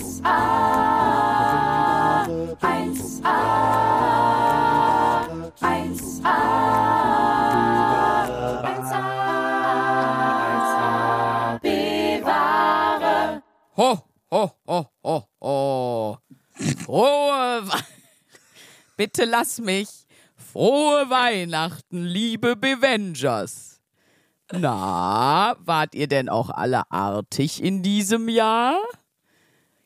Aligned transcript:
1a, 0.00 0.32
1a, 2.60 3.36
1a, 5.60 6.36
1a, 8.64 9.04
bewahre. 11.60 13.42
Ho, 13.76 13.98
ho, 14.30 14.50
ho, 14.66 14.86
ho, 15.04 15.28
ho. 15.40 16.18
Frohe 16.84 17.62
Bitte 18.96 19.24
lass 19.24 19.58
mich. 19.58 20.06
Frohe 20.34 21.10
Weihnachten, 21.10 22.04
liebe 22.04 22.56
Bevengers. 22.56 23.80
Na, 24.52 25.54
wart 25.60 25.94
ihr 25.94 26.08
denn 26.08 26.28
auch 26.28 26.50
alle 26.50 26.90
artig 26.90 27.62
in 27.62 27.82
diesem 27.82 28.28
Jahr? 28.28 28.78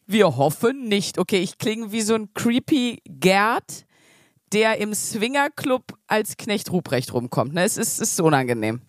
Wir 0.07 0.37
hoffen 0.37 0.89
nicht. 0.89 1.19
Okay, 1.19 1.41
ich 1.41 1.59
klinge 1.59 1.93
wie 1.93 2.03
so 2.03 2.15
ein 2.15 2.33
creepy 2.35 3.03
Gerd, 3.07 3.87
der 4.53 4.79
im 4.79 4.95
Swingerclub 4.95 5.83
als 6.07 6.37
Knecht 6.37 6.71
Ruprecht 6.71 7.13
rumkommt. 7.13 7.55
Ne? 7.55 7.65
Es 7.65 7.77
ist, 7.77 8.01
ist 8.01 8.21
unangenehm. 8.21 8.83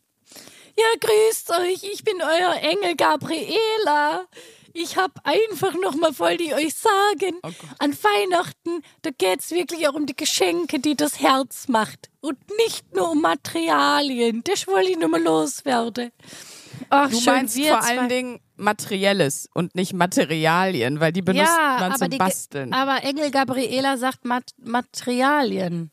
Ja, 0.77 0.85
grüßt 0.99 1.51
euch, 1.51 1.83
ich 1.83 2.03
bin 2.03 2.17
euer 2.21 2.55
Engel 2.61 2.95
Gabriela. 2.97 4.25
Ich 4.73 4.97
hab 4.97 5.21
einfach 5.23 5.73
noch 5.75 5.95
mal 5.95 6.19
wollte 6.19 6.43
ich 6.43 6.53
euch 6.53 6.73
sagen, 6.73 7.39
Oh 7.43 7.49
an 7.79 7.93
Weihnachten, 7.93 8.81
da 9.03 9.11
geht's 9.17 9.51
wirklich 9.51 9.87
auch 9.87 9.93
um 9.93 10.05
die 10.05 10.17
Geschenke, 10.17 10.79
die 10.79 10.97
das 10.97 11.21
Herz 11.21 11.69
macht 11.69 12.09
und 12.19 12.37
nicht 12.57 12.93
nur 12.93 13.11
um 13.11 13.21
Materialien. 13.21 14.43
Das 14.43 14.67
wollte 14.67 14.91
ich 14.91 14.97
nur 14.97 15.07
mal 15.07 15.23
loswerden. 15.23 16.11
Ach, 16.89 17.09
Du 17.09 17.19
schön, 17.19 17.33
meinst 17.33 17.59
vor 17.59 17.79
zwei- 17.81 17.97
allen 17.97 18.09
Dingen 18.09 18.39
Materielles 18.57 19.49
und 19.53 19.75
nicht 19.75 19.93
Materialien, 19.93 20.99
weil 20.99 21.11
die 21.11 21.21
benutzt 21.21 21.45
ja, 21.51 21.77
man 21.79 21.97
zum 21.97 22.09
Basteln. 22.17 22.73
aber 22.73 23.03
Engel 23.03 23.31
Gabriela 23.31 23.97
sagt 23.97 24.23
Mat 24.25 24.51
Materialien. 24.63 25.91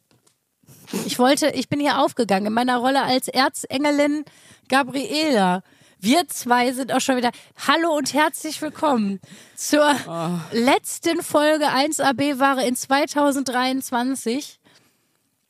Ich 1.06 1.18
wollte, 1.18 1.48
ich 1.50 1.68
bin 1.68 1.80
hier 1.80 1.98
aufgegangen 1.98 2.46
in 2.46 2.52
meiner 2.52 2.78
Rolle 2.78 3.02
als 3.02 3.28
Erzengelin 3.28 4.24
Gabriela. 4.68 5.62
Wir 5.98 6.26
zwei 6.28 6.72
sind 6.72 6.92
auch 6.92 7.00
schon 7.00 7.16
wieder. 7.16 7.30
Hallo 7.66 7.96
und 7.96 8.12
herzlich 8.12 8.60
willkommen 8.60 9.20
zur 9.54 9.94
Oh. 10.08 10.30
letzten 10.52 11.22
Folge 11.22 11.66
1AB 11.68 12.38
Ware 12.40 12.64
in 12.66 12.74
2023. 12.76 14.58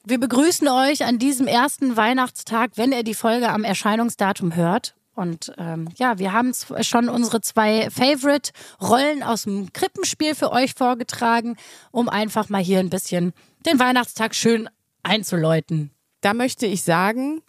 Wir 0.04 0.18
begrüßen 0.18 0.68
euch 0.68 1.04
an 1.04 1.18
diesem 1.18 1.46
ersten 1.46 1.96
Weihnachtstag, 1.96 2.72
wenn 2.76 2.92
ihr 2.92 3.02
die 3.04 3.14
Folge 3.14 3.48
am 3.50 3.64
Erscheinungsdatum 3.64 4.54
hört. 4.56 4.94
Und 5.14 5.52
ähm, 5.58 5.88
ja, 5.96 6.18
wir 6.18 6.32
haben 6.32 6.54
z- 6.54 6.84
schon 6.86 7.08
unsere 7.08 7.40
zwei 7.42 7.90
Favorite-Rollen 7.90 9.22
aus 9.22 9.42
dem 9.42 9.72
Krippenspiel 9.72 10.34
für 10.34 10.52
euch 10.52 10.72
vorgetragen, 10.74 11.56
um 11.90 12.08
einfach 12.08 12.48
mal 12.48 12.62
hier 12.62 12.78
ein 12.78 12.88
bisschen 12.90 13.32
den 13.66 13.78
Weihnachtstag 13.78 14.34
schön 14.34 14.68
einzuläuten. 15.02 15.90
Da 16.22 16.32
möchte 16.32 16.66
ich 16.66 16.82
sagen, 16.82 17.42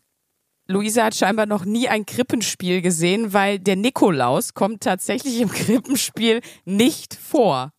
Luisa 0.67 1.05
hat 1.05 1.15
scheinbar 1.15 1.45
noch 1.45 1.63
nie 1.65 1.87
ein 1.87 2.05
Krippenspiel 2.05 2.81
gesehen, 2.81 3.31
weil 3.33 3.59
der 3.59 3.75
Nikolaus 3.75 4.53
kommt 4.53 4.83
tatsächlich 4.83 5.39
im 5.39 5.49
Krippenspiel 5.51 6.41
nicht 6.65 7.13
vor. 7.13 7.71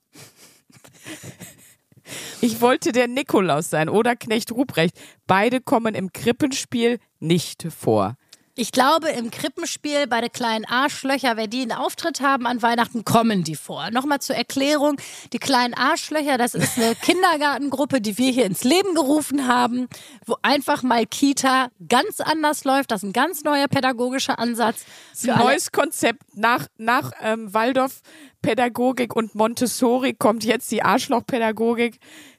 Ich 2.40 2.60
wollte 2.60 2.92
der 2.92 3.08
Nikolaus 3.08 3.70
sein 3.70 3.88
oder 3.88 4.16
Knecht 4.16 4.52
Ruprecht. 4.52 4.98
Beide 5.26 5.60
kommen 5.60 5.94
im 5.94 6.12
Krippenspiel 6.12 6.98
nicht 7.18 7.66
vor. 7.72 8.16
Ich 8.56 8.70
glaube, 8.70 9.08
im 9.08 9.32
Krippenspiel 9.32 10.06
bei 10.06 10.20
den 10.20 10.30
kleinen 10.30 10.64
Arschlöcher, 10.64 11.36
wer 11.36 11.48
die 11.48 11.62
einen 11.62 11.72
Auftritt 11.72 12.20
haben 12.20 12.46
an 12.46 12.62
Weihnachten, 12.62 13.04
kommen 13.04 13.42
die 13.42 13.56
vor. 13.56 13.90
Nochmal 13.90 14.20
zur 14.20 14.36
Erklärung. 14.36 14.96
Die 15.32 15.40
kleinen 15.40 15.74
Arschlöcher, 15.74 16.38
das 16.38 16.54
ist 16.54 16.78
eine 16.78 16.94
Kindergartengruppe, 17.02 18.00
die 18.00 18.16
wir 18.16 18.30
hier 18.30 18.46
ins 18.46 18.62
Leben 18.62 18.94
gerufen 18.94 19.48
haben, 19.48 19.88
wo 20.24 20.36
einfach 20.42 20.84
mal 20.84 21.04
Kita 21.04 21.66
ganz 21.88 22.20
anders 22.20 22.62
läuft. 22.62 22.92
Das 22.92 23.02
ist 23.02 23.08
ein 23.08 23.12
ganz 23.12 23.42
neuer 23.42 23.66
pädagogischer 23.66 24.38
Ansatz. 24.38 24.84
Das 25.10 25.18
ist 25.18 25.24
Für 25.24 25.34
ein 25.34 25.40
neues 25.40 25.72
Konzept. 25.72 26.22
Nach, 26.36 26.68
nach 26.78 27.10
ähm, 27.22 27.52
Waldorf-Pädagogik 27.52 29.16
und 29.16 29.34
Montessori 29.34 30.14
kommt 30.14 30.44
jetzt 30.44 30.70
die 30.70 30.84
Arschlochpädagogik. 30.84 31.98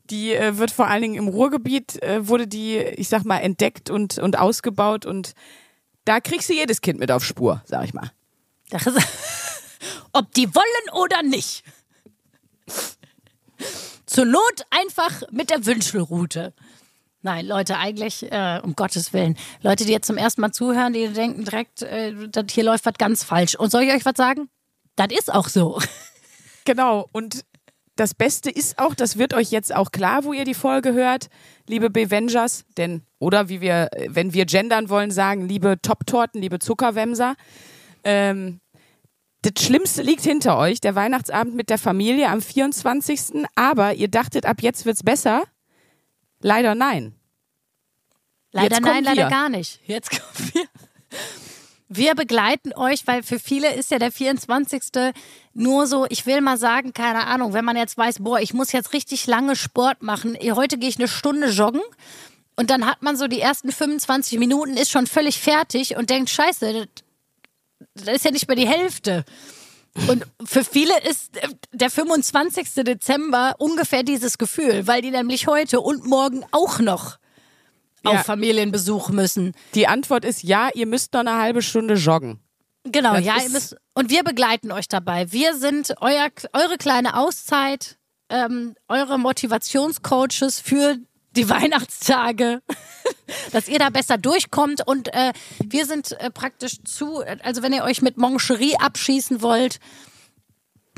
Die 0.09 0.34
äh, 0.34 0.58
wird 0.58 0.72
vor 0.72 0.88
allen 0.88 1.02
Dingen 1.02 1.16
im 1.16 1.28
Ruhrgebiet, 1.28 2.02
äh, 2.02 2.26
wurde 2.26 2.47
die, 2.47 2.78
ich 2.78 3.09
sag 3.09 3.26
mal, 3.26 3.40
entdeckt 3.40 3.90
und, 3.90 4.18
und 4.18 4.40
ausgebaut. 4.40 5.06
Und 5.06 5.34
da 6.06 6.20
kriegst 6.20 6.50
du 6.50 6.54
jedes 6.54 6.82
Kind 6.82 7.00
mit 7.00 7.12
auf 7.12 7.26
Spur, 7.26 7.62
sag 7.66 7.86
ich 7.86 7.94
mal. 7.94 8.12
Ob 10.14 10.32
die 10.34 10.54
wollen 10.56 11.04
oder 11.04 11.24
nicht. 11.24 11.64
Zur 14.06 14.26
Not 14.26 14.66
einfach 14.70 15.24
mit 15.32 15.50
der 15.50 15.66
Wünschelrute. 15.66 16.54
Nein, 17.22 17.48
Leute, 17.48 17.78
eigentlich, 17.78 18.32
äh, 18.32 18.62
um 18.64 18.76
Gottes 18.76 19.12
Willen. 19.12 19.36
Leute, 19.62 19.84
die 19.84 19.92
jetzt 19.92 20.06
zum 20.06 20.18
ersten 20.18 20.42
Mal 20.42 20.52
zuhören, 20.52 20.94
die 20.94 21.08
denken 21.08 21.44
direkt, 21.44 21.82
äh, 21.82 22.30
das 22.30 22.46
hier 22.52 22.64
läuft 22.64 22.86
was 22.86 22.94
ganz 23.00 23.24
falsch. 23.24 23.56
Und 23.56 23.72
soll 23.72 23.82
ich 23.82 23.92
euch 23.92 24.06
was 24.06 24.14
sagen? 24.16 24.48
Das 24.96 25.08
ist 25.12 25.34
auch 25.34 25.50
so. 25.50 25.82
Genau. 26.68 27.08
Und 27.12 27.46
das 27.96 28.14
Beste 28.14 28.50
ist 28.50 28.78
auch, 28.78 28.94
das 28.94 29.18
wird 29.18 29.34
euch 29.34 29.52
jetzt 29.52 29.74
auch 29.74 29.92
klar, 29.92 30.24
wo 30.24 30.34
ihr 30.34 30.44
die 30.44 30.54
Folge 30.54 30.94
hört, 30.94 31.30
liebe 31.68 31.90
Bevengers, 31.90 32.66
denn, 32.78 33.04
oder 33.20 33.50
wie 33.50 33.62
wir, 33.62 33.90
wenn 34.08 34.34
wir 34.34 34.46
gendern 34.46 34.90
wollen, 34.90 35.12
sagen, 35.12 35.48
liebe 35.48 35.78
Top-Torten, 35.82 36.42
liebe 36.42 36.60
Zuckerwämser, 36.60 37.36
ähm, 38.04 38.60
das 39.42 39.64
Schlimmste 39.64 40.02
liegt 40.02 40.24
hinter 40.24 40.58
euch, 40.58 40.82
der 40.82 40.96
Weihnachtsabend 40.96 41.56
mit 41.56 41.70
der 41.70 41.78
Familie 41.78 42.30
am 42.30 42.42
24. 42.42 43.46
Aber 43.54 43.94
ihr 43.94 44.08
dachtet, 44.08 44.46
ab 44.46 44.62
jetzt 44.62 44.86
wird's 44.86 45.04
besser. 45.04 45.44
Leider 46.40 46.74
nein. 46.74 47.14
Leider 48.52 48.80
nein, 48.80 49.04
leider 49.04 49.30
gar 49.30 49.50
nicht. 49.50 49.82
Jetzt 49.86 50.10
kommen 50.10 50.52
wir. 50.54 50.64
Wir 51.88 52.16
begleiten 52.16 52.73
euch, 52.73 53.06
weil 53.06 53.22
für 53.22 53.40
viele 53.40 53.73
ist 53.75 53.91
ja 53.91 54.00
der 54.00 54.12
24. 54.12 55.13
nur 55.53 55.85
so, 55.85 56.07
ich 56.09 56.25
will 56.25 56.41
mal 56.41 56.57
sagen, 56.57 56.94
keine 56.94 57.28
Ahnung, 57.28 57.53
wenn 57.53 57.63
man 57.63 57.78
jetzt 57.78 57.96
weiß, 57.97 58.18
boah, 58.19 58.40
ich 58.40 58.56
muss 58.56 58.72
jetzt 58.72 58.94
richtig 58.94 59.28
lange 59.28 59.56
Sport 59.56 60.01
machen, 60.01 60.35
heute 60.56 60.79
gehe 60.79 60.90
ich 60.90 60.97
eine 60.97 61.07
Stunde 61.07 61.50
joggen 61.50 61.81
und 62.56 62.72
dann 62.72 62.88
hat 62.88 63.03
man 63.03 63.16
so 63.18 63.28
die 63.28 63.40
ersten 63.40 63.72
25 63.72 64.40
Minuten, 64.40 64.78
ist 64.78 64.90
schon 64.90 65.06
völlig 65.06 65.40
fertig 65.40 65.96
und 65.96 66.09
denkt, 66.09 66.31
scheiße, 66.31 66.88
das, 67.94 68.16
ist 68.16 68.25
ja 68.25 68.31
nicht 68.31 68.47
mehr 68.47 68.57
die 68.57 68.67
Hälfte. 68.67 69.23
Und 70.07 70.25
für 70.44 70.63
viele 70.63 70.94
ist 71.03 71.40
der 71.72 71.90
25. 71.90 72.84
Dezember 72.84 73.56
ungefähr 73.59 74.03
dieses 74.03 74.38
Gefühl, 74.38 74.88
weil 74.88 75.02
die 75.02 75.12
nämlich 75.12 75.47
heute 75.47 75.81
und 75.81 76.06
morgen 76.06 76.44
auch 76.52 76.79
noch 76.79 77.17
Ja. 78.06 78.20
auf 78.20 78.26
Familienbesuch 78.26 79.10
müssen. 79.10 79.54
Die 79.74 79.88
Antwort 79.88 80.26
ist 80.26 80.44
ja, 80.44 80.70
ihr 80.74 80.86
müsst 80.86 81.14
noch 81.14 81.22
eine 81.22 81.36
halbe 81.36 81.62
Stunde 81.62 81.96
joggen. 81.96 82.40
Genau, 82.84 83.16
Das 83.16 83.26
ja, 83.26 83.38
ihr 83.42 83.50
müsst, 83.50 83.76
und 83.96 84.10
wir 84.10 84.24
begleiten 84.24 84.72
euch 84.72 84.88
dabei. 84.88 85.32
Wir 85.32 85.56
sind 85.56 85.96
euer, 86.02 86.30
eure 86.54 86.78
kleine 86.78 87.18
Auszeit, 87.18 87.98
ähm, 88.30 88.76
eure 88.88 89.18
Motivationscoaches 89.18 90.60
für 90.60 90.98
die 91.32 91.50
Weihnachtstage, 91.50 92.62
dass 93.52 93.68
ihr 93.68 93.80
da 93.80 93.90
besser 93.90 94.18
durchkommt. 94.18 94.86
Und 94.88 95.14
äh, 95.14 95.34
wir 95.64 95.86
sind 95.86 96.12
äh, 96.20 96.30
praktisch 96.30 96.84
zu, 96.84 97.24
also 97.44 97.64
wenn 97.64 97.74
ihr 97.74 97.84
euch 97.84 98.02
mit 98.02 98.18
Moncherie 98.18 98.78
abschießen 98.78 99.42
wollt, 99.42 99.80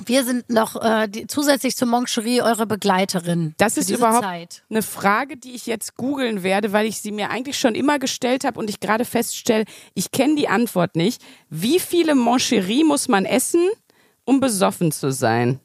wir 0.05 0.23
sind 0.23 0.49
noch 0.49 0.81
äh, 0.81 1.07
die, 1.07 1.27
zusätzlich 1.27 1.75
zur 1.75 1.87
Moncherie 1.87 2.41
eure 2.41 2.65
Begleiterin. 2.65 3.53
Das 3.57 3.77
ist 3.77 3.89
überhaupt 3.89 4.23
Zeit. 4.23 4.63
eine 4.69 4.81
Frage, 4.81 5.37
die 5.37 5.53
ich 5.55 5.65
jetzt 5.65 5.95
googeln 5.95 6.43
werde, 6.43 6.71
weil 6.71 6.85
ich 6.85 7.01
sie 7.01 7.11
mir 7.11 7.29
eigentlich 7.29 7.57
schon 7.57 7.75
immer 7.75 7.99
gestellt 7.99 8.43
habe 8.43 8.59
und 8.59 8.69
ich 8.69 8.79
gerade 8.79 9.05
feststelle, 9.05 9.65
ich 9.93 10.11
kenne 10.11 10.35
die 10.35 10.47
Antwort 10.47 10.95
nicht. 10.95 11.21
Wie 11.49 11.79
viele 11.79 12.15
Moncherie 12.15 12.83
muss 12.83 13.07
man 13.07 13.25
essen, 13.25 13.67
um 14.25 14.39
besoffen 14.39 14.91
zu 14.91 15.11
sein? 15.11 15.59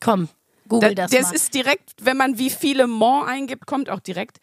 Komm, 0.00 0.26
Da, 0.26 0.68
google 0.68 0.94
das, 0.94 1.10
das 1.10 1.22
mal. 1.28 1.34
ist 1.34 1.54
direkt, 1.54 1.90
wenn 2.00 2.16
man 2.16 2.38
wie 2.38 2.50
viele 2.50 2.86
Mon 2.86 3.26
eingibt, 3.26 3.66
kommt 3.66 3.90
auch 3.90 4.00
direkt. 4.00 4.38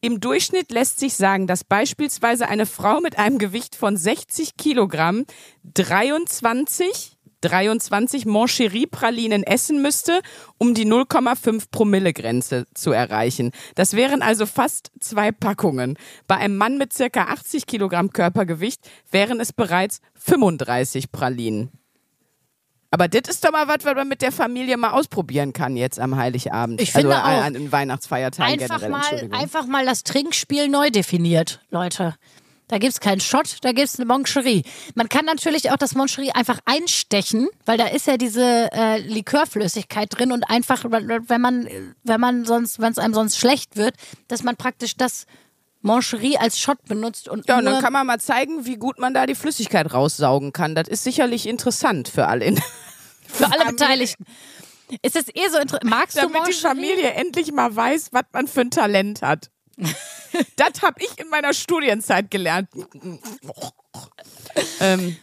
Im 0.00 0.20
Durchschnitt 0.20 0.70
lässt 0.70 1.00
sich 1.00 1.14
sagen, 1.14 1.46
dass 1.46 1.64
beispielsweise 1.64 2.46
eine 2.46 2.66
Frau 2.66 3.00
mit 3.00 3.18
einem 3.18 3.38
Gewicht 3.38 3.74
von 3.74 3.96
60 3.96 4.56
Kilogramm 4.58 5.24
23, 5.72 7.13
23 7.44 8.26
Moncherie-Pralinen 8.26 9.42
essen 9.42 9.82
müsste, 9.82 10.20
um 10.58 10.74
die 10.74 10.86
0,5 10.86 11.64
Promille-Grenze 11.70 12.66
zu 12.74 12.92
erreichen. 12.92 13.50
Das 13.74 13.94
wären 13.94 14.22
also 14.22 14.46
fast 14.46 14.90
zwei 15.00 15.30
Packungen. 15.32 15.96
Bei 16.26 16.36
einem 16.36 16.56
Mann 16.56 16.78
mit 16.78 16.92
circa 16.92 17.24
80 17.24 17.66
Kilogramm 17.66 18.12
Körpergewicht 18.12 18.80
wären 19.10 19.40
es 19.40 19.52
bereits 19.52 20.00
35 20.14 21.12
Pralinen. 21.12 21.70
Aber 22.90 23.08
das 23.08 23.22
ist 23.28 23.44
doch 23.44 23.50
mal 23.50 23.66
was, 23.66 23.84
was 23.84 23.94
man 23.96 24.06
mit 24.06 24.22
der 24.22 24.30
Familie 24.30 24.76
mal 24.76 24.90
ausprobieren 24.90 25.52
kann 25.52 25.76
jetzt 25.76 25.98
am 25.98 26.14
Heiligabend. 26.16 26.80
Ich 26.80 26.92
finde 26.92 27.16
also, 27.16 27.40
auch. 27.40 27.44
An 27.44 27.54
den 27.54 27.72
Weihnachtsfeiertagen 27.72 28.52
einfach 28.52 28.80
generell. 28.80 29.28
mal, 29.28 29.36
einfach 29.36 29.66
mal 29.66 29.84
das 29.84 30.04
Trinkspiel 30.04 30.68
neu 30.68 30.90
definiert, 30.90 31.60
Leute. 31.70 32.14
Da 32.68 32.78
gibt's 32.78 33.00
keinen 33.00 33.20
Shot, 33.20 33.58
da 33.60 33.72
gibt's 33.72 33.98
eine 33.98 34.06
Moncherie. 34.06 34.62
Man 34.94 35.08
kann 35.08 35.26
natürlich 35.26 35.70
auch 35.70 35.76
das 35.76 35.94
Moncherie 35.94 36.32
einfach 36.32 36.60
einstechen, 36.64 37.48
weil 37.66 37.76
da 37.76 37.86
ist 37.86 38.06
ja 38.06 38.16
diese 38.16 38.70
äh, 38.72 38.98
Likörflüssigkeit 38.98 40.08
drin 40.10 40.32
und 40.32 40.44
einfach, 40.44 40.84
wenn 40.88 41.40
man, 41.40 41.68
wenn 42.04 42.20
man 42.20 42.44
sonst, 42.46 42.80
wenn 42.80 42.92
es 42.92 42.98
einem 42.98 43.12
sonst 43.12 43.36
schlecht 43.36 43.76
wird, 43.76 43.94
dass 44.28 44.42
man 44.42 44.56
praktisch 44.56 44.96
das 44.96 45.26
Moncherie 45.82 46.38
als 46.38 46.58
Shot 46.58 46.82
benutzt 46.86 47.28
und 47.28 47.46
Ja, 47.46 47.58
und 47.58 47.66
dann 47.66 47.82
kann 47.82 47.92
man 47.92 48.06
mal 48.06 48.18
zeigen, 48.18 48.64
wie 48.64 48.76
gut 48.76 48.98
man 48.98 49.12
da 49.12 49.26
die 49.26 49.34
Flüssigkeit 49.34 49.92
raussaugen 49.92 50.52
kann. 50.52 50.74
Das 50.74 50.88
ist 50.88 51.04
sicherlich 51.04 51.46
interessant 51.46 52.08
für 52.08 52.26
alle. 52.26 52.54
Für 53.26 53.50
alle 53.50 53.64
Beteiligten. 53.64 54.26
Ist 55.02 55.16
es 55.16 55.28
eh 55.28 55.48
so 55.50 55.58
interessant? 55.58 55.84
Magst 55.84 56.16
du 56.16 56.20
damit 56.20 56.46
die? 56.46 56.52
Familie 56.52 57.10
endlich 57.14 57.50
mal 57.52 57.74
weiß, 57.74 58.10
was 58.12 58.24
man 58.32 58.46
für 58.46 58.60
ein 58.60 58.70
Talent 58.70 59.22
hat. 59.22 59.50
das 60.56 60.82
habe 60.82 61.02
ich 61.02 61.18
in 61.18 61.28
meiner 61.28 61.54
Studienzeit 61.54 62.30
gelernt. 62.30 62.68
ähm, 64.80 65.16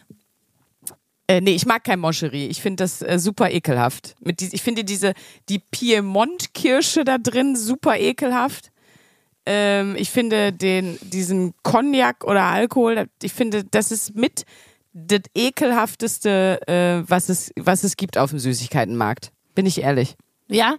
äh, 1.28 1.40
nee, 1.40 1.54
ich 1.54 1.66
mag 1.66 1.84
kein 1.84 2.00
Moncherie. 2.00 2.48
Ich 2.48 2.60
finde 2.60 2.84
das 2.84 3.00
äh, 3.00 3.18
super 3.18 3.50
ekelhaft. 3.50 4.14
Mit 4.20 4.40
dies, 4.40 4.52
ich 4.52 4.62
finde 4.62 4.84
diese 4.84 5.14
die 5.48 5.60
Piemont-Kirsche 5.60 7.04
da 7.04 7.18
drin 7.18 7.56
super 7.56 7.98
ekelhaft. 7.98 8.70
Ähm, 9.46 9.96
ich 9.96 10.10
finde 10.10 10.52
den 10.52 10.98
diesen 11.00 11.54
Cognac 11.62 12.24
oder 12.24 12.44
Alkohol, 12.44 13.06
ich 13.22 13.32
finde, 13.32 13.64
das 13.64 13.90
ist 13.90 14.14
mit 14.14 14.44
das 14.92 15.22
ekelhafteste, 15.34 16.60
äh, 16.68 17.08
was 17.08 17.28
es 17.28 17.50
was 17.56 17.82
es 17.82 17.96
gibt 17.96 18.18
auf 18.18 18.30
dem 18.30 18.38
Süßigkeitenmarkt. 18.38 19.32
Bin 19.54 19.66
ich 19.66 19.80
ehrlich. 19.80 20.16
Ja. 20.48 20.76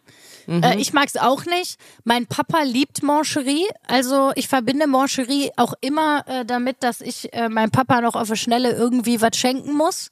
Äh, 0.62 0.80
ich 0.80 0.94
mag's 0.94 1.15
auch 1.18 1.45
nicht. 1.45 1.80
Mein 2.04 2.27
Papa 2.27 2.63
liebt 2.63 3.01
Moncherie. 3.04 3.65
Also 3.88 4.31
ich 4.36 4.48
verbinde 4.48 4.88
Moncherie 4.88 5.51
auch 5.57 5.74
immer 5.81 6.27
äh, 6.27 6.45
damit, 6.45 6.83
dass 6.83 7.01
ich 7.01 7.33
äh, 7.33 7.50
meinem 7.50 7.71
Papa 7.71 8.01
noch 8.01 8.15
auf 8.15 8.27
der 8.27 8.36
Schnelle 8.36 8.71
irgendwie 8.71 9.21
was 9.21 9.36
schenken 9.38 9.74
muss. 9.74 10.10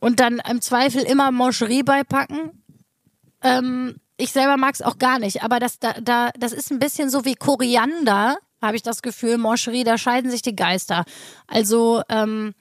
Und 0.00 0.20
dann 0.20 0.40
im 0.48 0.60
Zweifel 0.60 1.02
immer 1.02 1.30
Moncherie 1.30 1.82
beipacken. 1.82 2.62
Ähm, 3.42 3.96
ich 4.16 4.32
selber 4.32 4.56
mag's 4.56 4.82
auch 4.82 4.98
gar 4.98 5.18
nicht. 5.18 5.42
Aber 5.42 5.60
das, 5.60 5.78
da, 5.78 5.94
da, 6.00 6.30
das 6.38 6.52
ist 6.52 6.70
ein 6.70 6.78
bisschen 6.78 7.10
so 7.10 7.24
wie 7.24 7.34
Koriander, 7.34 8.38
habe 8.60 8.76
ich 8.76 8.82
das 8.82 9.02
Gefühl. 9.02 9.38
Moncherie, 9.38 9.84
da 9.84 9.98
scheiden 9.98 10.30
sich 10.30 10.42
die 10.42 10.56
Geister. 10.56 11.04
Also 11.46 12.02
ähm, 12.08 12.54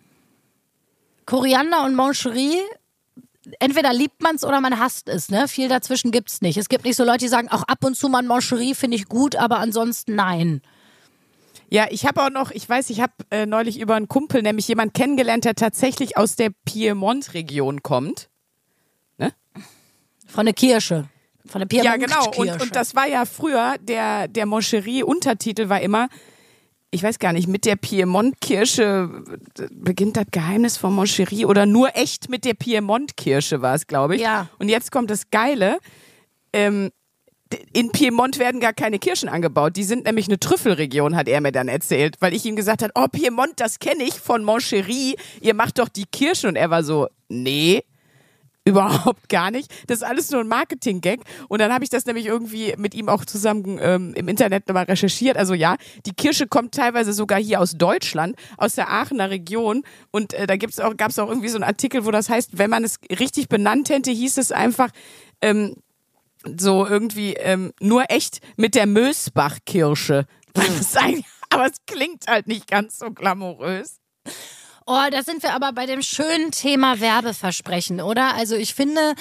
Koriander 1.26 1.84
und 1.84 1.96
Moncherie 1.96 2.62
entweder 3.60 3.94
liebt 3.94 4.22
man 4.22 4.36
es 4.36 4.44
oder 4.44 4.62
man 4.62 4.80
hasst 4.80 5.10
es, 5.10 5.30
ne? 5.30 5.48
Viel 5.48 5.70
dazwischen 5.70 6.12
gibt's 6.12 6.42
nicht. 6.42 6.58
Es 6.58 6.70
gibt 6.70 6.86
nicht 6.86 6.96
so 6.96 7.04
Leute, 7.04 7.20
die 7.20 7.28
sagen, 7.28 7.50
auch 7.50 7.64
ab 7.64 7.84
und 7.84 7.96
zu 7.96 8.10
mal 8.10 8.20
ein 8.20 8.28
Moncherie 8.28 8.76
finde 8.76 8.98
ich 8.98 9.08
gut, 9.08 9.36
aber 9.36 9.60
ansonsten 9.60 10.16
nein. 10.16 10.62
Ja, 11.70 11.88
ich 11.90 12.06
habe 12.06 12.24
auch 12.24 12.30
noch, 12.30 12.52
ich 12.52 12.68
weiß, 12.68 12.90
ich 12.90 13.02
habe 13.02 13.14
äh, 13.30 13.46
neulich 13.46 13.80
über 13.80 13.96
einen 13.96 14.08
Kumpel 14.08 14.42
nämlich 14.42 14.68
jemand 14.68 14.94
kennengelernt, 14.94 15.44
der 15.44 15.56
tatsächlich 15.56 16.16
aus 16.18 16.36
der 16.36 16.52
Piemont-Region 16.66 17.84
kommt. 17.84 18.30
Von 20.28 20.46
der 20.46 20.54
Kirsche. 20.54 21.08
Von 21.46 21.62
der 21.66 21.84
Ja, 21.84 21.94
Piemont 21.94 22.06
genau. 22.06 22.54
Und, 22.54 22.62
und 22.62 22.76
das 22.76 22.96
war 22.96 23.08
ja 23.08 23.26
früher, 23.26 23.76
der, 23.80 24.28
der 24.28 24.46
Moncherie-Untertitel 24.46 25.70
war 25.70 25.80
immer, 25.82 26.10
ich 26.92 27.04
weiß 27.04 27.19
gar 27.19 27.34
nicht, 27.34 27.48
mit 27.48 27.66
der 27.66 27.75
Piemont-Kirsche 27.75 29.24
beginnt 29.72 30.18
das 30.18 30.25
Geheimnis 30.31 30.78
von 30.78 30.94
Moncherie 30.94 31.45
oder 31.45 31.66
nur 31.66 31.95
echt 31.95 32.30
mit 32.30 32.45
der 32.45 32.54
Piemont-Kirsche 32.54 33.62
war 33.62 33.75
es, 33.75 33.88
glaube 33.88 34.16
ich. 34.16 34.22
Ja. 34.22 34.48
Und 34.57 34.69
jetzt 34.69 34.92
kommt 34.92 35.10
das 35.12 35.30
Geile. 35.30 35.80
Ähm, 36.54 36.92
in 37.74 37.92
Piemont 37.92 38.39
werden 38.39 38.60
gar 38.60 38.74
keine 38.74 39.00
Kirschen 39.00 39.30
angebaut. 39.30 39.75
Die 39.75 39.84
sind 39.84 40.06
nämlich 40.06 40.28
eine 40.28 40.39
Trüffelregion, 40.39 41.16
hat 41.16 41.28
er 41.28 41.42
mir 41.42 41.51
dann 41.51 41.68
erzählt, 41.68 42.16
weil 42.19 42.34
ich 42.34 42.45
ihm 42.45 42.56
gesagt 42.56 42.84
habe, 42.84 42.92
oh, 42.95 43.07
Piemont, 43.12 43.54
das 43.57 43.80
kenne 43.80 44.04
ich 44.04 44.16
von 44.16 44.44
Moncherie. 44.44 45.16
Ihr 45.42 45.54
macht 45.54 45.80
doch 45.80 45.89
die 45.89 46.06
Kirschen. 46.06 46.50
Und 46.50 46.56
er 46.56 46.69
war 46.69 46.84
so, 46.84 47.07
nee. 47.30 47.84
Überhaupt 48.72 49.30
gar 49.30 49.50
nicht. 49.50 49.72
Das 49.88 50.00
ist 50.00 50.04
alles 50.04 50.30
nur 50.30 50.42
ein 50.42 50.48
Marketing-Gag. 50.50 51.22
Und 51.48 51.60
dann 51.60 51.72
habe 51.72 51.86
ich 51.86 51.90
das 51.90 52.06
nämlich 52.06 52.25
irgendwie 52.25 52.74
mit 52.78 52.94
ihm 52.94 53.08
auch 53.08 53.24
zusammen 53.24 53.80
ähm, 53.81 54.14
im 54.14 54.28
Internet 54.28 54.68
nochmal 54.68 54.84
recherchiert. 54.84 55.38
Also 55.38 55.54
ja, 55.54 55.78
die 56.06 56.12
Kirsche 56.12 56.48
kommt 56.48 56.75
teilweise 56.75 57.14
sogar 57.14 57.40
hier 57.40 57.62
aus 57.62 57.74
Deutschland, 57.78 58.36
aus 58.58 58.75
der 58.75 58.90
Aachener 58.90 59.30
Region. 59.30 59.84
Und 60.12 60.34
äh, 60.34 60.48
da 60.48 60.56
auch, 60.84 60.98
gab 60.98 61.12
es 61.12 61.19
auch 61.19 61.30
irgendwie 61.30 61.48
so 61.48 61.56
einen 61.56 61.64
Artikel, 61.64 62.04
wo 62.04 62.12
das 62.12 62.30
heißt, 62.30 62.58
wenn 62.58 62.69
man 62.69 62.84
es 62.84 63.00
richtig 63.10 63.48
benannt 63.48 63.90
hätte, 63.90 64.12
hieß 64.12 64.38
es 64.38 64.52
einfach 64.52 64.90
ähm, 65.42 65.75
so 66.58 66.86
irgendwie 66.86 67.36
ähm, 67.36 67.72
nur 67.80 68.04
echt 68.10 68.42
mit 68.58 68.75
der 68.75 68.86
Mösbach-Kirsche. 68.86 70.25
Aber 71.50 71.66
es 71.68 71.78
klingt 71.86 72.28
halt 72.28 72.48
nicht 72.48 72.68
ganz 72.68 73.00
so 73.00 73.12
glamourös. 73.12 74.02
Oh, 74.88 75.06
da 75.12 75.22
sind 75.24 75.44
wir 75.44 75.54
aber 75.54 75.74
bei 75.74 75.86
dem 75.86 76.01
schönen 76.01 76.51
Thema 76.51 77.00
Werbeversprechen, 77.00 78.01
oder? 78.01 78.34
Also 78.36 78.56
ich 78.56 78.74
finde, 78.74 79.13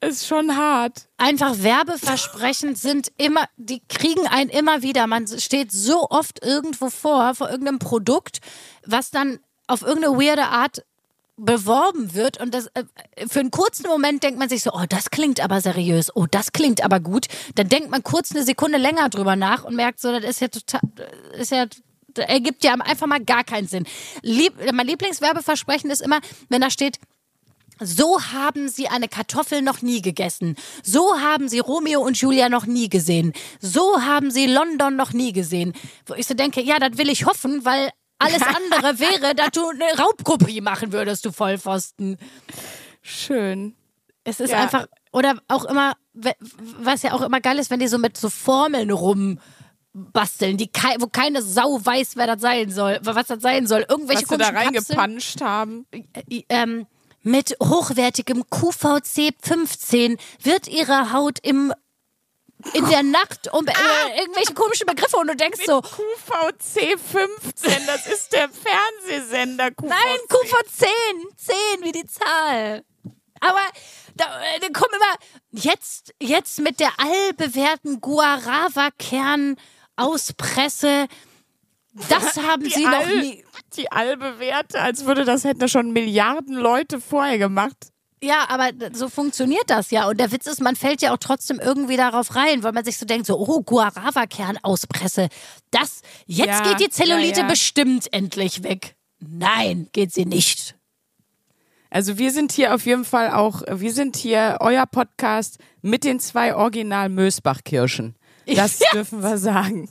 Ist 0.00 0.26
schon 0.26 0.54
hart. 0.56 1.06
einfach 1.16 1.54
Werbeversprechen 1.62 2.74
sind 2.74 3.10
immer, 3.16 3.46
die 3.56 3.80
kriegen 3.88 4.26
einen 4.26 4.50
immer 4.50 4.82
wieder. 4.82 5.06
Man 5.06 5.26
steht 5.26 5.72
so 5.72 6.08
oft 6.10 6.44
irgendwo 6.44 6.90
vor, 6.90 7.34
vor 7.34 7.48
irgendeinem 7.48 7.78
Produkt, 7.78 8.40
was 8.84 9.10
dann 9.10 9.38
auf 9.66 9.80
irgendeine 9.80 10.18
weirde 10.18 10.44
Art 10.48 10.84
beworben 11.36 12.14
wird 12.14 12.40
und 12.40 12.52
das 12.54 12.66
äh, 12.74 12.84
für 13.26 13.40
einen 13.40 13.50
kurzen 13.50 13.88
Moment 13.88 14.22
denkt 14.22 14.38
man 14.38 14.48
sich 14.48 14.62
so, 14.62 14.72
oh, 14.72 14.84
das 14.88 15.10
klingt 15.10 15.40
aber 15.40 15.60
seriös, 15.60 16.14
oh, 16.14 16.26
das 16.30 16.52
klingt 16.52 16.84
aber 16.84 17.00
gut. 17.00 17.26
Dann 17.54 17.68
denkt 17.68 17.90
man 17.90 18.02
kurz 18.02 18.30
eine 18.32 18.44
Sekunde 18.44 18.78
länger 18.78 19.08
drüber 19.08 19.36
nach 19.36 19.64
und 19.64 19.74
merkt 19.74 20.00
so, 20.00 20.12
das 20.12 20.22
ist 20.24 20.40
ja 20.40 20.48
total, 20.48 20.80
ist 21.38 21.50
ja 21.50 21.64
ergibt 22.18 22.64
ja 22.64 22.74
einfach 22.74 23.06
mal 23.06 23.22
gar 23.24 23.44
keinen 23.44 23.68
Sinn. 23.68 23.86
Lieb, 24.22 24.54
mein 24.72 24.86
Lieblingswerbeversprechen 24.86 25.90
ist 25.90 26.02
immer, 26.02 26.20
wenn 26.48 26.60
da 26.60 26.70
steht, 26.70 26.98
so 27.80 28.22
haben 28.32 28.68
sie 28.68 28.86
eine 28.88 29.08
Kartoffel 29.08 29.60
noch 29.60 29.82
nie 29.82 30.00
gegessen. 30.00 30.54
So 30.84 31.20
haben 31.20 31.48
sie 31.48 31.58
Romeo 31.58 32.00
und 32.00 32.16
Julia 32.16 32.48
noch 32.48 32.66
nie 32.66 32.88
gesehen. 32.88 33.32
So 33.60 34.00
haben 34.02 34.30
sie 34.30 34.46
London 34.46 34.94
noch 34.94 35.12
nie 35.12 35.32
gesehen. 35.32 35.72
Wo 36.06 36.14
ich 36.14 36.26
so 36.26 36.34
denke, 36.34 36.60
ja, 36.60 36.78
das 36.78 36.96
will 36.98 37.08
ich 37.10 37.26
hoffen, 37.26 37.64
weil 37.64 37.90
alles 38.18 38.42
andere 38.42 38.98
wäre, 39.00 39.34
dass 39.34 39.50
du 39.50 39.68
eine 39.68 40.00
Raubkopie 40.00 40.60
machen 40.60 40.92
würdest, 40.92 41.24
du 41.24 41.32
Vollpfosten. 41.32 42.16
Schön. 43.02 43.74
Es 44.22 44.40
ist 44.40 44.50
Ja. 44.50 44.62
einfach, 44.62 44.86
oder 45.12 45.40
auch 45.48 45.64
immer, 45.64 45.94
was 46.12 47.02
ja 47.02 47.12
auch 47.12 47.22
immer 47.22 47.40
geil 47.40 47.58
ist, 47.58 47.70
wenn 47.70 47.80
die 47.80 47.88
so 47.88 47.98
mit 47.98 48.16
so 48.16 48.30
Formeln 48.30 48.90
rumbasteln, 49.94 50.56
die 50.56 50.68
kei 50.68 50.96
wo 50.98 51.06
keine 51.06 51.42
Sau 51.42 51.80
weiß, 51.84 52.16
wer 52.16 52.26
das 52.26 52.40
sein 52.40 52.70
soll, 52.70 52.98
was 53.02 53.26
das 53.26 53.42
sein 53.42 53.66
soll. 53.66 53.86
Irgendwelche 53.88 54.22
Was 54.22 54.30
sie 54.30 54.38
da 54.38 54.48
reingepanscht 54.48 55.40
haben. 55.40 55.86
Äh, 55.90 56.42
ähm, 56.48 56.86
mit 57.22 57.56
hochwertigem 57.62 58.44
QVC 58.50 59.34
15 59.40 60.18
wird 60.42 60.68
ihre 60.68 61.12
Haut 61.12 61.38
im 61.42 61.72
in 62.72 62.88
der 62.88 63.02
Nacht 63.02 63.52
um 63.52 63.66
äh, 63.66 63.72
irgendwelche 64.18 64.54
komischen 64.54 64.86
Begriffe 64.86 65.18
und 65.18 65.26
du 65.26 65.36
denkst 65.36 65.60
so, 65.66 65.82
QVC 65.82 66.98
15, 66.98 67.86
das 67.86 68.06
ist 68.06 68.32
der 68.32 68.48
Fernsehsender 68.48 69.70
QVC. 69.70 69.90
nein, 69.90 70.18
QV10, 70.30 70.86
10 71.36 71.56
wie 71.82 71.92
die 71.92 72.06
Zahl. 72.06 72.84
Aber 73.40 73.60
da, 74.14 74.24
äh, 74.24 74.60
da 74.60 74.68
kommen 74.68 74.94
immer 74.94 75.62
jetzt 75.62 76.14
jetzt 76.22 76.60
mit 76.60 76.80
der 76.80 76.92
allbewährten 76.98 78.00
Guarava-Kern 78.00 79.56
Auspresse. 79.96 81.06
Das 82.08 82.36
haben 82.42 82.68
sie 82.68 82.84
noch 82.84 82.92
All- 82.92 83.20
nie. 83.20 83.44
Die 83.76 83.90
allbewährte, 83.90 84.80
als 84.80 85.04
würde 85.04 85.24
das 85.24 85.44
hätten 85.44 85.68
schon 85.68 85.92
Milliarden 85.92 86.54
Leute 86.54 87.00
vorher 87.00 87.38
gemacht. 87.38 87.76
Ja, 88.22 88.46
aber 88.48 88.70
so 88.92 89.08
funktioniert 89.08 89.68
das 89.68 89.90
ja. 89.90 90.08
Und 90.08 90.18
der 90.18 90.32
Witz 90.32 90.46
ist, 90.46 90.60
man 90.60 90.76
fällt 90.76 91.02
ja 91.02 91.12
auch 91.12 91.18
trotzdem 91.18 91.58
irgendwie 91.58 91.96
darauf 91.96 92.34
rein, 92.36 92.62
weil 92.62 92.72
man 92.72 92.84
sich 92.84 92.96
so 92.96 93.04
denkt, 93.04 93.26
so, 93.26 93.38
oh, 93.38 93.62
Guarava-Kernauspresse. 93.62 95.28
Das, 95.70 96.00
jetzt 96.26 96.48
Ja, 96.48 96.62
geht 96.62 96.80
die 96.80 96.88
Zellulite 96.90 97.40
ja. 97.40 97.46
bestimmt 97.46 98.10
endlich 98.12 98.62
weg. 98.62 98.94
Nein, 99.18 99.88
geht 99.92 100.12
sie 100.12 100.24
nicht. 100.24 100.74
Also 101.90 102.16
wir 102.16 102.30
sind 102.32 102.50
hier 102.52 102.74
auf 102.74 102.86
jeden 102.86 103.04
Fall 103.04 103.30
auch, 103.30 103.62
wir 103.70 103.92
sind 103.92 104.16
hier 104.16 104.56
euer 104.60 104.86
Podcast 104.86 105.58
mit 105.82 106.02
den 106.04 106.18
zwei 106.18 106.54
Original 106.54 107.08
Mösbach-Kirschen. 107.08 108.14
Das 108.54 108.78
Ja. 108.80 108.86
dürfen 108.92 109.22
wir 109.22 109.38
sagen. 109.38 109.90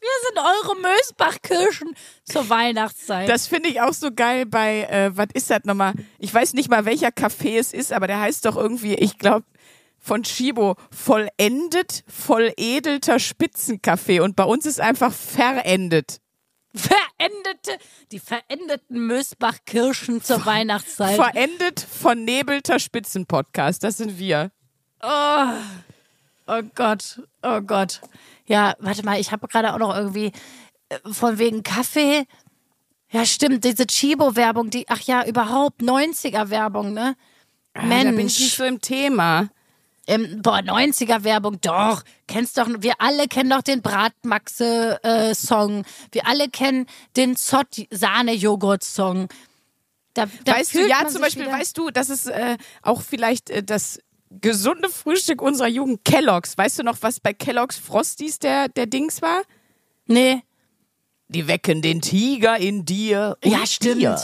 Wir 0.00 0.08
sind 0.28 0.38
eure 0.38 0.80
Mösbach-Kirschen 0.80 1.94
zur 2.24 2.48
Weihnachtszeit. 2.48 3.28
Das 3.28 3.46
finde 3.46 3.68
ich 3.68 3.82
auch 3.82 3.92
so 3.92 4.10
geil 4.14 4.46
bei, 4.46 4.84
äh, 4.84 5.14
was 5.14 5.26
ist 5.34 5.50
das 5.50 5.64
nochmal? 5.64 5.92
Ich 6.18 6.32
weiß 6.32 6.54
nicht 6.54 6.70
mal, 6.70 6.86
welcher 6.86 7.08
Café 7.08 7.58
es 7.58 7.74
ist, 7.74 7.92
aber 7.92 8.06
der 8.06 8.18
heißt 8.20 8.46
doch 8.46 8.56
irgendwie, 8.56 8.94
ich 8.94 9.18
glaube, 9.18 9.44
von 9.98 10.22
Chibo, 10.22 10.76
vollendet, 10.90 12.02
volledelter 12.08 13.18
Spitzenkaffee. 13.18 14.20
Und 14.20 14.36
bei 14.36 14.44
uns 14.44 14.64
ist 14.64 14.80
einfach 14.80 15.12
verendet. 15.12 16.20
Verendete, 16.74 17.76
die 18.10 18.20
verendeten 18.20 19.06
Mösbach-Kirschen 19.06 20.22
zur 20.22 20.46
Weihnachtszeit. 20.46 21.16
Verendet, 21.16 21.80
vernebelter 21.80 22.78
Spitzenpodcast. 22.78 23.84
Das 23.84 23.98
sind 23.98 24.18
wir. 24.18 24.50
Oh 25.02 25.52
Gott, 26.74 27.20
oh 27.42 27.60
Gott. 27.60 28.00
Ja, 28.46 28.74
warte 28.78 29.04
mal, 29.04 29.18
ich 29.20 29.32
habe 29.32 29.46
gerade 29.48 29.72
auch 29.74 29.78
noch 29.78 29.94
irgendwie 29.96 30.32
äh, 30.88 30.98
von 31.12 31.38
wegen 31.38 31.62
Kaffee. 31.62 32.26
Ja, 33.10 33.24
stimmt, 33.24 33.64
diese 33.64 33.86
Chibo-Werbung, 33.86 34.70
die, 34.70 34.86
ach 34.88 35.00
ja, 35.00 35.24
überhaupt 35.26 35.80
90er-Werbung, 35.82 36.92
ne? 36.92 37.16
Ah, 37.74 37.82
Da 37.82 37.88
bin 37.88 38.00
ich 38.00 38.06
nicht 38.06 38.16
Mensch, 38.40 38.54
so 38.56 38.64
im 38.64 38.80
Thema. 38.80 39.48
ähm, 40.06 40.40
boah, 40.42 40.58
90er-Werbung, 40.58 41.60
doch, 41.60 42.02
kennst 42.28 42.58
doch, 42.58 42.68
wir 42.78 42.94
alle 43.00 43.26
kennen 43.28 43.50
doch 43.50 43.62
den 43.62 43.82
Bratmaxe-Song, 43.82 45.84
wir 46.12 46.26
alle 46.26 46.48
kennen 46.48 46.86
den 47.16 47.36
Zott-Sahne-Joghurt-Song. 47.36 49.28
Da, 50.14 50.26
da 50.44 50.52
weißt 50.54 50.74
du, 50.74 50.88
ja, 50.88 51.06
zum 51.06 51.20
Beispiel, 51.22 51.44
wieder- 51.46 51.52
weißt 51.52 51.78
du, 51.78 51.90
das 51.90 52.10
ist 52.10 52.26
äh, 52.26 52.56
auch 52.82 53.00
vielleicht 53.02 53.50
äh, 53.50 53.62
das 53.62 54.00
gesunde 54.30 54.88
Frühstück 54.88 55.42
unserer 55.42 55.68
Jugend, 55.68 56.04
Kelloggs. 56.04 56.56
Weißt 56.56 56.78
du 56.78 56.82
noch, 56.82 56.96
was 57.00 57.20
bei 57.20 57.32
Kelloggs 57.32 57.78
Frosties 57.78 58.38
der, 58.38 58.68
der 58.68 58.86
Dings 58.86 59.22
war? 59.22 59.42
Nee, 60.06 60.42
Die 61.28 61.46
wecken 61.46 61.82
den 61.82 62.00
Tiger 62.00 62.56
in 62.56 62.84
dir. 62.84 63.36
Ja, 63.44 63.64
stimmt. 63.66 64.00
Dir. 64.00 64.20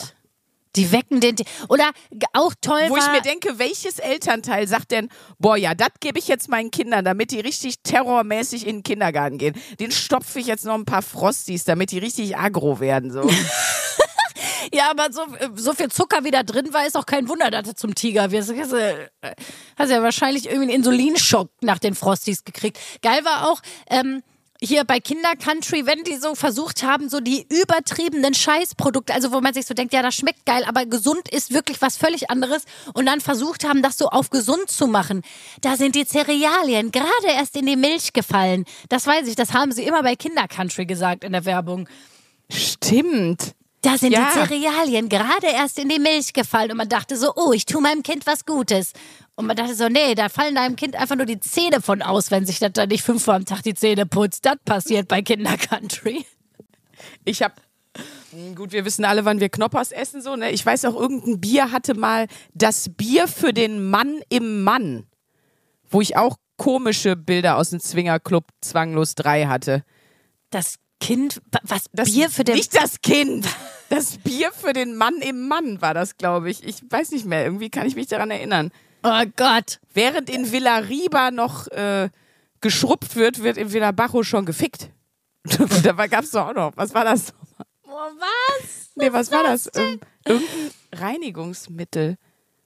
Die 0.75 0.93
wecken 0.93 1.21
den. 1.21 1.37
Oder 1.69 1.91
auch 2.35 2.53
toll 2.61 2.83
Wo 2.89 2.97
ich 2.97 3.07
mir 3.11 3.23
denke, 3.23 3.59
welches 3.59 3.99
Elternteil 3.99 4.69
sagt 4.69 4.91
denn, 4.91 5.09
boah, 5.39 5.57
ja, 5.57 5.75
das 5.75 5.89
gebe 6.01 6.19
ich 6.19 6.29
jetzt 6.29 6.49
meinen 6.51 6.71
Kindern, 6.71 7.05
damit 7.05 7.31
die 7.31 7.41
richtig 7.41 7.77
terrormäßig 7.83 8.67
in 8.67 8.79
den 8.79 8.83
Kindergarten 8.83 9.39
gehen. 9.39 9.55
Den 9.81 9.91
stopfe 9.91 10.39
ich 10.39 10.47
jetzt 10.47 10.67
noch 10.67 10.75
ein 10.75 10.85
paar 10.85 11.01
Frosties, 11.03 11.65
damit 11.65 11.93
die 11.93 11.99
richtig 11.99 12.37
aggro 12.37 12.79
werden. 12.81 13.11
So. 13.11 13.23
Ja, 14.73 14.90
aber 14.90 15.12
so, 15.12 15.23
so 15.54 15.73
viel 15.73 15.90
Zucker 15.90 16.25
wie 16.25 16.30
da 16.30 16.42
drin 16.42 16.73
war, 16.73 16.87
ist 16.87 16.96
auch 16.96 17.06
kein 17.06 17.28
Wunder, 17.28 17.50
dass 17.50 17.68
er 17.68 17.76
zum 17.76 17.94
Tiger 17.94 18.30
wird. 18.30 18.42
Hast 18.49 18.73
du 18.73 19.11
hast 19.76 19.90
ja 19.90 20.02
wahrscheinlich 20.02 20.46
irgendwie 20.46 20.73
einen 20.73 20.76
Insulinschock 20.76 21.50
nach 21.61 21.78
den 21.78 21.94
Frosties 21.94 22.44
gekriegt. 22.44 22.78
Geil 23.02 23.25
war 23.25 23.50
auch, 23.50 23.61
ähm, 23.90 24.23
hier 24.61 24.85
bei 24.85 25.00
Kindercountry, 25.00 25.87
wenn 25.87 26.02
die 26.04 26.16
so 26.16 26.35
versucht 26.35 26.82
haben, 26.82 27.08
so 27.08 27.20
die 27.20 27.46
übertriebenen 27.50 28.35
Scheißprodukte, 28.35 29.12
also 29.12 29.32
wo 29.32 29.40
man 29.40 29.54
sich 29.54 29.66
so 29.66 29.75
denkt, 29.75 29.92
ja, 29.92 30.02
das 30.02 30.14
schmeckt 30.14 30.46
geil, 30.46 30.64
aber 30.66 30.87
gesund 30.87 31.28
ist 31.28 31.52
wirklich 31.52 31.82
was 31.82 31.96
völlig 31.96 32.30
anderes 32.30 32.64
und 32.94 33.06
dann 33.06 33.20
versucht 33.20 33.64
haben, 33.64 33.82
das 33.82 33.99
so 33.99 34.08
auf 34.08 34.30
gesund 34.30 34.70
zu 34.70 34.87
machen. 34.87 35.23
Da 35.61 35.76
sind 35.76 35.94
die 35.94 36.06
Cerealien 36.06 36.90
gerade 36.90 37.28
erst 37.35 37.56
in 37.56 37.66
die 37.66 37.76
Milch 37.76 38.12
gefallen. 38.12 38.64
Das 38.88 39.06
weiß 39.06 39.28
ich, 39.28 39.37
das 39.37 39.52
haben 39.52 39.73
sie 39.73 39.85
immer 39.85 40.02
bei 40.02 40.16
Kindercountry 40.16 40.87
gesagt 40.87 41.25
in 41.25 41.32
der 41.32 41.44
Werbung. 41.44 41.88
Stimmt. 42.49 43.56
Da 43.87 43.99
sind 43.99 44.12
Ja. 44.12 44.28
die 44.35 44.49
Cerealien 44.49 45.09
gerade 45.09 45.47
erst 45.47 45.78
in 45.78 45.88
die 45.88 45.99
Milch 45.99 46.33
gefallen 46.33 46.71
und 46.73 46.76
man 46.76 46.88
dachte 46.88 47.16
so, 47.16 47.33
oh, 47.37 47.52
ich 47.52 47.66
tue 47.66 47.81
meinem 47.81 48.02
Kind 48.02 48.26
was 48.26 48.45
Gutes. 48.45 48.93
Und 49.35 49.47
man 49.47 49.57
dachte 49.57 49.75
so, 49.75 49.88
nee, 49.88 50.14
da 50.14 50.28
fallen 50.28 50.55
deinem 50.55 50.76
Kind 50.76 50.97
einfach 50.97 51.16
nur 51.16 51.26
die 51.26 51.40
Zähne 51.40 51.81
von 51.83 52.02
aus, 52.02 52.31
wenn 52.31 52.47
sich 52.47 52.59
das 52.59 52.73
da 52.73 52.87
nicht 52.87 53.02
fünfmal 53.02 53.37
am 53.37 53.45
Tag 53.45 53.62
die 53.62 53.75
Zähne 53.75 54.07
putzt. 54.07 54.47
Das 54.47 54.57
passiert 54.64 55.09
bei 55.09 55.23
Kindercountry. 55.23 56.25
Ich 57.25 57.43
habe 57.43 57.55
Gut, 58.55 58.73
wir 58.73 58.85
wissen 58.85 59.07
alle, 59.07 59.25
wann 59.25 59.40
wir 59.40 59.49
Knoppers 59.49 59.90
essen, 59.93 60.21
so, 60.21 60.37
ne? 60.37 60.50
Ich 60.50 60.66
weiß 60.66 60.85
auch, 60.85 60.95
irgendein 60.95 61.40
Bier 61.40 61.73
hatte 61.73 61.95
mal 61.95 62.26
das 62.52 62.90
Bier 62.95 63.26
für 63.28 63.55
den 63.55 63.88
Mann 63.88 64.21
im 64.28 64.62
Mann. 64.62 65.07
Wo 65.88 66.02
ich 66.02 66.16
auch 66.16 66.37
komische 66.59 67.16
Bilder 67.16 67.57
aus 67.57 67.71
dem 67.71 67.81
Zwingerclub 67.81 68.45
Zwanglos 68.61 69.14
3 69.14 69.47
hatte. 69.47 69.83
Das 70.50 70.76
Kind, 71.00 71.41
was 71.62 71.85
Das 71.93 72.12
Bier 72.12 72.31
für 72.31 72.45
den... 72.45 72.57
Nicht 72.57 72.75
das 72.75 73.00
Kind. 73.00 73.47
Das 73.88 74.19
Bier 74.19 74.50
für 74.50 74.73
den 74.73 74.97
Mann 74.97 75.19
im 75.19 75.47
Mann 75.47 75.81
war 75.81 75.95
das, 75.95 76.17
glaube 76.17 76.50
ich. 76.50 76.65
Ich 76.65 76.83
weiß 76.91 77.12
nicht 77.12 77.25
mehr. 77.25 77.45
Irgendwie 77.45 77.71
kann 77.71 77.87
ich 77.87 77.95
mich 77.95 78.09
daran 78.09 78.33
erinnern. 78.33 78.73
Oh 79.05 79.23
Gott. 79.37 79.79
Während 79.95 80.29
in 80.29 80.50
Villariba 80.50 81.31
noch 81.31 81.69
äh, 81.69 82.09
geschrubbt 82.61 83.15
wird, 83.15 83.45
wird 83.45 83.57
in 83.57 83.73
Villabajo 83.73 84.25
schon 84.25 84.45
gefickt. 84.45 84.91
da 85.85 85.93
gab 86.09 86.25
es 86.25 86.33
doch 86.33 86.49
auch 86.49 86.55
noch. 86.55 86.73
Was 86.75 86.95
war 86.95 87.05
das? 87.05 87.33
Oh, 87.85 87.91
was? 87.93 88.91
Nee, 88.97 89.12
was 89.12 89.31
war 89.31 89.45
das? 89.45 89.71
Ähm, 89.76 90.00
irgendein 90.25 90.71
Reinigungsmittel. 90.93 92.17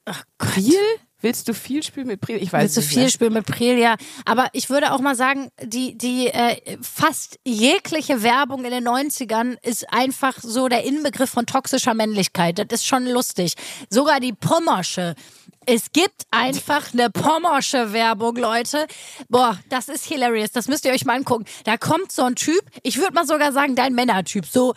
Ach 0.07 0.25
Priel? 0.39 0.81
Willst 1.21 1.49
du 1.49 1.55
viel 1.55 1.83
spielen 1.83 2.07
mit 2.07 2.21
Priel? 2.21 2.37
Ich 2.43 2.53
weiß 2.53 2.63
Willst 2.63 2.77
du 2.77 2.81
nicht. 2.81 2.89
viel 2.91 2.99
mehr. 3.03 3.11
spielen 3.11 3.33
mit 3.35 3.47
Priel, 3.47 3.79
ja. 3.79 3.97
Aber 4.25 4.49
ich 4.53 4.71
würde 4.71 4.93
auch 4.93 5.01
mal 5.01 5.15
sagen, 5.15 5.51
die, 5.63 5.97
die 5.97 6.29
äh, 6.29 6.79
fast 6.81 7.39
jegliche 7.45 8.23
Werbung 8.23 8.65
in 8.65 8.71
den 8.71 8.87
90ern 8.89 9.57
ist 9.63 9.93
einfach 9.93 10.39
so 10.41 10.69
der 10.69 10.85
Inbegriff 10.85 11.31
von 11.31 11.47
toxischer 11.47 11.95
Männlichkeit. 11.95 12.59
Das 12.59 12.81
ist 12.81 12.87
schon 12.87 13.07
lustig. 13.07 13.55
Sogar 13.91 14.21
die 14.21 14.33
Pommersche. 14.33 15.15
Es 15.67 15.93
gibt 15.93 16.23
einfach 16.31 16.93
eine 16.95 17.11
Pommersche 17.11 17.93
Werbung, 17.93 18.37
Leute. 18.37 18.87
Boah, 19.29 19.59
das 19.69 19.89
ist 19.89 20.07
hilarious. 20.07 20.53
Das 20.53 20.69
müsst 20.69 20.85
ihr 20.87 20.93
euch 20.93 21.05
mal 21.05 21.17
angucken. 21.17 21.45
Da 21.65 21.77
kommt 21.77 22.13
so 22.13 22.23
ein 22.23 22.35
Typ, 22.35 22.63
ich 22.83 22.97
würde 22.97 23.13
mal 23.13 23.27
sogar 23.27 23.53
sagen, 23.53 23.77
dein 23.77 23.95
Männertyp, 23.95 24.47
so 24.47 24.75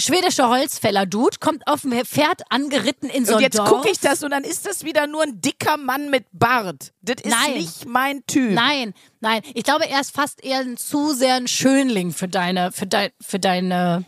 schwedischer 0.00 0.48
Holzfäller-Dude, 0.48 1.38
kommt 1.40 1.66
auf 1.66 1.82
dem 1.82 1.92
Pferd 2.04 2.42
angeritten 2.50 3.08
in 3.10 3.24
so 3.24 3.32
Und 3.32 3.38
ein 3.38 3.42
jetzt 3.44 3.58
Dorf. 3.58 3.68
gucke 3.68 3.90
ich 3.90 3.98
das 4.00 4.22
und 4.22 4.30
dann 4.30 4.44
ist 4.44 4.66
das 4.66 4.84
wieder 4.84 5.06
nur 5.06 5.22
ein 5.22 5.40
dicker 5.40 5.76
Mann 5.76 6.10
mit 6.10 6.26
Bart. 6.32 6.92
Das 7.02 7.16
ist 7.22 7.26
Nein. 7.30 7.54
nicht 7.54 7.86
mein 7.86 8.24
Typ. 8.26 8.52
Nein, 8.52 8.94
nein. 9.20 9.42
Ich 9.54 9.64
glaube, 9.64 9.88
er 9.88 10.00
ist 10.00 10.14
fast 10.14 10.42
eher 10.44 10.60
ein 10.60 10.76
zu 10.76 11.12
sehr 11.14 11.34
ein 11.34 11.48
Schönling 11.48 12.12
für 12.12 12.28
deine, 12.28 12.72
für 12.72 12.86
dein, 12.86 13.10
für 13.20 13.38
deine, 13.38 14.04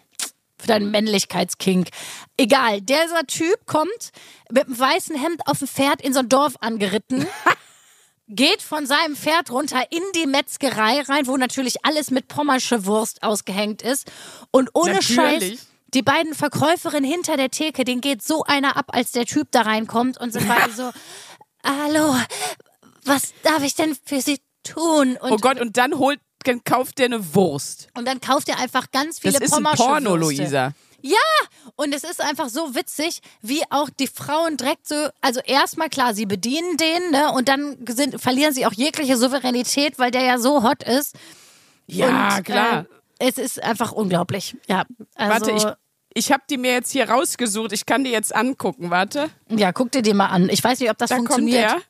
für 0.59 0.67
deinen 0.69 0.91
Männlichkeitskink. 0.91 1.89
Egal, 2.37 2.81
dieser 2.81 3.27
Typ 3.27 3.67
kommt 3.67 4.11
mit 4.51 4.67
einem 4.67 4.79
weißen 4.79 5.17
Hemd 5.17 5.47
auf 5.47 5.59
dem 5.59 5.69
Pferd 5.69 6.01
in 6.03 6.13
so 6.13 6.21
ein 6.21 6.29
Dorf 6.29 6.55
angeritten. 6.61 7.27
Geht 8.29 8.63
von 8.63 8.87
seinem 8.87 9.15
Pferd 9.17 9.51
runter 9.51 9.83
in 9.91 10.03
die 10.15 10.27
Metzgerei 10.27 11.03
rein, 11.03 11.27
wo 11.27 11.37
natürlich 11.37 11.85
alles 11.85 12.11
mit 12.11 12.29
Pommersche 12.29 12.87
Wurst 12.87 13.23
ausgehängt 13.23 13.83
ist. 13.83 14.11
Und 14.53 14.71
ohne 14.75 14.95
Natürlich. 14.95 15.15
Scheiß, 15.59 15.67
die 15.95 16.03
beiden 16.03 16.35
Verkäuferinnen 16.35 17.11
hinter 17.11 17.37
der 17.37 17.51
Theke, 17.51 17.85
denen 17.85 18.01
geht 18.01 18.23
so 18.23 18.45
einer 18.45 18.77
ab, 18.77 18.87
als 18.89 19.13
der 19.13 19.27
Typ 19.27 19.49
da 19.51 19.63
reinkommt 19.63 20.19
und 20.19 20.33
sind 20.33 20.49
beide 20.49 20.73
so, 20.73 20.91
hallo, 21.65 22.17
was 23.05 23.33
darf 23.43 23.63
ich 23.63 23.75
denn 23.75 23.97
für 24.05 24.21
Sie 24.21 24.41
tun? 24.63 25.17
Und, 25.21 25.33
Oh 25.33 25.37
Gott, 25.37 25.61
und 25.61 25.77
dann 25.77 25.99
holt, 25.99 26.21
dann 26.45 26.65
kauft 26.65 26.99
der 26.99 27.07
eine 27.07 27.35
Wurst. 27.35 27.89
und 27.95 28.07
dann 28.07 28.21
kauft 28.21 28.49
er 28.49 28.59
einfach 28.59 28.91
ganz 28.91 29.19
viele 29.19 29.35
Das 29.35 29.43
ist 29.43 29.53
ein 29.53 29.63
Pommersche 29.63 29.83
Porno, 29.83 30.11
Würste. 30.19 30.43
Luisa. 30.43 30.73
Ja, 31.05 31.17
und 31.75 31.93
es 31.93 32.05
ist 32.05 32.21
einfach 32.21 32.49
so 32.49 32.77
witzig, 32.77 33.21
wie 33.41 33.63
auch 33.71 33.91
die 33.91 34.07
Frauen 34.07 34.57
direkt 34.57 34.87
so, 34.87 35.09
also 35.21 35.41
erstmal 35.41 35.89
klar, 35.89 36.15
sie 36.15 36.27
bedienen 36.27 36.77
den, 36.77 37.11
ne, 37.11 37.33
und 37.33 37.49
dann 37.49 37.77
sind, 37.89 38.21
verlieren 38.21 38.55
sie 38.55 38.67
auch 38.67 38.73
jegliche 38.73 39.17
Souveränität, 39.17 39.99
weil 39.99 40.13
der 40.13 40.23
ja 40.23 40.39
so 40.39 40.63
hot 40.63 40.85
ist. 40.85 41.17
Ja, 41.89 42.37
und, 42.37 42.45
klar. 42.45 42.87
Äh, 43.19 43.29
es 43.29 43.39
ist 43.39 43.63
einfach 43.63 43.93
unglaublich. 43.93 44.57
Ja, 44.69 44.85
also, 45.17 45.33
Warte, 45.33 45.51
ich, 45.53 45.65
ich 46.15 46.33
habe 46.33 46.43
die 46.51 46.59
mir 46.59 46.73
jetzt 46.73 46.91
hier 46.93 47.09
rausgesucht. 47.09 47.73
Ich 47.73 47.87
kann 47.87 48.05
die 48.05 48.11
jetzt 48.11 48.35
angucken. 48.35 48.91
Warte. 48.91 49.31
ja, 49.49 49.73
guck 49.73 49.91
dir 49.93 50.03
die 50.03 50.15
mal 50.15 50.27
an. 50.27 50.49
Ich 50.49 50.63
weiß 50.63 50.81
nicht, 50.81 50.91
ob 50.91 50.99
das 50.99 51.11
Da 51.11 51.17
kommt 51.17 51.29
funktioniert. 51.29 51.71
der. 51.71 51.83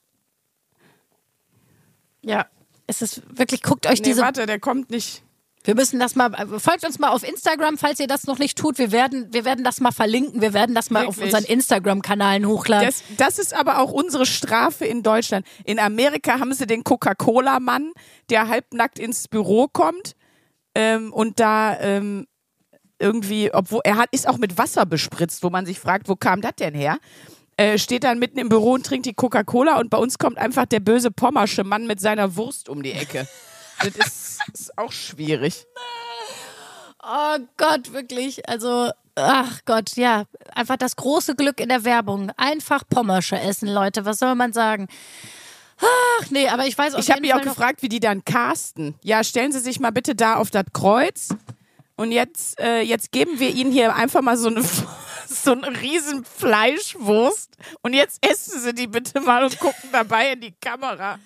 Ja, 2.24 2.46
es 2.86 3.02
ist 3.02 3.22
wirklich, 3.36 3.62
guckt 3.62 3.86
euch 3.86 4.00
Nee, 4.00 4.04
diese 4.04 4.22
warte, 4.22 4.46
der 4.46 4.60
kommt 4.60 4.90
nicht. 4.90 5.22
Wir 5.64 5.76
müssen 5.76 6.00
das 6.00 6.16
mal, 6.16 6.32
folgt 6.58 6.84
uns 6.84 6.98
mal 6.98 7.10
auf 7.10 7.22
Instagram, 7.22 7.78
falls 7.78 8.00
ihr 8.00 8.08
das 8.08 8.24
noch 8.24 8.38
nicht 8.38 8.58
tut. 8.58 8.78
Wir 8.78 8.90
werden, 8.90 9.32
wir 9.32 9.44
werden 9.44 9.62
das 9.62 9.80
mal 9.80 9.92
verlinken. 9.92 10.40
Wir 10.40 10.54
werden 10.54 10.74
das 10.74 10.90
mal 10.90 11.06
auf 11.06 11.18
Wirklich? 11.18 11.32
unseren 11.34 11.48
Instagram-Kanalen 11.52 12.46
hochladen. 12.46 12.86
Das, 12.86 13.02
das 13.16 13.38
ist 13.38 13.54
aber 13.54 13.78
auch 13.78 13.92
unsere 13.92 14.26
Strafe 14.26 14.84
in 14.86 15.04
Deutschland. 15.04 15.46
In 15.64 15.78
Amerika 15.78 16.40
haben 16.40 16.52
sie 16.52 16.66
den 16.66 16.82
Coca-Cola-Mann, 16.82 17.92
der 18.28 18.48
halbnackt 18.48 18.98
ins 18.98 19.28
Büro 19.28 19.68
kommt 19.68 20.16
ähm, 20.74 21.12
und 21.12 21.38
da 21.38 21.78
ähm, 21.78 22.26
irgendwie, 23.02 23.52
obwohl 23.52 23.80
er 23.84 23.96
hat, 23.96 24.08
ist 24.12 24.28
auch 24.28 24.38
mit 24.38 24.56
Wasser 24.56 24.86
bespritzt, 24.86 25.42
wo 25.42 25.50
man 25.50 25.66
sich 25.66 25.78
fragt, 25.78 26.08
wo 26.08 26.16
kam 26.16 26.40
das 26.40 26.54
denn 26.56 26.74
her? 26.74 26.98
Äh, 27.56 27.78
steht 27.78 28.04
dann 28.04 28.18
mitten 28.18 28.38
im 28.38 28.48
Büro 28.48 28.72
und 28.72 28.86
trinkt 28.86 29.04
die 29.06 29.12
Coca-Cola 29.12 29.78
und 29.78 29.90
bei 29.90 29.98
uns 29.98 30.18
kommt 30.18 30.38
einfach 30.38 30.64
der 30.64 30.80
böse 30.80 31.10
Pommersche 31.10 31.64
Mann 31.64 31.86
mit 31.86 32.00
seiner 32.00 32.36
Wurst 32.36 32.68
um 32.68 32.82
die 32.82 32.92
Ecke. 32.92 33.28
das 33.80 34.06
ist, 34.06 34.40
ist 34.52 34.78
auch 34.78 34.92
schwierig. 34.92 35.66
oh 37.02 37.38
Gott, 37.58 37.92
wirklich. 37.92 38.48
Also, 38.48 38.90
ach 39.16 39.60
Gott, 39.66 39.96
ja. 39.96 40.24
Einfach 40.54 40.76
das 40.76 40.96
große 40.96 41.34
Glück 41.34 41.60
in 41.60 41.68
der 41.68 41.84
Werbung. 41.84 42.30
Einfach 42.36 42.84
Pommersche 42.88 43.38
essen, 43.38 43.68
Leute. 43.68 44.04
Was 44.06 44.18
soll 44.18 44.34
man 44.34 44.52
sagen? 44.52 44.88
Ach, 45.82 46.30
nee, 46.30 46.48
aber 46.48 46.66
ich 46.66 46.78
weiß 46.78 46.94
auf 46.94 47.00
Ich 47.00 47.10
habe 47.10 47.20
mich 47.20 47.34
auch 47.34 47.38
Fall 47.38 47.48
gefragt, 47.48 47.82
wie 47.82 47.88
die 47.88 48.00
dann 48.00 48.24
casten. 48.24 48.94
Ja, 49.02 49.24
stellen 49.24 49.52
Sie 49.52 49.58
sich 49.58 49.80
mal 49.80 49.90
bitte 49.90 50.14
da 50.14 50.36
auf 50.36 50.50
das 50.50 50.64
Kreuz. 50.72 51.28
Und 52.02 52.10
jetzt, 52.10 52.58
äh, 52.58 52.80
jetzt 52.80 53.12
geben 53.12 53.38
wir 53.38 53.50
Ihnen 53.50 53.70
hier 53.70 53.94
einfach 53.94 54.22
mal 54.22 54.36
so 54.36 54.48
eine, 54.48 54.64
so 55.28 55.52
eine 55.52 55.80
riesen 55.80 56.24
Fleischwurst. 56.24 57.56
Und 57.82 57.94
jetzt 57.94 58.18
essen 58.28 58.60
Sie 58.60 58.74
die 58.74 58.88
bitte 58.88 59.20
mal 59.20 59.44
und 59.44 59.56
gucken 59.60 59.90
dabei 59.92 60.32
in 60.32 60.40
die 60.40 60.50
Kamera. 60.60 61.20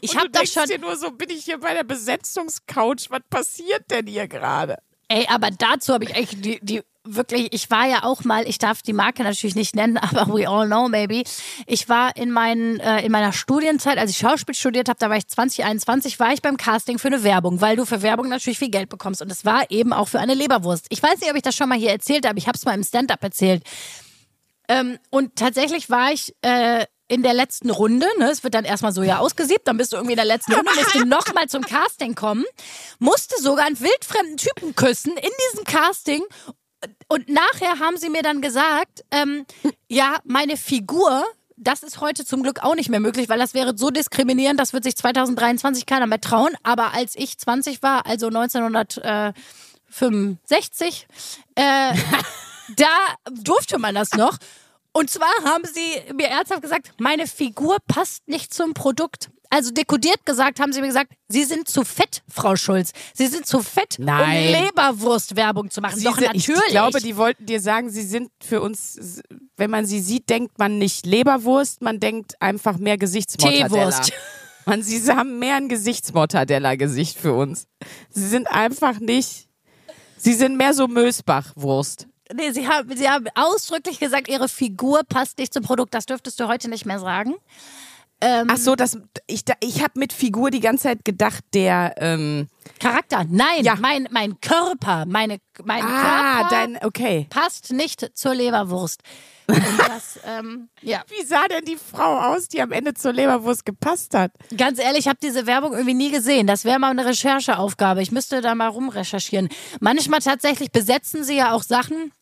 Ich 0.00 0.12
und 0.12 0.16
hab 0.16 0.24
du 0.24 0.30
doch 0.30 0.40
denkst 0.40 0.52
schon- 0.54 0.64
dir 0.66 0.78
nur 0.78 0.96
so, 0.96 1.10
bin 1.10 1.28
ich 1.28 1.44
hier 1.44 1.58
bei 1.60 1.74
der 1.74 1.84
Besetzungscouch? 1.84 3.10
Was 3.10 3.20
passiert 3.28 3.90
denn 3.90 4.06
hier 4.06 4.26
gerade? 4.26 4.78
Ey, 5.08 5.26
aber 5.28 5.50
dazu 5.50 5.92
habe 5.92 6.04
ich 6.04 6.14
echt 6.14 6.44
die, 6.44 6.58
die 6.62 6.82
wirklich, 7.04 7.52
ich 7.52 7.70
war 7.70 7.86
ja 7.86 8.02
auch 8.04 8.24
mal, 8.24 8.48
ich 8.48 8.58
darf 8.58 8.82
die 8.82 8.92
Marke 8.92 9.22
natürlich 9.22 9.54
nicht 9.54 9.76
nennen, 9.76 9.98
aber 9.98 10.26
we 10.32 10.48
all 10.48 10.66
know 10.66 10.88
maybe. 10.88 11.22
Ich 11.66 11.88
war 11.88 12.16
in, 12.16 12.30
meinen, 12.30 12.80
äh, 12.80 13.04
in 13.04 13.12
meiner 13.12 13.32
Studienzeit, 13.32 13.98
als 13.98 14.10
ich 14.10 14.18
Schauspiel 14.18 14.54
studiert 14.54 14.88
habe, 14.88 14.98
da 14.98 15.10
war 15.10 15.16
ich 15.16 15.28
2021, 15.28 16.18
war 16.18 16.32
ich 16.32 16.42
beim 16.42 16.56
Casting 16.56 16.98
für 16.98 17.08
eine 17.08 17.22
Werbung, 17.22 17.60
weil 17.60 17.76
du 17.76 17.84
für 17.84 18.02
Werbung 18.02 18.28
natürlich 18.28 18.58
viel 18.58 18.70
Geld 18.70 18.88
bekommst. 18.88 19.22
Und 19.22 19.30
es 19.30 19.44
war 19.44 19.70
eben 19.70 19.92
auch 19.92 20.08
für 20.08 20.20
eine 20.20 20.34
Leberwurst. 20.34 20.86
Ich 20.88 21.02
weiß 21.02 21.20
nicht, 21.20 21.30
ob 21.30 21.36
ich 21.36 21.42
das 21.42 21.54
schon 21.54 21.68
mal 21.68 21.78
hier 21.78 21.90
erzählt 21.90 22.26
habe, 22.26 22.38
ich 22.38 22.48
habe 22.48 22.56
es 22.56 22.64
mal 22.64 22.74
im 22.74 22.84
Stand-up 22.84 23.22
erzählt. 23.22 23.62
Ähm, 24.68 24.98
und 25.10 25.36
tatsächlich 25.36 25.90
war 25.90 26.12
ich 26.12 26.34
äh, 26.40 26.86
in 27.14 27.22
der 27.22 27.34
letzten 27.34 27.70
Runde, 27.70 28.06
ne, 28.18 28.30
es 28.30 28.44
wird 28.44 28.54
dann 28.54 28.64
erstmal 28.64 28.92
so 28.92 29.02
ja 29.02 29.18
ausgesiebt, 29.18 29.66
dann 29.66 29.76
bist 29.76 29.92
du 29.92 29.96
irgendwie 29.96 30.12
in 30.12 30.18
der 30.18 30.26
letzten 30.26 30.52
Runde, 30.52 30.70
musst 30.74 31.06
nochmal 31.06 31.48
zum 31.48 31.62
Casting 31.62 32.14
kommen, 32.14 32.44
musste 32.98 33.40
sogar 33.40 33.66
einen 33.66 33.80
wildfremden 33.80 34.36
Typen 34.36 34.74
küssen 34.74 35.16
in 35.16 35.30
diesem 35.52 35.64
Casting 35.64 36.22
und 37.08 37.28
nachher 37.28 37.78
haben 37.78 37.96
sie 37.96 38.10
mir 38.10 38.22
dann 38.22 38.40
gesagt, 38.40 39.04
ähm, 39.10 39.46
ja, 39.88 40.18
meine 40.24 40.56
Figur, 40.56 41.24
das 41.56 41.82
ist 41.82 42.00
heute 42.00 42.24
zum 42.24 42.42
Glück 42.42 42.62
auch 42.62 42.74
nicht 42.74 42.90
mehr 42.90 43.00
möglich, 43.00 43.28
weil 43.28 43.38
das 43.38 43.54
wäre 43.54 43.76
so 43.76 43.90
diskriminierend, 43.90 44.58
das 44.58 44.72
wird 44.72 44.84
sich 44.84 44.96
2023 44.96 45.86
keiner 45.86 46.06
mehr 46.06 46.20
trauen. 46.20 46.54
Aber 46.62 46.94
als 46.94 47.14
ich 47.16 47.38
20 47.38 47.82
war, 47.82 48.06
also 48.06 48.28
1965, 48.28 51.06
äh, 51.54 51.94
da 52.76 52.88
durfte 53.30 53.78
man 53.78 53.94
das 53.94 54.12
noch. 54.12 54.38
Und 54.96 55.10
zwar 55.10 55.28
haben 55.44 55.64
sie 55.64 56.12
mir 56.14 56.28
ernsthaft 56.28 56.62
gesagt, 56.62 56.92
meine 56.98 57.26
Figur 57.26 57.78
passt 57.88 58.26
nicht 58.28 58.54
zum 58.54 58.74
Produkt. 58.74 59.28
Also 59.50 59.70
dekodiert 59.72 60.24
gesagt 60.24 60.58
haben 60.60 60.72
sie 60.72 60.80
mir 60.80 60.86
gesagt, 60.88 61.12
Sie 61.28 61.44
sind 61.44 61.68
zu 61.68 61.84
fett, 61.84 62.22
Frau 62.28 62.54
Schulz. 62.56 62.92
Sie 63.12 63.26
sind 63.26 63.44
zu 63.46 63.60
fett, 63.60 63.96
Nein. 63.98 64.46
um 64.54 64.64
Leberwurstwerbung 64.64 65.70
zu 65.70 65.80
machen. 65.80 65.98
Sie 65.98 66.04
Doch 66.04 66.14
sind- 66.16 66.26
natürlich. 66.34 66.60
Ich 66.66 66.70
glaube, 66.70 67.00
die 67.00 67.16
wollten 67.16 67.46
dir 67.46 67.60
sagen, 67.60 67.90
sie 67.90 68.02
sind 68.02 68.30
für 68.42 68.60
uns, 68.60 69.20
wenn 69.56 69.70
man 69.70 69.84
sie 69.86 70.00
sieht, 70.00 70.28
denkt 70.28 70.58
man 70.58 70.78
nicht 70.78 71.06
Leberwurst, 71.06 71.82
man 71.82 71.98
denkt 72.00 72.40
einfach 72.40 72.78
mehr 72.78 72.96
Gesichtsmortadella. 72.98 73.68
Teewurst. 73.68 74.12
Man, 74.66 74.82
sie 74.82 75.12
haben 75.12 75.38
mehr 75.38 75.56
ein 75.56 75.68
Gesichtsmortadella-Gesicht 75.68 77.18
für 77.18 77.34
uns. 77.34 77.66
Sie 78.10 78.26
sind 78.26 78.48
einfach 78.48 78.98
nicht, 78.98 79.48
sie 80.16 80.32
sind 80.34 80.56
mehr 80.56 80.72
so 80.72 80.88
Mösbach-Wurst. 80.88 82.06
Nee, 82.34 82.50
sie 82.52 82.66
haben, 82.68 82.96
sie 82.96 83.08
haben 83.08 83.26
ausdrücklich 83.34 84.00
gesagt, 84.00 84.28
ihre 84.28 84.48
Figur 84.48 85.02
passt 85.08 85.38
nicht 85.38 85.52
zum 85.54 85.62
Produkt. 85.62 85.94
Das 85.94 86.06
dürftest 86.06 86.40
du 86.40 86.48
heute 86.48 86.68
nicht 86.68 86.84
mehr 86.84 86.98
sagen. 86.98 87.34
Ach 88.20 88.56
so, 88.56 88.74
das, 88.74 88.98
ich, 89.26 89.42
ich 89.60 89.82
habe 89.82 89.98
mit 89.98 90.12
Figur 90.12 90.50
die 90.50 90.60
ganze 90.60 90.84
Zeit 90.84 91.04
gedacht, 91.04 91.44
der, 91.52 91.94
ähm, 91.98 92.48
Charakter. 92.80 93.24
Nein, 93.28 93.62
Ja. 93.62 93.76
mein, 93.76 94.08
mein 94.10 94.40
Körper, 94.40 95.04
meine, 95.06 95.38
mein 95.64 95.82
ah, 95.82 96.38
Körper 96.40 96.48
dein, 96.50 96.78
okay. 96.84 97.26
passt 97.28 97.72
nicht 97.72 98.16
zur 98.16 98.34
Leberwurst. 98.34 99.02
Das, 99.46 100.18
ähm, 100.24 100.70
ja. 100.80 101.02
Wie 101.08 101.22
sah 101.24 101.46
denn 101.48 101.64
die 101.66 101.76
Frau 101.76 102.32
aus, 102.32 102.48
die 102.48 102.62
am 102.62 102.72
Ende 102.72 102.94
zur 102.94 103.12
Leberwurst 103.12 103.66
gepasst 103.66 104.14
hat? 104.14 104.32
Ganz 104.56 104.78
ehrlich, 104.78 105.00
ich 105.00 105.08
habe 105.08 105.18
diese 105.22 105.46
Werbung 105.46 105.72
irgendwie 105.72 105.94
nie 105.94 106.10
gesehen. 106.10 106.46
Das 106.46 106.64
wäre 106.64 106.78
mal 106.78 106.90
eine 106.90 107.04
Rechercheaufgabe. 107.04 108.00
Ich 108.00 108.10
müsste 108.10 108.40
da 108.40 108.54
mal 108.54 108.68
rumrecherchieren. 108.68 109.50
Manchmal 109.80 110.20
tatsächlich 110.20 110.72
besetzen 110.72 111.24
sie 111.24 111.36
ja 111.36 111.52
auch 111.52 111.62
Sachen. 111.62 112.12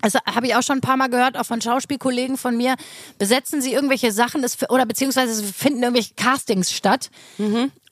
Das 0.00 0.14
habe 0.14 0.46
ich 0.46 0.54
auch 0.54 0.62
schon 0.62 0.78
ein 0.78 0.80
paar 0.82 0.96
Mal 0.96 1.08
gehört, 1.08 1.36
auch 1.36 1.46
von 1.46 1.60
Schauspielkollegen 1.60 2.36
von 2.36 2.56
mir. 2.56 2.74
Besetzen 3.18 3.60
sie 3.62 3.72
irgendwelche 3.72 4.12
Sachen 4.12 4.44
oder 4.68 4.86
beziehungsweise 4.86 5.42
finden 5.42 5.82
irgendwelche 5.82 6.14
Castings 6.14 6.72
statt. 6.72 7.10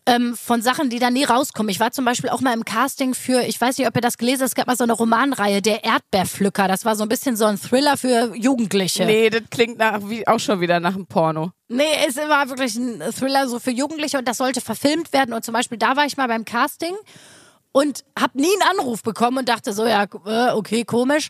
Ähm, 0.04 0.36
von 0.36 0.62
Sachen, 0.62 0.90
die 0.90 0.98
dann 0.98 1.12
nie 1.12 1.22
rauskommen. 1.22 1.70
Ich 1.70 1.78
war 1.78 1.92
zum 1.92 2.04
Beispiel 2.04 2.28
auch 2.30 2.40
mal 2.40 2.52
im 2.54 2.64
Casting 2.64 3.14
für, 3.14 3.42
ich 3.42 3.60
weiß 3.60 3.78
nicht, 3.78 3.86
ob 3.86 3.94
ihr 3.94 4.00
das 4.00 4.18
gelesen 4.18 4.40
habt, 4.40 4.48
es 4.48 4.54
gab 4.56 4.66
mal 4.66 4.76
so 4.76 4.82
eine 4.82 4.94
Romanreihe, 4.94 5.62
Der 5.62 5.84
Erdbeerpflücker. 5.84 6.66
Das 6.66 6.84
war 6.84 6.96
so 6.96 7.04
ein 7.04 7.08
bisschen 7.08 7.36
so 7.36 7.44
ein 7.44 7.56
Thriller 7.56 7.96
für 7.96 8.34
Jugendliche. 8.34 9.04
Nee, 9.04 9.30
das 9.30 9.42
klingt 9.48 9.78
nach, 9.78 10.00
wie, 10.02 10.26
auch 10.26 10.40
schon 10.40 10.60
wieder 10.60 10.80
nach 10.80 10.96
einem 10.96 11.06
Porno. 11.06 11.52
Nee, 11.68 11.84
es 12.08 12.16
war 12.16 12.48
wirklich 12.48 12.74
ein 12.74 13.00
Thriller 13.16 13.46
so 13.48 13.60
für 13.60 13.70
Jugendliche 13.70 14.18
und 14.18 14.26
das 14.26 14.38
sollte 14.38 14.60
verfilmt 14.60 15.12
werden. 15.12 15.32
Und 15.32 15.44
zum 15.44 15.54
Beispiel 15.54 15.78
da 15.78 15.94
war 15.94 16.04
ich 16.04 16.16
mal 16.16 16.26
beim 16.26 16.44
Casting 16.44 16.96
und 17.70 18.04
habe 18.18 18.40
nie 18.40 18.50
einen 18.60 18.78
Anruf 18.80 19.04
bekommen 19.04 19.38
und 19.38 19.48
dachte 19.48 19.72
so, 19.72 19.86
ja, 19.86 20.06
äh, 20.26 20.50
okay, 20.50 20.84
komisch. 20.84 21.28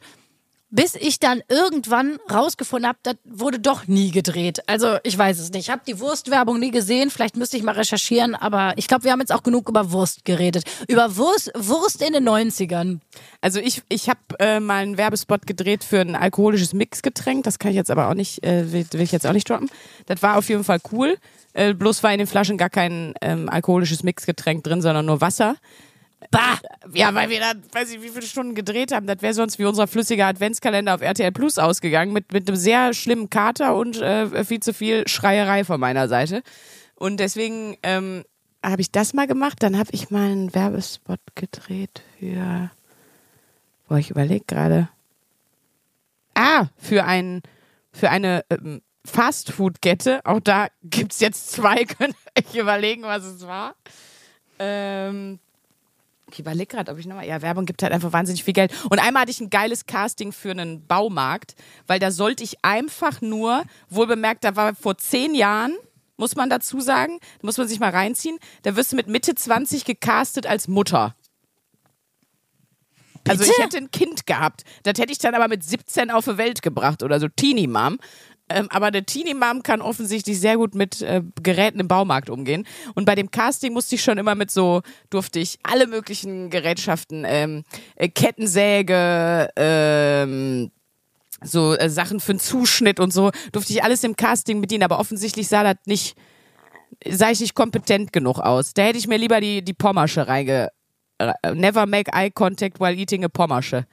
Bis 0.74 0.94
ich 0.94 1.20
dann 1.20 1.42
irgendwann 1.48 2.18
rausgefunden 2.32 2.88
habe, 2.88 2.98
das 3.02 3.16
wurde 3.24 3.58
doch 3.58 3.88
nie 3.88 4.10
gedreht. 4.10 4.66
Also 4.66 4.96
ich 5.02 5.18
weiß 5.18 5.38
es 5.38 5.50
nicht. 5.50 5.68
Ich 5.68 5.70
habe 5.70 5.82
die 5.86 6.00
Wurstwerbung 6.00 6.58
nie 6.58 6.70
gesehen. 6.70 7.10
Vielleicht 7.10 7.36
müsste 7.36 7.58
ich 7.58 7.62
mal 7.62 7.74
recherchieren. 7.74 8.34
Aber 8.34 8.72
ich 8.76 8.88
glaube, 8.88 9.04
wir 9.04 9.12
haben 9.12 9.20
jetzt 9.20 9.34
auch 9.34 9.42
genug 9.42 9.68
über 9.68 9.92
Wurst 9.92 10.24
geredet. 10.24 10.64
Über 10.88 11.18
Wurst, 11.18 11.52
Wurst 11.54 12.00
in 12.00 12.14
den 12.14 12.26
90ern. 12.26 13.00
Also 13.42 13.60
ich, 13.60 13.82
ich 13.90 14.08
habe 14.08 14.20
äh, 14.38 14.60
mal 14.60 14.82
einen 14.82 14.96
Werbespot 14.96 15.46
gedreht 15.46 15.84
für 15.84 16.00
ein 16.00 16.16
alkoholisches 16.16 16.72
Mixgetränk. 16.72 17.44
Das 17.44 17.58
kann 17.58 17.72
ich 17.72 17.76
jetzt 17.76 17.90
aber 17.90 18.08
auch 18.08 18.14
nicht, 18.14 18.42
äh, 18.42 18.72
will, 18.72 18.86
will 18.92 19.02
ich 19.02 19.12
jetzt 19.12 19.26
auch 19.26 19.34
nicht 19.34 19.50
droppen. 19.50 19.68
Das 20.06 20.22
war 20.22 20.38
auf 20.38 20.48
jeden 20.48 20.64
Fall 20.64 20.80
cool. 20.90 21.18
Äh, 21.52 21.74
bloß 21.74 22.02
war 22.02 22.12
in 22.12 22.18
den 22.18 22.26
Flaschen 22.26 22.56
gar 22.56 22.70
kein 22.70 23.12
ähm, 23.20 23.50
alkoholisches 23.50 24.04
Mixgetränk 24.04 24.64
drin, 24.64 24.80
sondern 24.80 25.04
nur 25.04 25.20
Wasser. 25.20 25.56
Bah! 26.30 26.58
Ja, 26.92 27.14
weil 27.14 27.30
wir 27.30 27.40
da, 27.40 27.52
weiß 27.72 27.92
ich, 27.92 28.02
wie 28.02 28.08
viele 28.08 28.26
Stunden 28.26 28.54
gedreht 28.54 28.92
haben. 28.92 29.06
Das 29.06 29.22
wäre 29.22 29.34
sonst 29.34 29.58
wie 29.58 29.64
unser 29.64 29.86
flüssiger 29.86 30.26
Adventskalender 30.26 30.94
auf 30.94 31.02
RTL 31.02 31.32
Plus 31.32 31.58
ausgegangen 31.58 32.12
mit, 32.12 32.32
mit 32.32 32.48
einem 32.48 32.56
sehr 32.56 32.94
schlimmen 32.94 33.30
Kater 33.30 33.74
und 33.76 34.00
äh, 34.00 34.44
viel 34.44 34.60
zu 34.60 34.72
viel 34.72 35.06
Schreierei 35.08 35.64
von 35.64 35.80
meiner 35.80 36.08
Seite. 36.08 36.42
Und 36.94 37.18
deswegen 37.18 37.76
ähm, 37.82 38.24
habe 38.62 38.82
ich 38.82 38.90
das 38.90 39.14
mal 39.14 39.26
gemacht. 39.26 39.62
Dann 39.62 39.78
habe 39.78 39.90
ich 39.92 40.10
mal 40.10 40.30
einen 40.30 40.54
Werbespot 40.54 41.20
gedreht 41.34 42.02
für. 42.18 42.70
Boah, 43.88 43.98
ich 43.98 44.10
überlege 44.10 44.44
gerade. 44.46 44.88
Ah, 46.34 46.66
für 46.78 47.04
ein 47.04 47.42
für 47.92 48.10
eine 48.10 48.44
ähm, 48.50 48.80
Fastfood-Kette. 49.04 50.20
Auch 50.24 50.40
da 50.40 50.68
gibt's 50.82 51.20
jetzt 51.20 51.50
zwei. 51.50 51.84
Könnt 51.98 52.14
ihr 52.36 52.44
euch 52.44 52.56
überlegen, 52.56 53.02
was 53.02 53.24
es 53.24 53.46
war. 53.46 53.74
Ähm, 54.58 55.38
ich 56.34 56.40
überlege 56.40 56.66
gerade, 56.66 56.90
ob 56.90 56.98
ich 56.98 57.06
nochmal. 57.06 57.26
Ja, 57.26 57.42
Werbung 57.42 57.66
gibt 57.66 57.82
halt 57.82 57.92
einfach 57.92 58.12
wahnsinnig 58.12 58.44
viel 58.44 58.54
Geld. 58.54 58.72
Und 58.90 58.98
einmal 58.98 59.22
hatte 59.22 59.30
ich 59.30 59.40
ein 59.40 59.50
geiles 59.50 59.86
Casting 59.86 60.32
für 60.32 60.50
einen 60.50 60.86
Baumarkt, 60.86 61.54
weil 61.86 61.98
da 61.98 62.10
sollte 62.10 62.44
ich 62.44 62.64
einfach 62.64 63.20
nur, 63.20 63.64
wohl 63.88 64.06
bemerkt, 64.06 64.44
da 64.44 64.56
war 64.56 64.74
vor 64.74 64.98
zehn 64.98 65.34
Jahren, 65.34 65.74
muss 66.16 66.36
man 66.36 66.50
dazu 66.50 66.80
sagen, 66.80 67.18
da 67.40 67.46
muss 67.46 67.58
man 67.58 67.68
sich 67.68 67.80
mal 67.80 67.90
reinziehen, 67.90 68.38
da 68.62 68.76
wirst 68.76 68.92
du 68.92 68.96
mit 68.96 69.08
Mitte 69.08 69.34
20 69.34 69.84
gecastet 69.84 70.46
als 70.46 70.68
Mutter. 70.68 71.14
Also 73.28 73.44
ich 73.44 73.50
Bitte? 73.50 73.62
hätte 73.62 73.76
ein 73.78 73.90
Kind 73.90 74.26
gehabt. 74.26 74.62
Das 74.82 74.98
hätte 74.98 75.12
ich 75.12 75.18
dann 75.18 75.34
aber 75.34 75.48
mit 75.48 75.62
17 75.62 76.10
auf 76.10 76.24
die 76.24 76.38
Welt 76.38 76.62
gebracht 76.62 77.02
oder 77.02 77.20
so 77.20 77.28
Teenie 77.28 77.68
Mom. 77.68 77.98
Ähm, 78.54 78.68
aber 78.70 78.90
der 78.90 79.06
Teenie 79.06 79.34
Mom 79.34 79.62
kann 79.62 79.80
offensichtlich 79.80 80.38
sehr 80.40 80.56
gut 80.56 80.74
mit 80.74 81.02
äh, 81.02 81.22
Geräten 81.42 81.80
im 81.80 81.88
Baumarkt 81.88 82.30
umgehen. 82.30 82.66
Und 82.94 83.04
bei 83.04 83.14
dem 83.14 83.30
Casting 83.30 83.72
musste 83.72 83.94
ich 83.94 84.02
schon 84.02 84.18
immer 84.18 84.34
mit 84.34 84.50
so, 84.50 84.82
durfte 85.10 85.38
ich 85.38 85.58
alle 85.62 85.86
möglichen 85.86 86.50
Gerätschaften, 86.50 87.24
ähm, 87.26 87.64
äh, 87.96 88.08
Kettensäge, 88.08 89.48
ähm, 89.56 90.70
so 91.42 91.74
äh, 91.74 91.90
Sachen 91.90 92.20
für 92.20 92.32
einen 92.32 92.40
Zuschnitt 92.40 93.00
und 93.00 93.12
so, 93.12 93.30
durfte 93.52 93.72
ich 93.72 93.82
alles 93.82 94.04
im 94.04 94.16
Casting 94.16 94.60
bedienen. 94.60 94.84
Aber 94.84 94.98
offensichtlich 94.98 95.48
sah 95.48 95.64
das 95.64 95.76
nicht, 95.86 96.16
sah 97.08 97.30
ich 97.30 97.40
nicht 97.40 97.54
kompetent 97.54 98.12
genug 98.12 98.38
aus. 98.38 98.74
Da 98.74 98.82
hätte 98.82 98.98
ich 98.98 99.08
mir 99.08 99.18
lieber 99.18 99.40
die, 99.40 99.62
die 99.62 99.74
Pommersche 99.74 100.28
reinge... 100.28 100.68
äh, 101.18 101.54
Never 101.54 101.86
make 101.86 102.10
eye 102.12 102.30
contact 102.30 102.80
while 102.80 102.94
eating 102.94 103.24
a 103.24 103.28
Pommersche. 103.28 103.86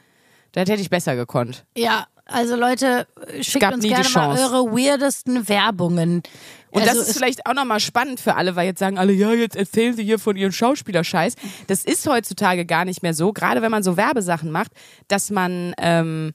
Das 0.51 0.67
hätte 0.67 0.81
ich 0.81 0.89
besser 0.89 1.15
gekonnt. 1.15 1.65
Ja, 1.77 2.07
also 2.31 2.55
Leute, 2.55 3.07
schickt 3.41 3.61
gab 3.61 3.73
uns 3.73 3.83
gerne 3.83 4.09
mal 4.09 4.37
eure 4.37 4.71
weirdesten 4.71 5.47
Werbungen. 5.47 6.23
Und 6.71 6.81
also 6.81 6.99
das 6.99 7.09
ist 7.09 7.17
vielleicht 7.17 7.45
auch 7.45 7.53
nochmal 7.53 7.79
spannend 7.79 8.19
für 8.19 8.35
alle, 8.35 8.55
weil 8.55 8.67
jetzt 8.67 8.79
sagen 8.79 8.97
alle, 8.97 9.11
ja, 9.11 9.33
jetzt 9.33 9.55
erzählen 9.55 9.95
sie 9.95 10.03
hier 10.03 10.19
von 10.19 10.35
ihrem 10.35 10.51
Schauspielerscheiß. 10.51 11.35
Das 11.67 11.83
ist 11.83 12.07
heutzutage 12.07 12.65
gar 12.65 12.85
nicht 12.85 13.01
mehr 13.01 13.13
so, 13.13 13.33
gerade 13.33 13.61
wenn 13.61 13.71
man 13.71 13.83
so 13.83 13.97
Werbesachen 13.97 14.51
macht, 14.51 14.71
dass 15.07 15.31
man 15.31 15.73
ähm, 15.79 16.31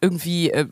irgendwie 0.00 0.50
äh, 0.50 0.66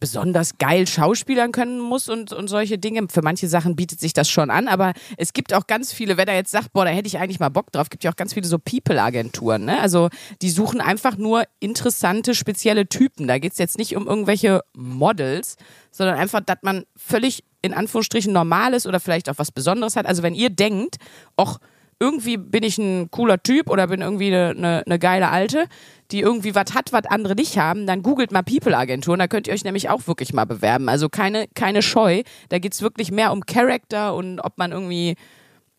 besonders 0.00 0.58
geil 0.58 0.86
schauspielern 0.86 1.52
können 1.52 1.80
muss 1.80 2.08
und, 2.08 2.32
und 2.32 2.48
solche 2.48 2.78
Dinge. 2.78 3.06
Für 3.10 3.22
manche 3.22 3.48
Sachen 3.48 3.76
bietet 3.76 4.00
sich 4.00 4.12
das 4.12 4.28
schon 4.28 4.50
an, 4.50 4.68
aber 4.68 4.92
es 5.16 5.32
gibt 5.32 5.54
auch 5.54 5.66
ganz 5.66 5.92
viele, 5.92 6.16
wenn 6.16 6.28
er 6.28 6.34
jetzt 6.34 6.50
sagt, 6.50 6.72
boah, 6.72 6.84
da 6.84 6.90
hätte 6.90 7.06
ich 7.06 7.18
eigentlich 7.18 7.40
mal 7.40 7.48
Bock 7.48 7.72
drauf, 7.72 7.90
gibt 7.90 8.04
ja 8.04 8.10
auch 8.10 8.16
ganz 8.16 8.34
viele 8.34 8.46
so 8.46 8.58
People-Agenturen, 8.58 9.64
ne? 9.64 9.80
Also 9.80 10.08
die 10.42 10.50
suchen 10.50 10.80
einfach 10.80 11.16
nur 11.16 11.44
interessante, 11.60 12.34
spezielle 12.34 12.88
Typen. 12.88 13.28
Da 13.28 13.38
geht's 13.38 13.58
jetzt 13.58 13.78
nicht 13.78 13.96
um 13.96 14.06
irgendwelche 14.06 14.60
Models, 14.74 15.56
sondern 15.90 16.16
einfach, 16.16 16.40
dass 16.40 16.58
man 16.62 16.84
völlig 16.96 17.44
in 17.62 17.72
Anführungsstrichen 17.72 18.32
normales 18.32 18.86
oder 18.86 19.00
vielleicht 19.00 19.30
auch 19.30 19.38
was 19.38 19.50
Besonderes 19.50 19.96
hat. 19.96 20.06
Also 20.06 20.22
wenn 20.22 20.34
ihr 20.34 20.50
denkt, 20.50 20.96
och, 21.40 21.58
irgendwie 22.00 22.36
bin 22.36 22.62
ich 22.62 22.78
ein 22.78 23.10
cooler 23.10 23.42
Typ 23.42 23.70
oder 23.70 23.86
bin 23.86 24.00
irgendwie 24.00 24.28
eine, 24.28 24.50
eine, 24.50 24.82
eine 24.86 24.98
geile 24.98 25.30
Alte, 25.30 25.66
die 26.10 26.20
irgendwie 26.20 26.54
was 26.54 26.74
hat, 26.74 26.92
was 26.92 27.06
andere 27.06 27.34
nicht 27.34 27.58
haben, 27.58 27.86
dann 27.86 28.02
googelt 28.02 28.32
mal 28.32 28.42
People-Agenturen, 28.42 29.18
da 29.18 29.26
könnt 29.26 29.46
ihr 29.46 29.54
euch 29.54 29.64
nämlich 29.64 29.88
auch 29.88 30.06
wirklich 30.06 30.32
mal 30.32 30.44
bewerben. 30.44 30.88
Also 30.88 31.08
keine, 31.08 31.46
keine 31.54 31.82
Scheu, 31.82 32.22
da 32.50 32.58
geht's 32.58 32.82
wirklich 32.82 33.10
mehr 33.10 33.32
um 33.32 33.46
Charakter 33.46 34.14
und 34.14 34.40
ob 34.40 34.58
man 34.58 34.72
irgendwie 34.72 35.16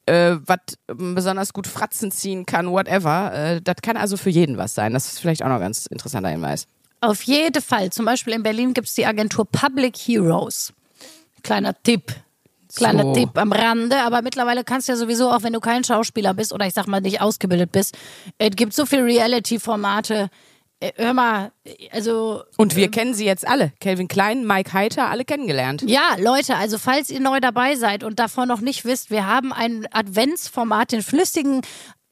äh, 0.05 0.35
was 0.45 0.77
besonders 0.87 1.53
gut 1.53 1.67
Fratzen 1.67 2.11
ziehen 2.11 2.45
kann, 2.45 2.71
whatever. 2.71 3.33
Äh, 3.33 3.61
das 3.61 3.77
kann 3.81 3.97
also 3.97 4.17
für 4.17 4.29
jeden 4.29 4.57
was 4.57 4.75
sein. 4.75 4.93
Das 4.93 5.07
ist 5.07 5.19
vielleicht 5.19 5.43
auch 5.43 5.47
noch 5.47 5.55
ein 5.55 5.61
ganz 5.61 5.85
interessanter 5.87 6.29
Hinweis. 6.29 6.67
Auf 7.01 7.23
jeden 7.23 7.61
Fall. 7.61 7.91
Zum 7.91 8.05
Beispiel 8.05 8.33
in 8.33 8.43
Berlin 8.43 8.73
gibt 8.73 8.87
es 8.87 8.95
die 8.95 9.05
Agentur 9.05 9.45
Public 9.45 9.95
Heroes. 9.95 10.73
Kleiner 11.43 11.75
Tipp. 11.83 12.13
Kleiner 12.75 13.03
So. 13.03 13.13
Tipp 13.13 13.37
am 13.37 13.51
Rande, 13.51 13.97
aber 14.01 14.21
mittlerweile 14.21 14.63
kannst 14.63 14.87
du 14.87 14.93
ja 14.93 14.97
sowieso, 14.97 15.31
auch 15.31 15.43
wenn 15.43 15.53
du 15.53 15.59
kein 15.59 15.83
Schauspieler 15.83 16.33
bist 16.33 16.53
oder 16.53 16.65
ich 16.67 16.73
sag 16.73 16.87
mal 16.87 17.01
nicht 17.01 17.21
ausgebildet 17.21 17.71
bist, 17.71 17.97
es 18.37 18.55
gibt 18.55 18.73
so 18.73 18.85
viele 18.85 19.05
Reality-Formate. 19.05 20.29
Äh, 20.79 20.91
Hör 20.97 21.13
mal, 21.13 21.51
also 21.91 22.43
Und 22.57 22.75
wir 22.75 22.91
kennen 22.91 23.13
sie 23.13 23.25
jetzt 23.25 23.47
alle. 23.47 23.71
Calvin 23.79 24.07
Klein, 24.07 24.45
Mike 24.45 24.73
Heiter, 24.73 25.09
alle 25.09 25.23
kennengelernt. 25.25 25.83
Ja, 25.87 26.15
Leute, 26.19 26.55
also 26.57 26.77
falls 26.77 27.09
ihr 27.09 27.21
neu 27.21 27.39
dabei 27.39 27.75
seid 27.75 28.03
und 28.03 28.19
davon 28.19 28.47
noch 28.47 28.61
nicht 28.61 28.83
wisst, 28.85 29.09
wir 29.09 29.25
haben 29.25 29.53
ein 29.53 29.87
Adventsformat, 29.91 30.91
den 30.91 31.01
flüssigen 31.01 31.61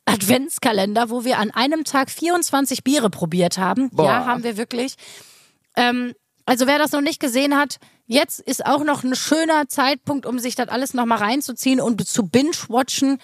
Adventskalender, 0.06 1.10
wo 1.10 1.26
wir 1.26 1.40
an 1.40 1.52
einem 1.52 1.84
Tag 1.84 2.10
24 2.10 2.84
Biere 2.84 3.10
probiert 3.10 3.58
haben. 3.58 3.90
Boah. 3.92 4.06
Ja, 4.06 4.26
haben 4.26 4.44
wir 4.44 4.58
wirklich. 4.58 4.96
Ähm, 5.76 6.14
also 6.46 6.68
wer 6.68 6.78
das 6.78 6.92
noch 6.92 7.02
nicht 7.02 7.20
gesehen 7.20 7.56
hat, 7.58 7.78
jetzt 8.06 8.40
ist 8.40 8.66
auch 8.66 8.84
noch 8.84 9.04
ein 9.04 9.16
schöner 9.16 9.68
Zeitpunkt, 9.70 10.26
um 10.26 10.40
sich 10.40 10.56
das 10.56 10.68
alles 10.70 10.94
nochmal 10.94 11.20
reinzuziehen 11.20 11.80
und 11.82 12.06
zu 12.08 12.24
binge-watchen. 12.28 13.20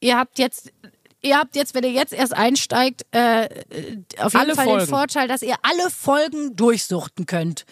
Ihr 0.00 0.18
habt 0.18 0.38
jetzt, 0.38 0.72
ihr 1.22 1.38
habt 1.38 1.56
jetzt, 1.56 1.74
wenn 1.74 1.84
ihr 1.84 1.92
jetzt 1.92 2.12
erst 2.12 2.34
einsteigt, 2.34 3.02
äh, 3.12 3.48
auf 4.18 4.32
jeden 4.32 4.36
Alle 4.36 4.54
Fall 4.54 4.64
Folgen. 4.66 4.78
den 4.80 4.88
Vorteil, 4.88 5.28
dass 5.28 5.42
ihr 5.42 5.56
alle 5.62 5.90
Folgen 5.90 6.56
durchsuchten 6.56 7.26
könnt 7.26 7.64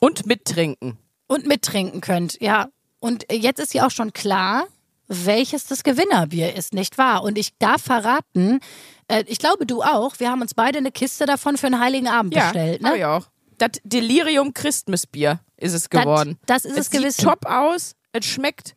Und 0.00 0.26
mittrinken. 0.26 0.98
und 1.26 1.46
mittrinken 1.46 2.00
könnt, 2.00 2.40
ja. 2.40 2.68
Und 3.00 3.26
jetzt 3.30 3.60
ist 3.60 3.74
ja 3.74 3.86
auch 3.86 3.90
schon 3.90 4.12
klar, 4.14 4.66
welches 5.08 5.66
das 5.66 5.84
Gewinnerbier 5.84 6.54
ist, 6.54 6.72
nicht 6.72 6.96
wahr? 6.96 7.22
Und 7.22 7.36
ich 7.36 7.50
darf 7.58 7.82
verraten, 7.82 8.60
äh, 9.08 9.24
ich 9.26 9.38
glaube 9.38 9.66
du 9.66 9.82
auch, 9.82 10.18
wir 10.20 10.30
haben 10.30 10.40
uns 10.40 10.54
beide 10.54 10.78
eine 10.78 10.90
Kiste 10.90 11.26
davon 11.26 11.58
für 11.58 11.66
einen 11.66 11.80
Heiligen 11.80 12.08
Abend 12.08 12.34
Ja, 12.34 12.44
bestellt, 12.44 12.80
ne? 12.80 12.96
ich 12.96 13.04
auch. 13.04 13.26
Das 13.58 13.70
Delirium 13.84 14.52
Christmas 14.54 15.06
Bier 15.06 15.40
ist 15.56 15.72
es 15.74 15.88
geworden. 15.90 16.38
das 16.46 16.64
ist 16.64 16.72
es 16.72 16.78
es 16.78 16.90
sieht 16.90 17.00
gewiss. 17.00 17.16
top 17.16 17.46
aus, 17.46 17.94
es 18.12 18.26
schmeckt 18.26 18.74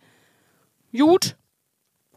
gut 0.96 1.36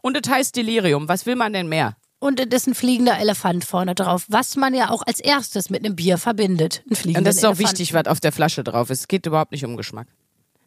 und 0.01 0.17
es 0.23 0.31
heißt 0.31 0.55
Delirium. 0.55 1.07
Was 1.07 1.25
will 1.25 1.35
man 1.35 1.53
denn 1.53 1.67
mehr? 1.67 1.95
Und 2.19 2.39
es 2.39 2.45
ist 2.51 2.67
ein 2.67 2.75
fliegender 2.75 3.17
Elefant 3.17 3.65
vorne 3.65 3.95
drauf, 3.95 4.25
was 4.27 4.55
man 4.55 4.75
ja 4.75 4.91
auch 4.91 5.01
als 5.07 5.19
erstes 5.19 5.69
mit 5.71 5.83
einem 5.83 5.95
Bier 5.95 6.19
verbindet. 6.19 6.83
Ein 6.89 6.95
fliegender 6.95 7.17
Und 7.19 7.25
das 7.25 7.37
ist 7.37 7.45
auch 7.45 7.55
Elefant. 7.55 7.79
wichtig, 7.79 7.93
was 7.93 8.05
auf 8.05 8.19
der 8.19 8.31
Flasche 8.31 8.63
drauf 8.63 8.91
ist. 8.91 8.99
Es 9.01 9.07
geht 9.07 9.25
überhaupt 9.25 9.51
nicht 9.51 9.65
um 9.65 9.75
Geschmack. 9.75 10.07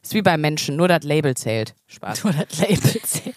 Ist 0.02 0.14
wie 0.14 0.22
bei 0.22 0.36
Menschen, 0.36 0.74
nur 0.76 0.88
das 0.88 1.04
Label 1.04 1.36
zählt. 1.36 1.74
Spaß. 1.86 2.24
Nur 2.24 2.32
das 2.32 2.58
Label 2.58 3.00
zählt. 3.04 3.36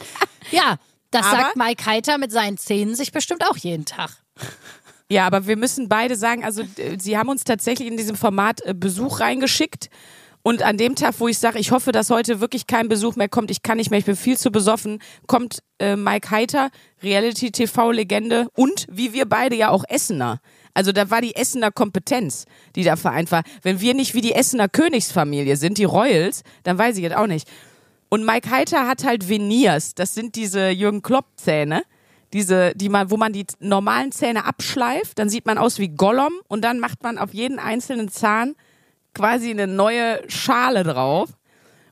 Ja, 0.51 0.77
das 1.11 1.27
Aber- 1.27 1.37
sagt 1.37 1.55
Mike 1.57 1.85
Heiter 1.85 2.17
mit 2.17 2.31
seinen 2.31 2.57
Zähnen 2.57 2.95
sich 2.95 3.11
bestimmt 3.11 3.45
auch 3.47 3.55
jeden 3.57 3.85
Tag. 3.85 4.09
Ja, 5.09 5.25
aber 5.25 5.47
wir 5.47 5.55
müssen 5.55 5.87
beide 5.87 6.15
sagen, 6.15 6.43
also 6.43 6.63
sie 6.97 7.17
haben 7.17 7.29
uns 7.29 7.45
tatsächlich 7.45 7.87
in 7.87 7.97
diesem 7.97 8.17
Format 8.17 8.61
äh, 8.65 8.73
Besuch 8.73 9.19
reingeschickt. 9.21 9.89
Und 10.43 10.61
an 10.63 10.77
dem 10.77 10.95
Tag, 10.95 11.15
wo 11.17 11.27
ich 11.27 11.39
sage, 11.39 11.59
ich 11.59 11.71
hoffe, 11.71 11.91
dass 11.91 12.09
heute 12.09 12.39
wirklich 12.39 12.67
kein 12.67 12.87
Besuch 12.87 13.17
mehr 13.17 13.27
kommt, 13.27 13.51
ich 13.51 13.63
kann 13.63 13.77
nicht 13.77 13.89
mehr, 13.89 13.99
ich 13.99 14.05
bin 14.05 14.15
viel 14.15 14.37
zu 14.37 14.49
besoffen, 14.49 14.99
kommt 15.27 15.59
äh, 15.79 15.97
Mike 15.97 16.31
Heiter, 16.31 16.69
Reality-TV-Legende 17.03 18.47
und 18.53 18.87
wie 18.89 19.11
wir 19.11 19.27
beide 19.27 19.57
ja 19.57 19.69
auch 19.69 19.83
Essener. 19.89 20.39
Also 20.73 20.91
da 20.91 21.09
war 21.09 21.21
die 21.21 21.35
Essener 21.35 21.71
Kompetenz, 21.71 22.45
die 22.75 22.83
da 22.83 22.95
vereint 22.95 23.31
war. 23.31 23.43
Wenn 23.61 23.81
wir 23.81 23.93
nicht 23.93 24.13
wie 24.13 24.21
die 24.21 24.33
Essener 24.33 24.69
Königsfamilie 24.69 25.57
sind, 25.57 25.79
die 25.79 25.85
Royals, 25.85 26.43
dann 26.63 26.77
weiß 26.77 26.95
ich 26.97 27.03
jetzt 27.03 27.15
auch 27.17 27.27
nicht. 27.27 27.49
Und 28.09 28.25
Mike 28.25 28.49
Heiter 28.49 28.87
hat 28.87 29.03
halt 29.03 29.27
Veneers, 29.27 29.95
das 29.95 30.13
sind 30.13 30.35
diese 30.35 30.69
Jürgen 30.69 31.01
Klopp-Zähne, 31.01 31.81
diese, 32.33 32.73
die 32.75 32.89
man, 32.89 33.09
wo 33.09 33.17
man 33.17 33.33
die 33.33 33.45
normalen 33.59 34.11
Zähne 34.11 34.45
abschleift, 34.45 35.17
dann 35.19 35.29
sieht 35.29 35.45
man 35.45 35.57
aus 35.57 35.79
wie 35.79 35.89
Gollum 35.89 36.33
und 36.47 36.63
dann 36.63 36.79
macht 36.79 37.03
man 37.03 37.17
auf 37.17 37.33
jeden 37.33 37.59
einzelnen 37.59 38.09
Zahn 38.09 38.55
quasi 39.13 39.49
eine 39.49 39.67
neue 39.67 40.21
Schale 40.29 40.83
drauf. 40.83 41.29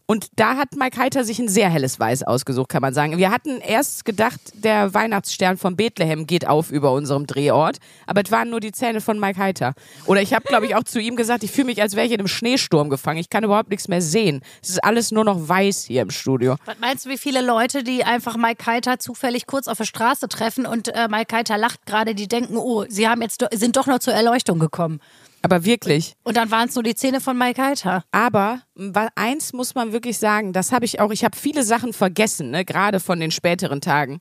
Und 0.08 0.28
da 0.36 0.56
hat 0.56 0.76
Mike 0.76 1.00
Heiter 1.00 1.24
sich 1.24 1.40
ein 1.40 1.48
sehr 1.48 1.70
helles 1.70 2.00
Weiß 2.00 2.22
ausgesucht, 2.22 2.70
kann 2.70 2.82
man 2.82 2.94
sagen. 2.94 3.18
Wir 3.18 3.32
hatten 3.32 3.60
erst 3.60 4.06
gedacht, 4.06 4.40
der 4.54 4.94
Weihnachtsstern 4.94 5.58
von 5.58 5.76
Bethlehem 5.76 6.28
geht 6.28 6.48
auf 6.48 6.72
über 6.72 6.92
unserem 6.92 7.26
Drehort, 7.26 7.78
aber 8.06 8.22
es 8.24 8.32
waren 8.32 8.52
nur 8.52 8.60
die 8.60 8.72
Zähne 8.72 9.02
von 9.02 9.20
Mike 9.20 9.40
Heiter. 9.40 9.74
Oder 10.06 10.22
ich 10.22 10.34
habe, 10.34 10.48
glaube 10.48 10.68
ich, 10.68 10.76
auch 10.76 10.84
zu 10.84 11.00
ihm 11.00 11.16
gesagt, 11.16 11.44
ich 11.44 11.52
fühle 11.52 11.66
mich, 11.66 11.82
als 11.82 11.96
wäre 11.96 12.06
ich 12.06 12.12
in 12.12 12.20
einem 12.20 12.28
Schneesturm 12.28 12.90
gefangen. 12.90 13.18
Ich 13.18 13.32
kann 13.32 13.44
überhaupt 13.44 13.70
nichts 13.70 13.88
mehr 13.88 14.02
sehen. 14.02 14.42
Es 14.62 14.70
ist 14.70 14.84
alles 14.84 15.12
nur 15.12 15.24
noch 15.24 15.50
weiß 15.50 15.86
hier 15.86 16.04
im 16.04 16.12
Studio. 16.12 16.56
Was 16.66 16.78
meinst 16.80 17.06
du, 17.06 17.10
wie 17.10 17.18
viele 17.18 17.42
Leute, 17.42 17.84
die 17.84 18.04
einfach 18.04 18.38
Mike 18.38 18.64
Heiter 18.68 19.00
zufällig 19.00 19.48
kurz 19.48 19.68
auf 19.68 19.80
der 19.80 19.86
Straße 19.86 20.28
treffen 20.30 20.68
und 20.68 20.90
äh, 20.90 21.08
Mike 21.10 21.36
Heiter 21.36 21.58
lacht 21.58 21.86
gerade, 21.88 22.14
die 22.14 22.28
denken, 22.28 22.58
oh, 22.58 22.86
sie 22.88 23.08
haben 23.08 23.24
jetzt 23.24 23.42
do 23.42 23.48
sind 23.52 23.76
doch 23.76 23.88
noch 23.88 24.00
zur 24.00 24.14
Erleuchtung 24.14 24.60
gekommen. 24.60 25.00
Aber 25.46 25.64
wirklich. 25.64 26.16
Und 26.24 26.38
dann 26.38 26.50
waren 26.50 26.68
es 26.70 26.74
nur 26.76 26.84
die 26.84 26.96
Zähne 26.96 27.22
von 27.22 27.38
Mike 27.38 27.62
Heiter. 27.62 28.04
Aber 28.12 28.62
wa- 28.74 29.10
eins 29.16 29.54
muss 29.54 29.76
man 29.76 29.92
wirklich 29.92 30.18
sagen, 30.18 30.54
das 30.54 30.72
habe 30.72 30.86
ich 30.86 31.00
auch, 31.00 31.12
ich 31.12 31.24
habe 31.24 31.38
viele 31.38 31.64
Sachen 31.64 31.94
vergessen, 31.94 32.50
ne, 32.50 32.66
gerade 32.66 33.00
von 33.00 33.20
den 33.20 33.30
späteren 33.30 33.80
Tagen. 33.80 34.20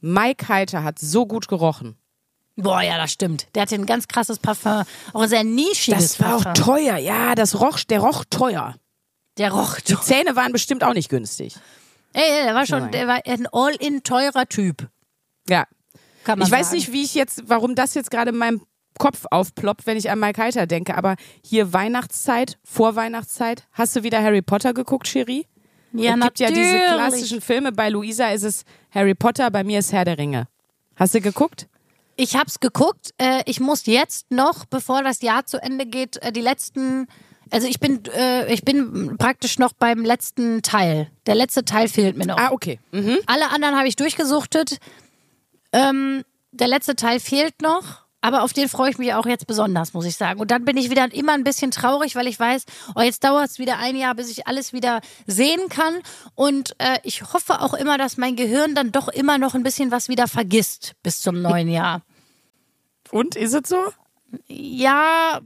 Mike 0.00 0.48
Heiter 0.48 0.82
hat 0.82 0.98
so 0.98 1.24
gut 1.26 1.46
gerochen. 1.46 1.96
Boah, 2.56 2.82
ja, 2.82 2.96
das 2.98 3.12
stimmt. 3.12 3.46
Der 3.54 3.62
hatte 3.62 3.76
ein 3.76 3.86
ganz 3.86 4.08
krasses 4.08 4.38
Parfum. 4.40 4.82
Auch 5.12 5.22
ein 5.22 5.28
sehr 5.28 5.44
nischiges 5.44 6.16
Das 6.16 6.20
war 6.20 6.36
auch 6.36 6.42
Parfum. 6.44 6.64
teuer, 6.64 6.96
ja, 6.96 7.34
das 7.36 7.60
roch, 7.60 7.78
der 7.84 8.00
roch 8.00 8.24
teuer. 8.28 8.74
Der 9.38 9.52
roch 9.52 9.78
Die 9.80 9.96
Zähne 10.00 10.34
waren 10.36 10.52
bestimmt 10.52 10.82
auch 10.84 10.94
nicht 10.94 11.08
günstig. 11.10 11.54
Ey, 12.12 12.44
der 12.44 12.54
war 12.54 12.66
schon, 12.66 12.90
der 12.90 13.06
war 13.08 13.20
ein 13.24 13.46
all-in 13.52 14.02
teurer 14.02 14.46
Typ. 14.48 14.88
Ja. 15.48 15.64
Kann 16.24 16.38
man 16.38 16.46
Ich 16.46 16.52
weiß 16.52 16.66
sagen. 16.66 16.76
nicht, 16.78 16.92
wie 16.92 17.02
ich 17.04 17.14
jetzt, 17.14 17.42
warum 17.46 17.74
das 17.74 17.94
jetzt 17.94 18.10
gerade 18.10 18.30
in 18.30 18.36
meinem 18.36 18.62
Kopf 18.98 19.24
aufploppt, 19.30 19.86
wenn 19.86 19.96
ich 19.96 20.10
an 20.10 20.20
Mike 20.20 20.40
Heiter 20.40 20.66
denke, 20.66 20.96
aber 20.96 21.16
hier 21.44 21.72
Weihnachtszeit, 21.72 22.58
Vorweihnachtszeit, 22.64 23.64
hast 23.72 23.96
du 23.96 24.02
wieder 24.02 24.22
Harry 24.22 24.42
Potter 24.42 24.72
geguckt, 24.72 25.08
Cherie? 25.08 25.46
Ja, 25.92 26.14
es 26.14 26.20
gibt 26.20 26.40
ja 26.40 26.48
diese 26.48 26.60
natürlich. 26.60 26.92
klassischen 26.92 27.40
Filme, 27.40 27.72
bei 27.72 27.88
Luisa 27.88 28.30
ist 28.30 28.42
es 28.42 28.64
Harry 28.90 29.14
Potter, 29.14 29.50
bei 29.50 29.62
mir 29.64 29.78
ist 29.78 29.92
Herr 29.92 30.04
der 30.04 30.18
Ringe. 30.18 30.48
Hast 30.96 31.14
du 31.14 31.20
geguckt? 31.20 31.68
Ich 32.16 32.36
hab's 32.36 32.60
geguckt. 32.60 33.12
Äh, 33.18 33.42
ich 33.46 33.60
muss 33.60 33.86
jetzt 33.86 34.30
noch, 34.30 34.64
bevor 34.66 35.02
das 35.02 35.22
Jahr 35.22 35.46
zu 35.46 35.60
Ende 35.60 35.86
geht, 35.86 36.16
äh, 36.22 36.32
die 36.32 36.40
letzten. 36.40 37.06
Also 37.50 37.66
ich 37.68 37.80
bin, 37.80 38.04
äh, 38.16 38.52
ich 38.52 38.64
bin 38.64 39.16
praktisch 39.18 39.58
noch 39.58 39.72
beim 39.72 40.04
letzten 40.04 40.62
Teil. 40.62 41.10
Der 41.26 41.34
letzte 41.34 41.64
Teil 41.64 41.88
fehlt 41.88 42.16
mir 42.16 42.26
noch. 42.26 42.38
Ah, 42.38 42.52
okay. 42.52 42.80
Mhm. 42.92 43.18
Alle 43.26 43.50
anderen 43.50 43.76
habe 43.76 43.88
ich 43.88 43.96
durchgesuchtet. 43.96 44.78
Ähm, 45.72 46.24
der 46.52 46.68
letzte 46.68 46.94
Teil 46.96 47.20
fehlt 47.20 47.60
noch. 47.62 48.03
Aber 48.24 48.42
auf 48.42 48.54
den 48.54 48.70
freue 48.70 48.90
ich 48.90 48.96
mich 48.96 49.12
auch 49.12 49.26
jetzt 49.26 49.46
besonders, 49.46 49.92
muss 49.92 50.06
ich 50.06 50.16
sagen. 50.16 50.40
Und 50.40 50.50
dann 50.50 50.64
bin 50.64 50.78
ich 50.78 50.88
wieder 50.88 51.12
immer 51.12 51.32
ein 51.32 51.44
bisschen 51.44 51.70
traurig, 51.70 52.16
weil 52.16 52.26
ich 52.26 52.40
weiß, 52.40 52.64
oh, 52.94 53.02
jetzt 53.02 53.22
dauert 53.22 53.50
es 53.50 53.58
wieder 53.58 53.76
ein 53.76 53.96
Jahr, 53.96 54.14
bis 54.14 54.30
ich 54.30 54.46
alles 54.46 54.72
wieder 54.72 55.02
sehen 55.26 55.68
kann. 55.68 56.00
Und 56.34 56.74
äh, 56.78 57.00
ich 57.02 57.34
hoffe 57.34 57.60
auch 57.60 57.74
immer, 57.74 57.98
dass 57.98 58.16
mein 58.16 58.34
Gehirn 58.34 58.74
dann 58.74 58.92
doch 58.92 59.08
immer 59.08 59.36
noch 59.36 59.54
ein 59.54 59.62
bisschen 59.62 59.90
was 59.90 60.08
wieder 60.08 60.26
vergisst 60.26 60.94
bis 61.02 61.20
zum 61.20 61.42
neuen 61.42 61.68
Jahr. 61.68 62.00
Und 63.10 63.36
ist 63.36 63.52
es 63.52 63.68
so? 63.68 63.84
Ja, 64.46 65.42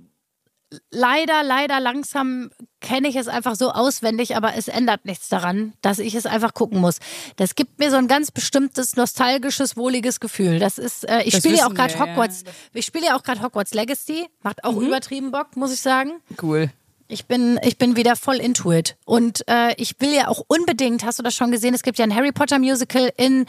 leider, 0.90 1.42
leider 1.42 1.80
langsam 1.80 2.50
kenne 2.80 3.08
ich 3.08 3.16
es 3.16 3.28
einfach 3.28 3.56
so 3.56 3.70
auswendig, 3.70 4.36
aber 4.36 4.54
es 4.54 4.68
ändert 4.68 5.04
nichts 5.04 5.28
daran, 5.28 5.72
dass 5.82 5.98
ich 5.98 6.14
es 6.14 6.26
einfach 6.26 6.54
gucken 6.54 6.80
muss. 6.80 6.98
Das 7.36 7.54
gibt 7.54 7.78
mir 7.78 7.90
so 7.90 7.96
ein 7.96 8.06
ganz 8.08 8.30
bestimmtes 8.30 8.96
nostalgisches, 8.96 9.76
wohliges 9.76 10.20
Gefühl. 10.20 10.58
Das 10.58 10.78
ist, 10.78 11.08
äh, 11.08 11.22
ich 11.22 11.36
spiele 11.36 11.56
ja 11.56 11.66
auch 11.66 11.74
gerade 11.74 11.94
wir, 11.94 12.00
ja. 12.00 12.06
Mhm. 12.06 12.10
Hogwarts, 12.12 12.44
ich 12.74 12.86
spiele 12.86 13.06
ja 13.06 13.16
auch 13.16 13.22
gerade 13.22 13.42
Hogwarts 13.42 13.74
Legacy, 13.74 14.28
macht 14.42 14.64
auch 14.64 14.76
übertrieben 14.76 15.30
Bock, 15.30 15.56
muss 15.56 15.72
ich 15.72 15.80
sagen. 15.80 16.20
Cool. 16.40 16.70
Ich 17.10 17.24
bin, 17.24 17.58
ich 17.62 17.78
bin 17.78 17.96
wieder 17.96 18.16
voll 18.16 18.36
into 18.36 18.70
it. 18.70 18.96
Und 19.06 19.42
äh, 19.48 19.74
ich 19.78 19.98
will 19.98 20.14
ja 20.14 20.28
auch 20.28 20.44
unbedingt, 20.46 21.04
hast 21.04 21.18
du 21.18 21.22
das 21.22 21.34
schon 21.34 21.50
gesehen, 21.50 21.72
es 21.74 21.82
gibt 21.82 21.98
ja 21.98 22.04
ein 22.04 22.14
Harry 22.14 22.32
Potter 22.32 22.58
Musical 22.58 23.10
in, 23.16 23.46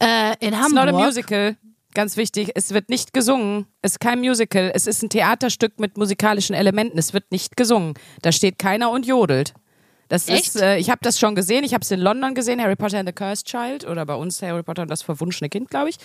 äh, 0.00 0.34
in 0.40 0.54
It's 0.54 0.62
Hamburg. 0.62 0.86
not 0.86 0.88
a 0.88 0.92
musical. 0.92 1.56
Ganz 1.94 2.16
wichtig, 2.16 2.50
es 2.56 2.74
wird 2.74 2.88
nicht 2.88 3.12
gesungen. 3.12 3.66
Es 3.80 3.92
ist 3.92 4.00
kein 4.00 4.18
Musical. 4.18 4.72
Es 4.74 4.88
ist 4.88 5.02
ein 5.02 5.10
Theaterstück 5.10 5.78
mit 5.78 5.96
musikalischen 5.96 6.54
Elementen. 6.54 6.98
Es 6.98 7.12
wird 7.14 7.30
nicht 7.30 7.56
gesungen. 7.56 7.94
Da 8.20 8.32
steht 8.32 8.58
keiner 8.58 8.90
und 8.90 9.06
jodelt. 9.06 9.54
Das 10.08 10.28
Echt? 10.28 10.48
ist, 10.48 10.60
äh, 10.60 10.76
ich 10.76 10.90
habe 10.90 10.98
das 11.02 11.18
schon 11.18 11.34
gesehen. 11.34 11.64
Ich 11.64 11.72
habe 11.72 11.82
es 11.82 11.90
in 11.90 12.00
London 12.00 12.34
gesehen, 12.34 12.60
Harry 12.60 12.76
Potter 12.76 12.98
and 12.98 13.08
the 13.08 13.14
Cursed 13.14 13.46
Child 13.46 13.86
oder 13.86 14.04
bei 14.04 14.14
uns 14.14 14.42
Harry 14.42 14.62
Potter 14.62 14.82
und 14.82 14.90
das 14.90 15.02
verwunschene 15.02 15.48
Kind, 15.48 15.70
glaube 15.70 15.90
ich. 15.90 15.96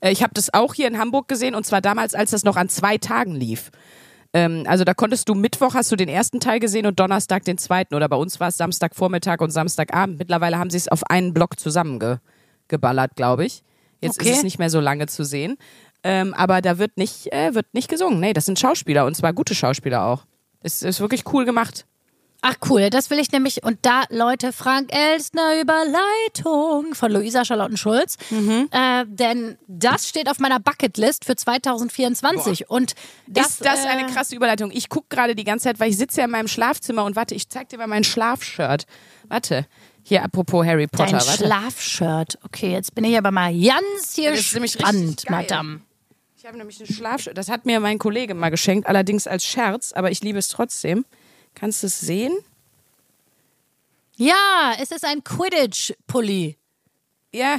Äh, 0.00 0.10
ich 0.10 0.22
habe 0.22 0.32
das 0.34 0.52
auch 0.52 0.74
hier 0.74 0.88
in 0.88 0.98
Hamburg 0.98 1.28
gesehen 1.28 1.54
und 1.54 1.64
zwar 1.64 1.80
damals, 1.80 2.14
als 2.14 2.30
das 2.30 2.42
noch 2.42 2.56
an 2.56 2.68
zwei 2.68 2.98
Tagen 2.98 3.34
lief. 3.34 3.70
Ähm, 4.32 4.64
also 4.66 4.84
da 4.84 4.94
konntest 4.94 5.28
du 5.28 5.34
Mittwoch 5.34 5.74
hast 5.74 5.92
du 5.92 5.96
den 5.96 6.08
ersten 6.08 6.40
Teil 6.40 6.60
gesehen 6.60 6.86
und 6.86 6.98
Donnerstag 6.98 7.44
den 7.44 7.58
zweiten 7.58 7.94
oder 7.94 8.08
bei 8.08 8.16
uns 8.16 8.40
war 8.40 8.48
es 8.48 8.56
Samstagvormittag 8.56 9.40
und 9.40 9.50
Samstagabend. 9.50 10.18
Mittlerweile 10.18 10.58
haben 10.58 10.70
sie 10.70 10.78
es 10.78 10.88
auf 10.88 11.04
einen 11.04 11.32
Block 11.32 11.60
zusammengeballert, 11.60 13.16
glaube 13.16 13.44
ich. 13.44 13.62
Jetzt 14.00 14.20
Okay. 14.20 14.30
ist 14.30 14.38
es 14.38 14.42
nicht 14.42 14.58
mehr 14.58 14.70
so 14.70 14.80
lange 14.80 15.06
zu 15.06 15.24
sehen. 15.24 15.56
Ähm, 16.04 16.34
aber 16.34 16.60
da 16.60 16.78
wird 16.78 16.96
nicht, 16.96 17.32
äh, 17.32 17.54
wird 17.54 17.66
nicht 17.72 17.88
gesungen. 17.88 18.20
Nee, 18.20 18.32
das 18.32 18.44
sind 18.44 18.58
Schauspieler 18.58 19.06
und 19.06 19.16
zwar 19.16 19.32
gute 19.32 19.54
Schauspieler 19.54 20.04
auch. 20.04 20.24
Es 20.60 20.82
ist 20.82 21.00
wirklich 21.00 21.24
cool 21.32 21.44
gemacht. 21.44 21.86
Ach 22.42 22.54
cool, 22.68 22.90
das 22.90 23.10
will 23.10 23.18
ich 23.18 23.32
nämlich. 23.32 23.64
Und 23.64 23.78
da, 23.82 24.04
Leute, 24.10 24.52
Frank 24.52 24.90
Elstner 24.94 25.60
Überleitung 25.60 26.94
von 26.94 27.10
Luisa 27.10 27.44
Charlotten-Schulz. 27.44 28.18
Mhm. 28.30 28.68
Äh, 28.70 29.04
denn 29.06 29.56
das 29.66 30.06
steht 30.08 30.30
auf 30.30 30.38
meiner 30.38 30.60
Bucketlist 30.60 31.24
für 31.24 31.34
2024. 31.34 32.70
Und 32.70 32.94
das, 33.26 33.48
ist 33.52 33.64
das 33.64 33.84
äh, 33.84 33.88
eine 33.88 34.06
krasse 34.06 34.36
Überleitung? 34.36 34.70
Ich 34.70 34.88
gucke 34.88 35.06
gerade 35.08 35.34
die 35.34 35.44
ganze 35.44 35.64
Zeit, 35.64 35.80
weil 35.80 35.90
ich 35.90 35.96
sitze 35.96 36.20
ja 36.20 36.26
in 36.26 36.30
meinem 36.30 36.46
Schlafzimmer 36.48 37.04
und 37.04 37.16
warte, 37.16 37.34
ich 37.34 37.48
zeig 37.48 37.68
dir 37.70 37.78
mal 37.78 37.86
mein 37.86 38.04
Schlafshirt. 38.04 38.84
Warte, 39.28 39.66
hier 40.08 40.22
apropos 40.22 40.64
Harry 40.64 40.86
Potter. 40.86 41.18
Dein 41.18 41.26
warte. 41.26 41.44
Schlafshirt. 41.44 42.38
Okay, 42.44 42.70
jetzt 42.70 42.94
bin 42.94 43.02
ich 43.02 43.18
aber 43.18 43.32
mal 43.32 43.52
ganz 43.52 44.14
hier 44.14 44.30
Das 44.30 44.40
ist 44.40 44.54
nämlich 44.54 44.72
spannend, 44.72 45.08
richtig 45.08 45.26
geil. 45.26 45.42
Madame. 45.42 45.80
Ich 46.36 46.46
habe 46.46 46.56
nämlich 46.58 46.78
ein 46.80 46.86
Schlafshirt. 46.86 47.36
Das 47.36 47.48
hat 47.48 47.66
mir 47.66 47.80
mein 47.80 47.98
Kollege 47.98 48.34
mal 48.34 48.50
geschenkt, 48.50 48.86
allerdings 48.86 49.26
als 49.26 49.44
Scherz, 49.44 49.92
aber 49.92 50.12
ich 50.12 50.22
liebe 50.22 50.38
es 50.38 50.46
trotzdem. 50.46 51.04
Kannst 51.56 51.82
du 51.82 51.88
es 51.88 51.98
sehen? 52.00 52.36
Ja, 54.16 54.74
es 54.80 54.92
ist 54.92 55.04
ein 55.04 55.24
Quidditch-Pulli 55.24 56.56
Ja, 57.32 57.58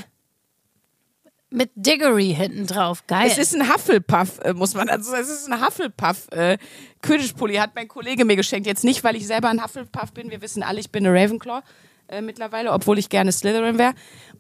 mit 1.49 1.71
Diggory 1.75 2.33
hinten 2.33 2.65
drauf. 2.65 3.05
Geil. 3.07 3.29
es 3.29 3.37
ist 3.37 3.55
ein 3.55 3.73
Hufflepuff, 3.73 4.39
äh, 4.39 4.53
muss 4.53 4.73
man 4.73 4.87
also 4.87 5.13
es 5.15 5.27
ist 5.29 5.51
ein 5.51 5.65
Hufflepuff 5.65 6.29
äh, 6.31 6.57
Quidditch-Pulli 7.01 7.55
hat 7.55 7.75
mein 7.75 7.89
Kollege 7.89 8.23
mir 8.23 8.37
geschenkt. 8.37 8.67
Jetzt 8.67 8.85
nicht, 8.85 9.03
weil 9.03 9.17
ich 9.17 9.27
selber 9.27 9.49
ein 9.49 9.61
Hufflepuff 9.61 10.13
bin. 10.13 10.31
Wir 10.31 10.41
wissen 10.41 10.63
alle, 10.63 10.79
ich 10.79 10.91
bin 10.91 11.05
eine 11.05 11.13
Ravenclaw 11.13 11.61
äh, 12.07 12.21
mittlerweile, 12.21 12.71
obwohl 12.71 12.97
ich 12.97 13.09
gerne 13.09 13.31
Slytherin 13.31 13.77
wäre. 13.77 13.93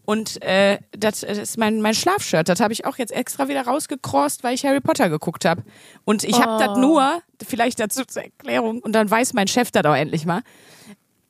Und 0.05 0.41
äh, 0.41 0.79
das 0.91 1.23
äh, 1.23 1.41
ist 1.41 1.57
mein, 1.57 1.81
mein 1.81 1.93
Schlafshirt. 1.93 2.47
Das 2.47 2.59
habe 2.59 2.73
ich 2.73 2.85
auch 2.85 2.97
jetzt 2.97 3.11
extra 3.11 3.47
wieder 3.47 3.63
rausgecrossed, 3.63 4.43
weil 4.43 4.53
ich 4.53 4.65
Harry 4.65 4.79
Potter 4.79 5.09
geguckt 5.09 5.45
habe. 5.45 5.63
Und 6.05 6.23
ich 6.23 6.39
habe 6.39 6.63
das 6.63 6.77
nur, 6.77 7.21
vielleicht 7.45 7.79
dazu 7.79 8.05
zur 8.05 8.23
Erklärung, 8.23 8.79
und 8.79 8.93
dann 8.93 9.09
weiß 9.09 9.33
mein 9.33 9.47
Chef 9.47 9.71
das 9.71 9.85
auch 9.85 9.95
endlich 9.95 10.25
mal. 10.25 10.41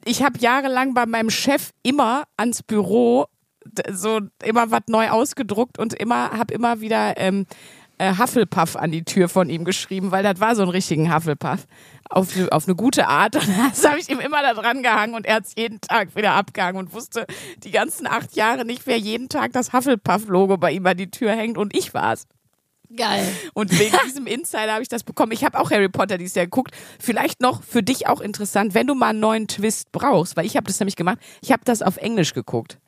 Ich 0.06 0.24
habe 0.24 0.40
jahrelang 0.40 0.94
bei 0.94 1.06
meinem 1.06 1.30
Chef 1.30 1.72
immer 1.84 2.24
ans 2.38 2.64
Büro 2.64 3.26
so 3.92 4.22
immer 4.44 4.72
was 4.72 4.84
neu 4.88 5.10
ausgedruckt 5.10 5.78
und 5.78 5.94
immer 5.94 6.32
habe 6.32 6.54
immer 6.54 6.80
wieder 6.80 7.18
ähm, 7.18 7.46
äh, 7.98 8.16
Hufflepuff 8.18 8.76
an 8.76 8.92
die 8.92 9.04
Tür 9.04 9.30
von 9.30 9.50
ihm 9.50 9.66
geschrieben, 9.66 10.12
weil 10.12 10.24
das 10.24 10.40
war 10.40 10.56
so 10.56 10.64
ein 10.64 10.70
richtigen 10.70 11.14
Hufflepuff. 11.14 11.66
Auf, 12.10 12.30
auf 12.52 12.68
eine 12.68 12.76
gute 12.76 13.08
Art. 13.08 13.36
Und 13.48 13.50
das 13.70 13.86
habe 13.86 14.00
ich 14.00 14.10
ihm 14.10 14.20
immer 14.20 14.42
da 14.42 14.54
dran 14.54 14.82
gehangen 14.82 15.14
und 15.14 15.26
er 15.26 15.36
hat 15.36 15.46
es 15.46 15.54
jeden 15.58 15.82
Tag 15.82 16.16
wieder 16.16 16.34
abgehangen 16.34 16.78
und 16.78 16.94
wusste 16.94 17.26
die 17.66 17.72
ganzen 17.72 18.08
acht 18.08 18.34
Jahre 18.38 18.64
nicht, 18.64 18.84
wer 18.86 18.98
jeden 18.98 19.28
Tag 19.28 19.52
das 19.52 19.74
Hufflepuff-Logo 19.74 20.56
bei 20.56 20.72
ihm 20.72 20.86
an 20.86 20.96
die 20.96 21.12
Tür 21.12 21.32
hängt 21.34 21.58
und 21.58 21.76
ich 21.76 21.94
war's. 21.94 22.26
Geil. 22.96 23.28
Und 23.54 23.78
wegen 23.78 23.96
diesem 24.06 24.26
Insider 24.26 24.72
habe 24.72 24.84
ich 24.84 24.88
das 24.88 25.04
bekommen. 25.04 25.34
Ich 25.34 25.44
habe 25.44 25.60
auch 25.60 25.72
Harry 25.72 25.90
Potter 25.90 26.18
dieses 26.18 26.36
Jahr 26.36 26.46
geguckt. 26.46 26.72
Vielleicht 27.00 27.42
noch 27.42 27.62
für 27.62 27.84
dich 27.84 28.08
auch 28.08 28.22
interessant, 28.22 28.74
wenn 28.74 28.88
du 28.88 28.96
mal 28.96 29.10
einen 29.10 29.20
neuen 29.20 29.48
Twist 29.48 29.92
brauchst, 29.92 30.38
weil 30.38 30.46
ich 30.46 30.56
habe 30.56 30.68
das 30.68 30.80
nämlich 30.80 30.96
gemacht. 30.96 31.18
Ich 31.42 31.52
habe 31.52 31.64
das 31.66 31.82
auf 31.82 31.98
Englisch 31.98 32.34
geguckt. 32.34 32.80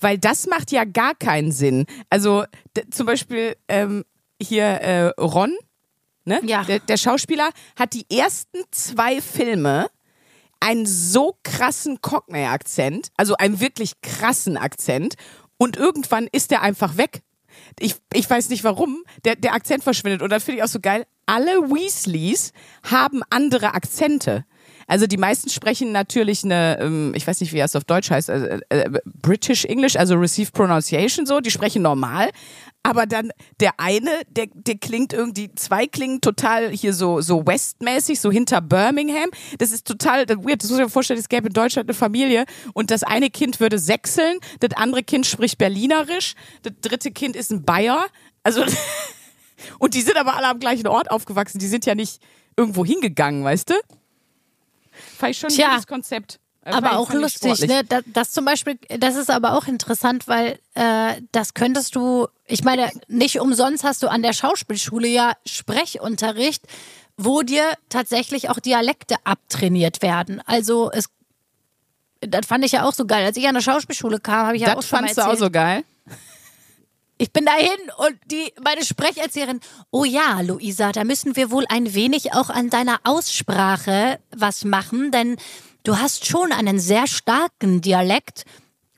Weil 0.00 0.18
das 0.18 0.46
macht 0.46 0.72
ja 0.72 0.84
gar 0.84 1.14
keinen 1.14 1.52
Sinn. 1.52 1.86
Also 2.10 2.44
zum 2.90 3.06
Beispiel 3.06 3.56
ähm, 3.68 4.04
hier 4.40 4.64
äh, 4.64 5.06
Ron, 5.20 5.56
ne? 6.24 6.40
Ja. 6.44 6.64
Der, 6.64 6.80
der 6.80 6.96
Schauspieler 6.96 7.50
hat 7.78 7.94
die 7.94 8.06
ersten 8.10 8.58
zwei 8.70 9.20
Filme 9.20 9.88
einen 10.60 10.86
so 10.86 11.36
krassen 11.42 12.00
Cockney-Akzent, 12.00 13.08
also 13.16 13.36
einen 13.36 13.60
wirklich 13.60 14.00
krassen 14.00 14.56
Akzent, 14.56 15.14
und 15.58 15.76
irgendwann 15.76 16.26
ist 16.32 16.50
der 16.50 16.62
einfach 16.62 16.96
weg. 16.96 17.22
Ich, 17.78 17.96
ich 18.12 18.28
weiß 18.28 18.48
nicht 18.48 18.64
warum, 18.64 19.04
der, 19.24 19.36
der 19.36 19.54
Akzent 19.54 19.84
verschwindet. 19.84 20.22
Und 20.22 20.30
das 20.30 20.44
finde 20.44 20.58
ich 20.58 20.64
auch 20.64 20.68
so 20.68 20.80
geil. 20.80 21.06
Alle 21.26 21.70
Weasleys 21.70 22.52
haben 22.82 23.22
andere 23.30 23.74
Akzente. 23.74 24.44
Also 24.86 25.06
die 25.06 25.16
meisten 25.16 25.50
sprechen 25.50 25.92
natürlich 25.92 26.44
eine, 26.44 26.78
ähm, 26.80 27.12
ich 27.14 27.26
weiß 27.26 27.40
nicht, 27.40 27.52
wie 27.52 27.58
das 27.58 27.76
auf 27.76 27.84
Deutsch 27.84 28.10
heißt, 28.10 28.28
äh, 28.28 28.60
äh, 28.68 28.90
British 29.04 29.64
English, 29.64 29.96
also 29.96 30.14
Received 30.16 30.52
Pronunciation 30.52 31.26
so, 31.26 31.40
die 31.40 31.50
sprechen 31.50 31.82
normal. 31.82 32.30
Aber 32.86 33.06
dann 33.06 33.30
der 33.60 33.72
eine, 33.78 34.10
der, 34.28 34.46
der 34.52 34.76
klingt 34.76 35.14
irgendwie, 35.14 35.50
zwei 35.54 35.86
klingen 35.86 36.20
total 36.20 36.68
hier 36.68 36.92
so, 36.92 37.22
so 37.22 37.46
westmäßig, 37.46 38.20
so 38.20 38.30
hinter 38.30 38.60
Birmingham. 38.60 39.30
Das 39.58 39.72
ist 39.72 39.86
total 39.86 40.28
weird. 40.28 40.62
Das 40.62 40.68
muss 40.68 40.78
ich 40.78 40.84
mir 40.84 40.90
vorstellen, 40.90 41.18
es 41.18 41.30
gäbe 41.30 41.46
in 41.48 41.54
Deutschland 41.54 41.88
eine 41.88 41.94
Familie 41.94 42.44
und 42.74 42.90
das 42.90 43.02
eine 43.02 43.30
Kind 43.30 43.58
würde 43.58 43.78
sächseln, 43.78 44.38
das 44.60 44.72
andere 44.76 45.02
Kind 45.02 45.24
spricht 45.24 45.56
Berlinerisch, 45.56 46.34
das 46.62 46.74
dritte 46.82 47.10
Kind 47.10 47.36
ist 47.36 47.50
ein 47.50 47.64
Bayer. 47.64 48.04
Also, 48.42 48.62
und 49.78 49.94
die 49.94 50.02
sind 50.02 50.18
aber 50.18 50.36
alle 50.36 50.48
am 50.48 50.60
gleichen 50.60 50.86
Ort 50.86 51.10
aufgewachsen. 51.10 51.58
Die 51.58 51.68
sind 51.68 51.86
ja 51.86 51.94
nicht 51.94 52.20
irgendwo 52.54 52.84
hingegangen, 52.84 53.44
weißt 53.44 53.70
du? 53.70 53.74
Fand 55.18 55.30
ich 55.32 55.38
schon 55.38 55.50
ein 55.50 55.54
Tja, 55.54 55.70
gutes 55.70 55.86
Konzept. 55.86 56.40
Äh, 56.64 56.70
Aber 56.70 56.96
auch 56.98 57.12
lustig, 57.12 57.60
ne? 57.66 57.82
Das, 57.84 58.02
das 58.06 58.32
zum 58.32 58.44
Beispiel, 58.46 58.78
das 58.88 59.16
ist 59.16 59.30
aber 59.30 59.52
auch 59.52 59.66
interessant, 59.66 60.26
weil 60.28 60.58
äh, 60.74 61.20
das 61.32 61.52
könntest 61.54 61.94
du, 61.94 62.26
ich 62.46 62.64
meine, 62.64 62.90
nicht 63.06 63.38
umsonst 63.40 63.84
hast 63.84 64.02
du 64.02 64.08
an 64.08 64.22
der 64.22 64.32
Schauspielschule 64.32 65.06
ja 65.08 65.32
Sprechunterricht, 65.44 66.64
wo 67.18 67.42
dir 67.42 67.64
tatsächlich 67.90 68.48
auch 68.48 68.58
Dialekte 68.60 69.16
abtrainiert 69.24 70.00
werden. 70.00 70.40
Also 70.46 70.90
es, 70.90 71.10
das 72.20 72.46
fand 72.46 72.64
ich 72.64 72.72
ja 72.72 72.84
auch 72.88 72.94
so 72.94 73.04
geil. 73.04 73.24
Als 73.26 73.36
ich 73.36 73.46
an 73.46 73.54
der 73.54 73.60
Schauspielschule 73.60 74.18
kam, 74.18 74.46
habe 74.46 74.56
ich 74.56 74.62
ja 74.62 74.72
auch 74.72 74.76
Das 74.76 74.88
schon 74.88 74.96
mal 75.00 75.06
fandst 75.08 75.18
du 75.18 75.20
erzählt. 75.20 75.36
auch 75.36 75.40
so 75.40 75.50
geil? 75.50 75.84
Ich 77.16 77.32
bin 77.32 77.44
dahin 77.44 77.78
und 77.98 78.18
die, 78.26 78.52
meine 78.62 78.84
Sprecherzieherin, 78.84 79.60
oh 79.90 80.04
ja, 80.04 80.40
Luisa, 80.40 80.90
da 80.90 81.04
müssen 81.04 81.36
wir 81.36 81.50
wohl 81.50 81.64
ein 81.68 81.94
wenig 81.94 82.34
auch 82.34 82.50
an 82.50 82.70
deiner 82.70 82.98
Aussprache 83.04 84.18
was 84.34 84.64
machen, 84.64 85.12
denn 85.12 85.36
du 85.84 85.98
hast 85.98 86.26
schon 86.26 86.50
einen 86.50 86.80
sehr 86.80 87.06
starken 87.06 87.80
Dialekt. 87.80 88.44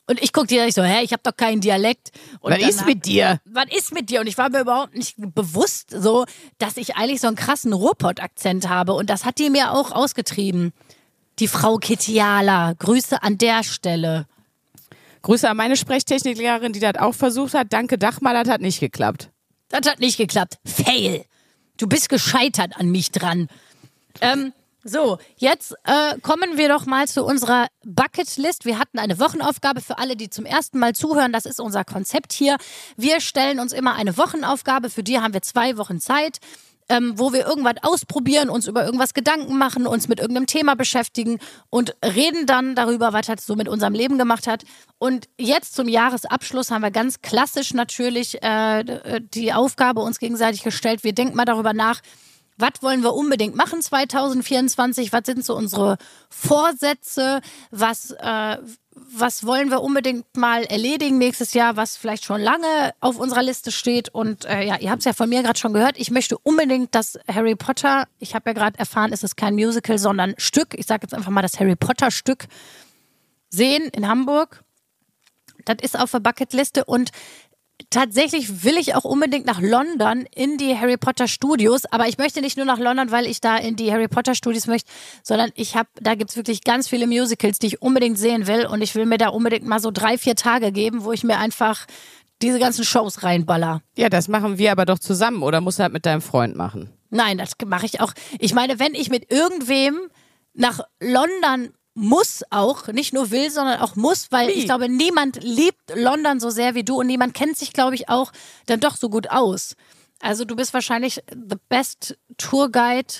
Und 0.08 0.22
ich 0.22 0.32
guck 0.32 0.46
dir 0.46 0.66
ich 0.66 0.74
so, 0.74 0.82
hä, 0.82 1.02
ich 1.02 1.12
habe 1.12 1.22
doch 1.24 1.36
keinen 1.36 1.60
Dialekt. 1.60 2.10
Und 2.40 2.52
Was 2.52 2.60
ist 2.60 2.86
mit 2.86 3.04
dir? 3.06 3.40
Was 3.44 3.66
ist 3.76 3.92
mit 3.92 4.08
dir? 4.08 4.20
Und 4.20 4.28
ich 4.28 4.38
war 4.38 4.48
mir 4.48 4.60
überhaupt 4.60 4.94
nicht 4.94 5.16
bewusst 5.18 5.90
so, 5.90 6.24
dass 6.58 6.76
ich 6.76 6.96
eigentlich 6.96 7.20
so 7.20 7.26
einen 7.26 7.36
krassen 7.36 7.72
Ruhrpott-Akzent 7.72 8.68
habe. 8.68 8.92
Und 8.92 9.10
das 9.10 9.24
hat 9.24 9.38
die 9.38 9.50
mir 9.50 9.72
auch 9.72 9.90
ausgetrieben. 9.90 10.72
Die 11.40 11.48
Frau 11.48 11.78
Kitiala. 11.78 12.74
Grüße 12.78 13.20
an 13.22 13.36
der 13.36 13.64
Stelle. 13.64 14.26
Grüße 15.26 15.50
an 15.50 15.56
meine 15.56 15.76
Sprechtechniklehrerin, 15.76 16.72
die 16.72 16.78
das 16.78 16.94
auch 17.00 17.12
versucht 17.12 17.54
hat. 17.54 17.72
Danke, 17.72 17.98
Dachmal, 17.98 18.34
das 18.34 18.48
hat 18.48 18.60
nicht 18.60 18.78
geklappt. 18.78 19.30
Das 19.70 19.90
hat 19.90 19.98
nicht 19.98 20.18
geklappt. 20.18 20.58
Fail. 20.64 21.24
Du 21.78 21.88
bist 21.88 22.08
gescheitert 22.08 22.76
an 22.78 22.90
mich 22.90 23.10
dran. 23.10 23.48
Ähm, 24.20 24.52
so, 24.84 25.18
jetzt 25.36 25.74
äh, 25.82 26.16
kommen 26.20 26.56
wir 26.56 26.68
doch 26.68 26.86
mal 26.86 27.08
zu 27.08 27.24
unserer 27.24 27.66
Bucketlist. 27.84 28.66
Wir 28.66 28.78
hatten 28.78 29.00
eine 29.00 29.18
Wochenaufgabe 29.18 29.80
für 29.80 29.98
alle, 29.98 30.14
die 30.14 30.30
zum 30.30 30.44
ersten 30.44 30.78
Mal 30.78 30.94
zuhören. 30.94 31.32
Das 31.32 31.44
ist 31.44 31.58
unser 31.58 31.82
Konzept 31.82 32.32
hier. 32.32 32.56
Wir 32.96 33.20
stellen 33.20 33.58
uns 33.58 33.72
immer 33.72 33.96
eine 33.96 34.16
Wochenaufgabe. 34.16 34.90
Für 34.90 35.02
die 35.02 35.18
haben 35.18 35.34
wir 35.34 35.42
zwei 35.42 35.76
Wochen 35.76 35.98
Zeit. 35.98 36.38
Ähm, 36.88 37.18
wo 37.18 37.32
wir 37.32 37.46
irgendwas 37.46 37.74
ausprobieren, 37.82 38.48
uns 38.48 38.68
über 38.68 38.84
irgendwas 38.84 39.12
Gedanken 39.12 39.58
machen, 39.58 39.88
uns 39.88 40.06
mit 40.06 40.20
irgendeinem 40.20 40.46
Thema 40.46 40.76
beschäftigen 40.76 41.40
und 41.68 41.96
reden 42.04 42.46
dann 42.46 42.76
darüber, 42.76 43.12
was 43.12 43.26
das 43.26 43.44
so 43.44 43.56
mit 43.56 43.68
unserem 43.68 43.92
Leben 43.92 44.18
gemacht 44.18 44.46
hat. 44.46 44.62
Und 44.98 45.28
jetzt 45.36 45.74
zum 45.74 45.88
Jahresabschluss 45.88 46.70
haben 46.70 46.82
wir 46.82 46.92
ganz 46.92 47.22
klassisch 47.22 47.74
natürlich 47.74 48.40
äh, 48.40 49.20
die 49.34 49.52
Aufgabe 49.52 50.00
uns 50.00 50.20
gegenseitig 50.20 50.62
gestellt. 50.62 51.02
Wir 51.02 51.12
denken 51.12 51.36
mal 51.36 51.44
darüber 51.44 51.72
nach, 51.72 52.00
was 52.58 52.82
wollen 52.82 53.02
wir 53.02 53.14
unbedingt 53.14 53.54
machen 53.54 53.82
2024? 53.82 55.12
Was 55.12 55.22
sind 55.26 55.44
so 55.44 55.54
unsere 55.54 55.98
Vorsätze? 56.30 57.40
Was, 57.70 58.12
äh, 58.12 58.58
was 58.94 59.44
wollen 59.44 59.70
wir 59.70 59.82
unbedingt 59.82 60.36
mal 60.36 60.64
erledigen 60.64 61.18
nächstes 61.18 61.52
Jahr, 61.52 61.76
was 61.76 61.96
vielleicht 61.96 62.24
schon 62.24 62.40
lange 62.40 62.94
auf 63.00 63.18
unserer 63.18 63.42
Liste 63.42 63.70
steht? 63.70 64.08
Und 64.08 64.46
äh, 64.46 64.62
ja, 64.62 64.78
ihr 64.78 64.90
habt 64.90 65.00
es 65.00 65.04
ja 65.04 65.12
von 65.12 65.28
mir 65.28 65.42
gerade 65.42 65.58
schon 65.58 65.74
gehört. 65.74 65.98
Ich 65.98 66.10
möchte 66.10 66.38
unbedingt 66.38 66.94
das 66.94 67.18
Harry 67.28 67.56
Potter, 67.56 68.06
ich 68.18 68.34
habe 68.34 68.50
ja 68.50 68.54
gerade 68.54 68.78
erfahren, 68.78 69.12
es 69.12 69.22
ist 69.22 69.36
kein 69.36 69.54
Musical, 69.54 69.98
sondern 69.98 70.34
Stück. 70.38 70.74
Ich 70.74 70.86
sage 70.86 71.02
jetzt 71.02 71.14
einfach 71.14 71.30
mal 71.30 71.42
das 71.42 71.60
Harry 71.60 71.76
Potter 71.76 72.10
Stück 72.10 72.46
sehen 73.50 73.90
in 73.92 74.08
Hamburg. 74.08 74.62
Das 75.66 75.76
ist 75.82 75.98
auf 75.98 76.12
der 76.12 76.20
Bucketliste 76.20 76.84
und 76.84 77.10
tatsächlich 77.90 78.64
will 78.64 78.76
ich 78.76 78.94
auch 78.94 79.04
unbedingt 79.04 79.46
nach 79.46 79.60
London 79.60 80.26
in 80.34 80.58
die 80.58 80.76
Harry 80.78 80.96
Potter 80.96 81.28
Studios, 81.28 81.84
aber 81.86 82.08
ich 82.08 82.18
möchte 82.18 82.40
nicht 82.40 82.56
nur 82.56 82.66
nach 82.66 82.78
London, 82.78 83.10
weil 83.10 83.26
ich 83.26 83.40
da 83.40 83.56
in 83.56 83.76
die 83.76 83.92
Harry 83.92 84.08
Potter 84.08 84.34
Studios 84.34 84.66
möchte, 84.66 84.90
sondern 85.22 85.50
ich 85.54 85.76
habe, 85.76 85.88
da 86.00 86.14
gibt's 86.14 86.36
wirklich 86.36 86.64
ganz 86.64 86.88
viele 86.88 87.06
Musicals, 87.06 87.58
die 87.58 87.68
ich 87.68 87.82
unbedingt 87.82 88.18
sehen 88.18 88.46
will 88.46 88.66
und 88.66 88.82
ich 88.82 88.94
will 88.94 89.06
mir 89.06 89.18
da 89.18 89.28
unbedingt 89.28 89.66
mal 89.66 89.80
so 89.80 89.90
drei, 89.90 90.18
vier 90.18 90.36
Tage 90.36 90.72
geben, 90.72 91.04
wo 91.04 91.12
ich 91.12 91.24
mir 91.24 91.38
einfach 91.38 91.86
diese 92.42 92.58
ganzen 92.58 92.84
Shows 92.84 93.22
reinballer. 93.22 93.82
Ja, 93.96 94.08
das 94.08 94.28
machen 94.28 94.58
wir 94.58 94.72
aber 94.72 94.84
doch 94.84 94.98
zusammen 94.98 95.42
oder 95.42 95.60
musst 95.60 95.78
du 95.78 95.84
halt 95.84 95.92
mit 95.92 96.06
deinem 96.06 96.20
Freund 96.20 96.56
machen? 96.56 96.90
Nein, 97.10 97.38
das 97.38 97.52
mache 97.64 97.86
ich 97.86 98.00
auch. 98.00 98.12
Ich 98.38 98.52
meine, 98.52 98.78
wenn 98.78 98.94
ich 98.94 99.10
mit 99.10 99.30
irgendwem 99.30 99.98
nach 100.54 100.80
London 101.00 101.72
muss 101.96 102.42
auch, 102.50 102.88
nicht 102.88 103.14
nur 103.14 103.30
will, 103.30 103.50
sondern 103.50 103.80
auch 103.80 103.96
muss, 103.96 104.30
weil 104.30 104.48
Wie? 104.48 104.52
ich 104.52 104.66
glaube, 104.66 104.88
niemand 104.88 105.42
liebt 105.42 105.94
London 105.94 106.38
so 106.38 106.50
sehr 106.50 106.74
wie 106.74 106.84
du 106.84 107.00
und 107.00 107.06
niemand 107.06 107.32
kennt 107.32 107.56
sich, 107.56 107.72
glaube 107.72 107.94
ich, 107.94 108.08
auch 108.08 108.32
dann 108.66 108.80
doch 108.80 108.96
so 108.96 109.08
gut 109.08 109.30
aus. 109.30 109.76
Also 110.20 110.44
du 110.44 110.56
bist 110.56 110.74
wahrscheinlich 110.74 111.22
the 111.30 111.56
best 111.68 112.18
Tourguide, 112.36 113.14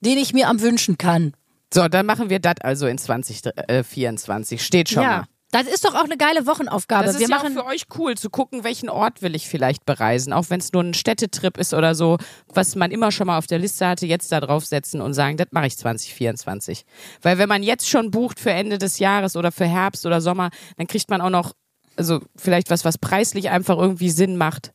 den 0.00 0.18
ich 0.18 0.34
mir 0.34 0.48
am 0.48 0.60
wünschen 0.60 0.98
kann. 0.98 1.32
So, 1.72 1.88
dann 1.88 2.04
machen 2.04 2.28
wir 2.28 2.40
das 2.40 2.56
also 2.60 2.86
in 2.86 2.98
2024. 2.98 4.62
Steht 4.62 4.90
schon 4.90 5.02
ja. 5.02 5.08
mal. 5.18 5.24
Das 5.52 5.66
ist 5.66 5.84
doch 5.84 5.94
auch 5.94 6.04
eine 6.04 6.16
geile 6.16 6.46
Wochenaufgabe. 6.46 7.04
Das 7.04 7.16
ist 7.16 7.20
wir 7.20 7.28
ja 7.28 7.36
machen 7.36 7.58
auch 7.58 7.64
für 7.64 7.68
euch 7.68 7.84
cool, 7.98 8.16
zu 8.16 8.30
gucken, 8.30 8.64
welchen 8.64 8.88
Ort 8.88 9.20
will 9.20 9.34
ich 9.34 9.46
vielleicht 9.46 9.84
bereisen. 9.84 10.32
Auch 10.32 10.46
wenn 10.48 10.60
es 10.60 10.72
nur 10.72 10.82
ein 10.82 10.94
Städtetrip 10.94 11.58
ist 11.58 11.74
oder 11.74 11.94
so, 11.94 12.16
was 12.54 12.74
man 12.74 12.90
immer 12.90 13.12
schon 13.12 13.26
mal 13.26 13.36
auf 13.36 13.46
der 13.46 13.58
Liste 13.58 13.86
hatte, 13.86 14.06
jetzt 14.06 14.32
da 14.32 14.40
draufsetzen 14.40 15.02
und 15.02 15.12
sagen, 15.12 15.36
das 15.36 15.48
mache 15.50 15.66
ich 15.66 15.76
2024. 15.76 16.86
Weil 17.20 17.36
wenn 17.36 17.50
man 17.50 17.62
jetzt 17.62 17.86
schon 17.86 18.10
bucht 18.10 18.40
für 18.40 18.50
Ende 18.50 18.78
des 18.78 18.98
Jahres 18.98 19.36
oder 19.36 19.52
für 19.52 19.66
Herbst 19.66 20.06
oder 20.06 20.22
Sommer, 20.22 20.48
dann 20.78 20.86
kriegt 20.86 21.10
man 21.10 21.20
auch 21.20 21.28
noch, 21.28 21.52
also 21.96 22.20
vielleicht 22.34 22.70
was, 22.70 22.86
was 22.86 22.96
preislich 22.96 23.50
einfach 23.50 23.76
irgendwie 23.76 24.08
Sinn 24.08 24.38
macht. 24.38 24.72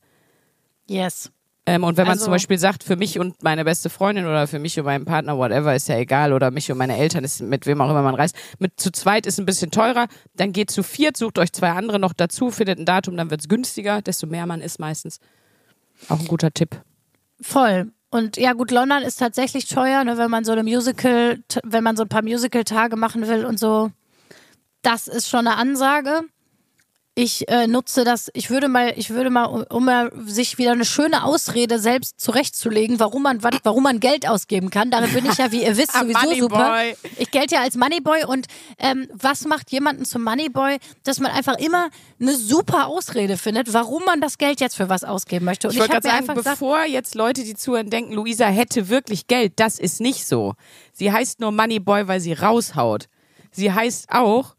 Yes. 0.87 1.31
Ähm, 1.69 1.84
und 1.84 1.97
wenn 1.97 2.06
man 2.06 2.13
Also- 2.13 2.25
zum 2.25 2.32
Beispiel 2.32 2.58
sagt, 2.58 2.84
für 2.84 2.95
mich 2.95 3.19
und 3.19 3.43
meine 3.43 3.65
beste 3.65 3.89
Freundin 3.89 4.25
oder 4.25 4.47
für 4.47 4.58
mich 4.58 4.80
und 4.80 4.86
meinen 4.86 5.03
Partner, 5.03 5.38
whatever, 5.38 5.75
ist 5.75 5.89
ja 5.89 5.97
egal, 5.97 6.32
oder 6.32 6.49
mich 6.49 6.71
und 6.71 6.77
meine 6.77 6.97
Eltern, 6.97 7.25
ist 7.25 7.41
mit 7.41 7.65
wem 7.65 7.82
auch 7.82 7.89
immer 7.89 8.01
man 8.01 8.15
reist, 8.15 8.36
mit 8.58 8.80
zu 8.80 8.89
zweit 8.89 9.25
ist 9.25 9.38
ein 9.38 9.45
bisschen 9.45 9.69
teurer, 9.69 10.08
dann 10.34 10.53
geht 10.53 10.71
zu 10.71 10.82
viert, 10.82 11.17
sucht 11.17 11.38
euch 11.38 11.51
zwei 11.51 11.71
andere 11.71 11.99
noch 11.99 12.13
dazu, 12.13 12.51
findet 12.51 12.80
ein 12.80 12.86
Datum, 12.86 13.17
dann 13.17 13.30
wird's 13.30 13.49
günstiger, 13.49 14.01
desto 14.01 14.27
mehr 14.27 14.45
man 14.45 14.62
ist 14.62 14.80
meistens. 14.80 15.19
Auch 16.08 16.19
ein 16.19 16.27
guter 16.27 16.51
Tipp. 16.51 16.80
Voll. 17.41 17.91
Und 18.10 18.38
ja 18.38 18.53
gut, 18.53 18.71
London 18.71 19.01
ist 19.03 19.17
tatsächlich 19.17 19.67
teuer, 19.67 20.06
ne, 20.06 20.17
wenn 20.17 20.32
man 20.32 20.45
so 20.45 20.53
eine 20.53 20.63
Musical, 20.63 21.39
wenn 21.65 21.84
man 21.84 21.97
so 21.97 22.03
ein 22.03 22.10
paar 22.10 22.23
Musical-Tage 22.23 22.95
machen 22.95 23.27
will 23.27 23.43
und 23.45 23.60
so. 23.60 23.91
Das 24.84 25.10
ist 25.10 25.27
schon 25.27 25.45
eine 25.45 25.58
Ansage. 25.58 26.21
Ich 27.19 27.49
äh, 27.49 27.65
nutze 27.65 28.03
das, 28.03 28.30
ich 28.36 28.51
würde 28.51 28.67
mal, 28.67 28.93
ich 28.95 29.10
würde 29.10 29.32
mal, 29.32 29.45
um, 29.45 29.63
um 29.69 30.27
sich 30.27 30.60
wieder 30.60 30.73
eine 30.73 30.86
schöne 30.86 31.23
Ausrede 31.23 31.80
selbst 31.80 32.21
zurechtzulegen, 32.21 32.99
warum 32.99 33.23
man 33.23 33.41
warum 33.41 33.82
man 33.82 33.99
Geld 33.99 34.30
ausgeben 34.30 34.69
kann. 34.69 34.91
Darin 34.91 35.12
bin 35.12 35.25
ich 35.25 35.36
ja, 35.39 35.51
wie 35.51 35.63
ihr 35.63 35.75
wisst, 35.77 35.93
sowieso 35.93 36.41
super. 36.41 36.84
Ich 37.17 37.32
gelte 37.32 37.56
ja 37.56 37.62
als 37.62 37.75
Moneyboy 37.75 38.25
und 38.25 38.45
ähm, 38.77 39.08
was 39.12 39.45
macht 39.45 39.71
jemanden 39.71 40.06
zum 40.06 40.23
Moneyboy, 40.23 40.77
dass 41.06 41.19
man 41.19 41.32
einfach 41.32 41.58
immer 41.58 41.89
eine 42.21 42.36
super 42.36 42.86
Ausrede 42.86 43.38
findet, 43.38 43.73
warum 43.73 44.06
man 44.06 44.21
das 44.21 44.38
Geld 44.38 44.62
jetzt 44.62 44.77
für 44.77 44.88
was 44.88 45.03
ausgeben 45.03 45.45
möchte. 45.45 45.69
Und 45.69 45.73
Ich 45.73 45.80
wollte 45.80 45.95
hab 45.95 46.03
gerade 46.03 46.17
sagen, 46.17 46.30
einfach 46.30 46.36
gesagt, 46.36 46.60
bevor 46.60 46.86
jetzt 46.86 47.15
Leute, 47.15 47.43
die 47.43 47.56
zuhören, 47.56 47.89
denken, 47.89 48.13
Luisa 48.13 48.45
hätte 48.45 48.89
wirklich 48.89 49.25
Geld, 49.25 49.53
das 49.56 49.80
ist 49.80 50.01
nicht 50.01 50.27
so. 50.27 50.53
Sie 50.93 51.12
heißt 51.12 51.39
nur 51.39 51.51
Moneyboy, 51.51 52.08
weil 52.08 52.19
sie 52.19 52.34
raushaut. 52.34 53.10
Sie 53.49 53.73
heißt 53.73 54.12
auch 54.12 54.53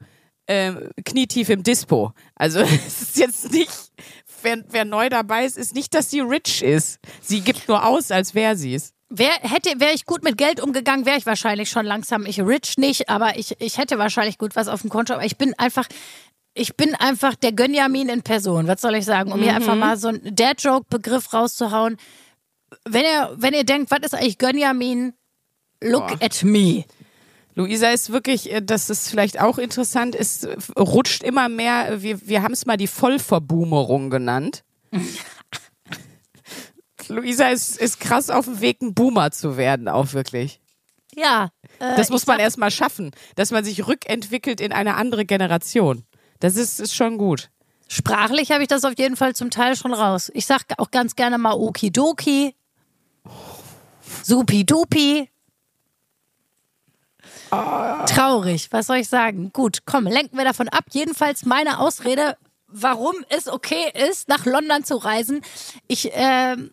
ähm, 0.49 0.91
knietief 1.05 1.51
im 1.51 1.63
Dispo. 1.63 2.13
Also 2.35 2.61
es 2.87 3.03
ist 3.03 3.19
jetzt 3.19 3.53
nicht, 3.53 3.71
wer, 4.43 4.65
wer 4.69 4.85
neu 4.85 5.09
dabei 5.09 5.45
ist, 5.45 5.59
ist 5.59 5.75
nicht, 5.75 5.95
dass 5.95 6.11
sie 6.11 6.21
rich 6.21 6.63
ist. 6.63 6.99
Sie 7.21 7.43
gibt 7.43 7.69
nur 7.69 7.87
aus, 7.87 8.11
als 8.11 8.35
wäre 8.35 8.57
sie 8.57 8.75
es. 8.75 8.95
Wär, 9.11 9.31
hätte, 9.41 9.81
wäre 9.81 9.95
ich 9.95 10.05
gut 10.05 10.23
mit 10.23 10.37
Geld 10.37 10.61
umgegangen, 10.61 11.07
wäre 11.07 11.17
ich 11.17 11.25
wahrscheinlich 11.25 11.71
schon 11.71 11.87
langsam. 11.87 12.27
Ich 12.27 12.41
rich 12.41 12.77
nicht, 12.77 13.09
aber 13.09 13.39
ich, 13.39 13.59
ich 13.61 13.79
hätte 13.79 13.99
wahrscheinlich 13.99 14.37
gut 14.37 14.55
was 14.57 14.69
auf 14.69 14.83
dem 14.83 14.91
Konto. 14.91 15.15
Aber 15.15 15.25
ich 15.25 15.39
bin 15.39 15.55
einfach, 15.59 15.87
ich 16.53 16.77
bin 16.77 16.95
einfach 16.95 17.35
der 17.35 17.53
Gönjamin 17.53 18.11
in 18.11 18.23
Person. 18.23 18.67
Was 18.67 18.83
soll 18.83 18.97
ich 18.97 19.07
sagen? 19.07 19.33
Um 19.33 19.43
hier 19.43 19.55
einfach 19.55 19.77
mal 19.77 19.97
so 19.97 20.09
einen 20.09 20.35
Dad-Joke-Begriff 20.35 21.33
rauszuhauen. 21.33 21.97
Wenn 22.85 23.05
ihr, 23.05 23.35
wenn 23.37 23.55
ihr 23.55 23.65
denkt, 23.65 23.91
was 23.91 24.01
ist 24.01 24.15
eigentlich 24.15 24.37
Gönjamin? 24.37 25.15
Look 25.81 26.09
Boah. 26.09 26.19
at 26.21 26.43
me. 26.43 26.85
Luisa 27.59 27.91
ist 27.91 28.11
wirklich, 28.13 28.53
äh, 28.53 28.63
das 28.63 28.89
ist 28.89 29.09
vielleicht 29.09 29.41
auch 29.41 29.59
interessant, 29.59 30.15
ist, 30.15 30.45
äh, 30.45 30.57
rutscht 30.79 31.25
immer 31.25 31.49
mehr, 31.49 32.03
wir, 32.03 32.25
wir 32.29 32.43
haben 32.45 32.53
es 32.53 32.67
mal 32.67 32.77
die 32.77 32.87
Vollverboomerung 32.87 34.11
genannt. 34.11 34.63
Luisa 37.09 37.49
ist, 37.49 37.77
ist 37.79 37.99
krass 38.01 38.31
auf 38.31 38.45
dem 38.45 38.61
Weg, 38.61 38.81
ein 38.83 38.95
Boomer 38.95 39.31
zu 39.33 39.57
werden, 39.57 39.89
auch 39.89 40.13
wirklich. 40.13 40.61
Ja. 41.17 41.51
Äh, 41.81 41.97
Das 41.97 42.11
muss 42.11 42.27
man 42.27 42.37
sag- 42.37 42.45
erst 42.45 42.59
mal 42.59 42.71
schaffen, 42.71 43.11
dass 43.35 43.51
man 43.51 43.65
sich 43.65 43.87
rückentwickelt 43.89 44.61
in 44.61 44.73
eine 44.73 44.95
andere 44.95 45.25
Generation. 45.25 46.05
Das 46.39 46.55
ist, 46.57 46.79
ist 46.79 46.95
schon 46.95 47.19
gut. 47.19 47.51
Sprachlich 47.89 48.53
habe 48.53 48.63
ich 48.63 48.69
das 48.69 48.85
auf 48.85 48.93
jeden 48.99 49.17
Fall 49.17 49.35
zum 49.35 49.51
Teil 49.51 49.75
schon 49.75 49.95
raus. 49.95 50.31
Ich 50.35 50.47
sag 50.47 50.63
auch 50.77 50.91
ganz 50.93 51.17
gerne 51.17 51.39
mal 51.39 51.55
Okidoki. 51.55 52.55
Supi-dupi. 54.23 55.29
Traurig, 57.51 58.69
was 58.71 58.87
soll 58.87 58.99
ich 58.99 59.09
sagen? 59.09 59.53
Gut, 59.53 59.81
komm, 59.87 60.07
lenken 60.07 60.37
wir 60.37 60.45
davon 60.45 60.69
ab. 60.69 60.85
Jedenfalls 60.91 61.45
meine 61.45 61.81
Ausrede, 61.81 62.37
warum 62.67 63.15
es 63.31 63.49
okay 63.49 63.93
ist, 64.11 64.29
nach 64.29 64.45
London 64.45 64.85
zu 64.85 64.97
reisen. 64.97 65.43
Ich, 65.87 66.11
ähm, 66.13 66.73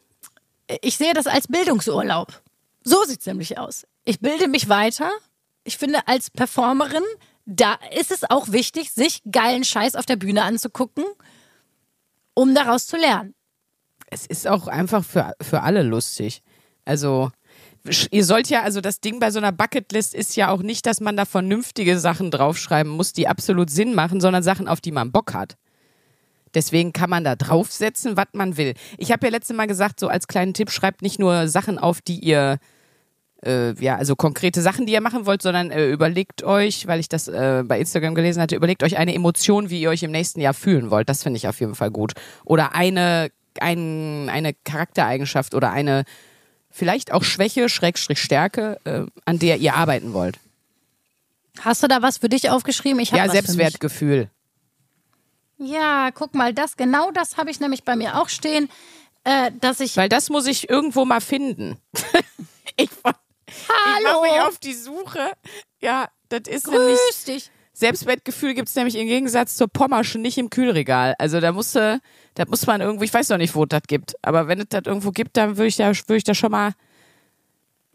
ich 0.82 0.98
sehe 0.98 1.14
das 1.14 1.28
als 1.28 1.48
Bildungsurlaub. 1.48 2.42
So 2.84 3.04
sieht's 3.04 3.26
nämlich 3.26 3.58
aus. 3.58 3.86
Ich 4.04 4.20
bilde 4.20 4.48
mich 4.48 4.70
weiter. 4.70 5.10
Ich 5.64 5.78
finde, 5.78 6.08
als 6.08 6.30
Performerin, 6.30 7.04
da 7.46 7.78
ist 7.98 8.12
es 8.12 8.30
auch 8.30 8.52
wichtig, 8.52 8.92
sich 8.92 9.22
geilen 9.32 9.64
Scheiß 9.64 9.96
auf 9.96 10.06
der 10.06 10.16
Bühne 10.16 10.44
anzugucken, 10.44 11.06
um 12.34 12.54
daraus 12.54 12.86
zu 12.88 12.98
lernen. 12.98 13.34
Es 14.08 14.26
ist 14.26 14.48
auch 14.48 14.68
einfach 14.68 15.04
für, 15.04 15.34
für 15.42 15.64
alle 15.64 15.82
lustig. 15.82 16.44
Also, 16.86 17.32
ihr 18.12 18.26
sollt 18.26 18.50
ja, 18.50 18.64
also 18.64 18.82
das 18.82 19.00
Ding 19.00 19.20
bei 19.20 19.32
so 19.32 19.40
einer 19.40 19.52
Bucketlist 19.52 20.16
ist 20.16 20.36
ja 20.36 20.50
auch 20.50 20.62
nicht, 20.62 20.86
dass 20.86 21.02
man 21.02 21.16
da 21.16 21.26
vernünftige 21.26 22.00
Sachen 22.00 22.32
draufschreiben 22.32 22.92
muss, 22.92 23.14
die 23.14 23.28
absolut 23.28 23.70
Sinn 23.70 23.94
machen, 23.94 24.22
sondern 24.22 24.44
Sachen, 24.44 24.68
auf 24.68 24.82
die 24.82 24.92
man 24.92 25.12
Bock 25.12 25.34
hat. 25.34 25.56
Deswegen 26.54 26.94
kann 26.94 27.10
man 27.10 27.24
da 27.24 27.36
draufsetzen, 27.36 28.18
was 28.18 28.28
man 28.34 28.58
will. 28.58 28.74
Ich 28.98 29.12
habe 29.12 29.28
ja 29.28 29.32
letztes 29.32 29.56
Mal 29.56 29.68
gesagt, 29.68 30.00
so 30.00 30.08
als 30.08 30.28
kleinen 30.28 30.54
Tipp, 30.54 30.72
schreibt 30.72 31.02
nicht 31.02 31.20
nur 31.20 31.48
Sachen 31.48 31.78
auf, 31.78 32.02
die 32.02 32.18
ihr, 32.18 32.60
äh, 33.44 33.74
ja, 33.74 33.98
also 33.98 34.16
konkrete 34.16 34.62
Sachen, 34.62 34.86
die 34.86 34.94
ihr 34.94 35.02
machen 35.02 35.26
wollt, 35.26 35.42
sondern 35.42 35.70
äh, 35.70 35.90
überlegt 35.90 36.44
euch, 36.44 36.88
weil 36.88 37.02
ich 37.02 37.10
das 37.10 37.28
äh, 37.28 37.64
bei 37.66 37.80
Instagram 37.80 38.16
gelesen 38.16 38.42
hatte, 38.42 38.56
überlegt 38.56 38.84
euch 38.84 38.98
eine 38.98 39.14
Emotion, 39.14 39.70
wie 39.70 39.82
ihr 39.82 39.90
euch 39.90 40.04
im 40.04 40.12
nächsten 40.12 40.40
Jahr 40.40 40.54
fühlen 40.54 40.90
wollt. 40.92 41.10
Das 41.10 41.24
finde 41.24 41.38
ich 41.38 41.48
auf 41.48 41.60
jeden 41.60 41.76
Fall 41.76 41.92
gut. 41.92 42.14
Oder 42.46 42.74
eine, 42.74 43.30
ein, 43.60 44.30
eine 44.30 44.54
Charaktereigenschaft 44.54 45.54
oder 45.54 45.72
eine 45.72 46.06
vielleicht 46.76 47.12
auch 47.12 47.24
Schwäche, 47.24 47.70
Schrägstrich 47.70 48.22
Stärke, 48.22 48.80
äh, 48.84 49.06
an 49.26 49.40
der 49.40 49.58
ihr 49.58 49.76
arbeiten 49.76 50.14
wollt. 50.14 50.38
Hast 51.62 51.82
du 51.82 51.88
da 51.88 52.02
was 52.02 52.18
für 52.18 52.30
dich 52.30 52.50
aufgeschrieben? 52.50 53.00
Ich 53.00 53.12
Ja. 53.12 53.30
Selbstwertgefühl. 53.30 54.30
Ja, 55.58 56.12
guck 56.14 56.36
mal, 56.36 56.54
das 56.54 56.76
genau 56.76 57.12
das 57.12 57.38
habe 57.38 57.50
ich 57.50 57.62
nämlich 57.62 57.86
bei 57.86 57.96
mir 57.96 58.20
auch 58.20 58.28
stehen, 58.28 58.70
äh, 59.24 59.52
dass 59.62 59.80
ich 59.80 59.96
Weil 59.96 60.10
das 60.10 60.30
muss 60.30 60.46
ich 60.48 60.70
irgendwo 60.70 61.06
mal 61.06 61.22
finden. 61.22 61.78
ich 62.76 62.90
ich 62.90 63.04
mache 63.04 63.16
mich 63.48 64.32
Hallo, 64.32 64.48
auf 64.48 64.60
die 64.60 64.74
Suche. 64.74 65.32
Ja, 65.80 66.10
das 66.28 66.42
ist 66.48 66.68
nämlich. 66.68 66.98
grüß 66.98 67.24
dich. 67.24 67.52
Selbstwertgefühl 67.76 68.54
gibt 68.54 68.70
es 68.70 68.76
nämlich 68.76 68.96
im 68.96 69.06
Gegensatz 69.06 69.58
zur 69.58 69.68
Pommersche 69.68 70.18
nicht 70.18 70.38
im 70.38 70.50
Kühlregal. 70.50 71.14
Also 71.20 71.42
da 71.42 71.52
musste, 71.52 72.00
da 72.36 72.46
muss 72.48 72.66
man 72.66 72.80
irgendwo, 72.80 73.04
ich 73.04 73.14
weiß 73.14 73.28
noch 73.30 73.38
nicht, 73.38 73.54
wo 73.54 73.64
es 73.64 73.70
das 73.70 73.82
gibt, 73.86 74.16
aber 74.22 74.48
wenn 74.48 74.60
es 74.60 74.68
das 74.70 74.84
irgendwo 74.86 75.12
gibt, 75.12 75.36
dann 75.36 75.58
würde 75.58 75.68
ich 75.68 75.76
da, 75.76 75.88
würde 75.88 76.16
ich 76.16 76.24
da 76.24 76.34
schon 76.34 76.52
mal, 76.52 76.72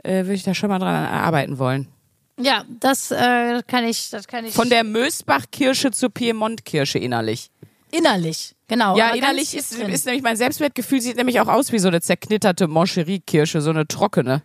äh, 0.02 0.24
würde 0.24 0.34
ich 0.34 0.42
da 0.42 0.52
schon 0.52 0.68
mal 0.68 0.78
dran 0.78 1.06
arbeiten 1.06 1.58
wollen. 1.58 1.88
Ja, 2.38 2.64
das 2.68 3.10
äh, 3.10 3.62
kann 3.66 3.84
ich, 3.84 4.10
das 4.10 4.28
kann 4.28 4.44
ich 4.44 4.52
Von 4.52 4.68
der 4.68 4.84
Mösbach-Kirsche 4.84 5.90
zur 5.92 6.10
Piemont-Kirsche 6.10 6.98
innerlich. 6.98 7.50
innerlich, 7.90 8.54
genau. 8.68 8.98
ja, 8.98 9.14
innerlich 9.14 9.56
ist, 9.56 9.78
drin. 9.78 9.90
ist 9.90 10.04
nämlich 10.04 10.22
mein 10.22 10.36
Selbstwertgefühl 10.36 11.00
sieht 11.00 11.16
nämlich 11.16 11.40
auch 11.40 11.48
aus 11.48 11.72
wie 11.72 11.78
so 11.78 11.88
eine 11.88 12.02
zerknitterte 12.02 12.68
Moncherie-Kirsche, 12.68 13.62
so 13.62 13.70
eine 13.70 13.88
trockene. 13.88 14.42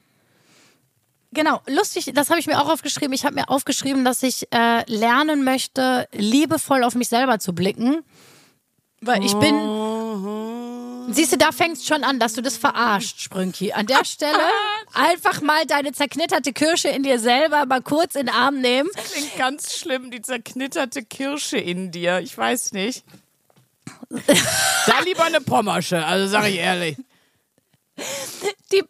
Genau, 1.35 1.61
lustig, 1.67 2.11
das 2.15 2.29
habe 2.29 2.39
ich 2.39 2.47
mir 2.47 2.59
auch 2.61 2.69
aufgeschrieben. 2.69 3.13
Ich 3.13 3.25
habe 3.25 3.35
mir 3.35 3.49
aufgeschrieben, 3.49 4.05
dass 4.05 4.23
ich 4.23 4.47
äh, 4.51 4.89
lernen 4.89 5.43
möchte, 5.43 6.07
liebevoll 6.13 6.83
auf 6.83 6.95
mich 6.95 7.09
selber 7.09 7.39
zu 7.39 7.53
blicken. 7.53 8.03
Weil 9.01 9.23
ich 9.23 9.35
bin. 9.35 9.53
Siehst 11.13 11.33
du, 11.33 11.37
da 11.37 11.51
fängst 11.51 11.85
schon 11.85 12.03
an, 12.03 12.19
dass 12.19 12.33
du 12.33 12.41
das 12.41 12.57
verarscht, 12.57 13.19
Sprünki. 13.19 13.73
An 13.73 13.85
der 13.85 14.05
Stelle 14.05 14.39
einfach 14.93 15.41
mal 15.41 15.65
deine 15.67 15.91
zerknitterte 15.91 16.53
Kirsche 16.53 16.87
in 16.87 17.03
dir 17.03 17.19
selber 17.19 17.65
mal 17.65 17.81
kurz 17.81 18.15
in 18.15 18.27
den 18.27 18.35
Arm 18.35 18.61
nehmen. 18.61 18.89
Klingt 19.11 19.37
ganz 19.37 19.75
schlimm, 19.75 20.09
die 20.09 20.21
zerknitterte 20.21 21.03
Kirsche 21.03 21.57
in 21.57 21.91
dir. 21.91 22.19
Ich 22.19 22.35
weiß 22.35 22.71
nicht. 22.71 23.03
Da 24.87 24.99
lieber 25.03 25.25
eine 25.25 25.41
Pommersche, 25.41 26.05
also 26.05 26.27
sage 26.27 26.49
ich 26.49 26.57
ehrlich. 26.57 26.95
Die, 28.71 28.83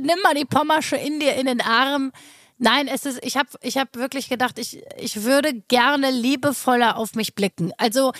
nimm 0.00 0.18
mal 0.22 0.34
die 0.34 0.44
Pommersche 0.44 0.96
in 0.96 1.20
dir 1.20 1.34
in 1.34 1.46
den 1.46 1.60
Arm. 1.60 2.12
Nein, 2.58 2.88
es 2.88 3.06
ist, 3.06 3.24
ich 3.24 3.36
habe 3.36 3.48
ich 3.62 3.78
hab 3.78 3.94
wirklich 3.94 4.28
gedacht, 4.28 4.58
ich, 4.58 4.82
ich 4.96 5.22
würde 5.22 5.54
gerne 5.68 6.10
liebevoller 6.10 6.96
auf 6.96 7.14
mich 7.14 7.34
blicken. 7.34 7.72
Also, 7.78 8.12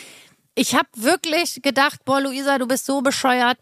ich 0.55 0.75
habe 0.75 0.89
wirklich 0.95 1.61
gedacht, 1.63 2.05
boah, 2.05 2.21
Luisa, 2.21 2.59
du 2.59 2.67
bist 2.67 2.87
so 2.87 3.01
bescheuert. 3.01 3.59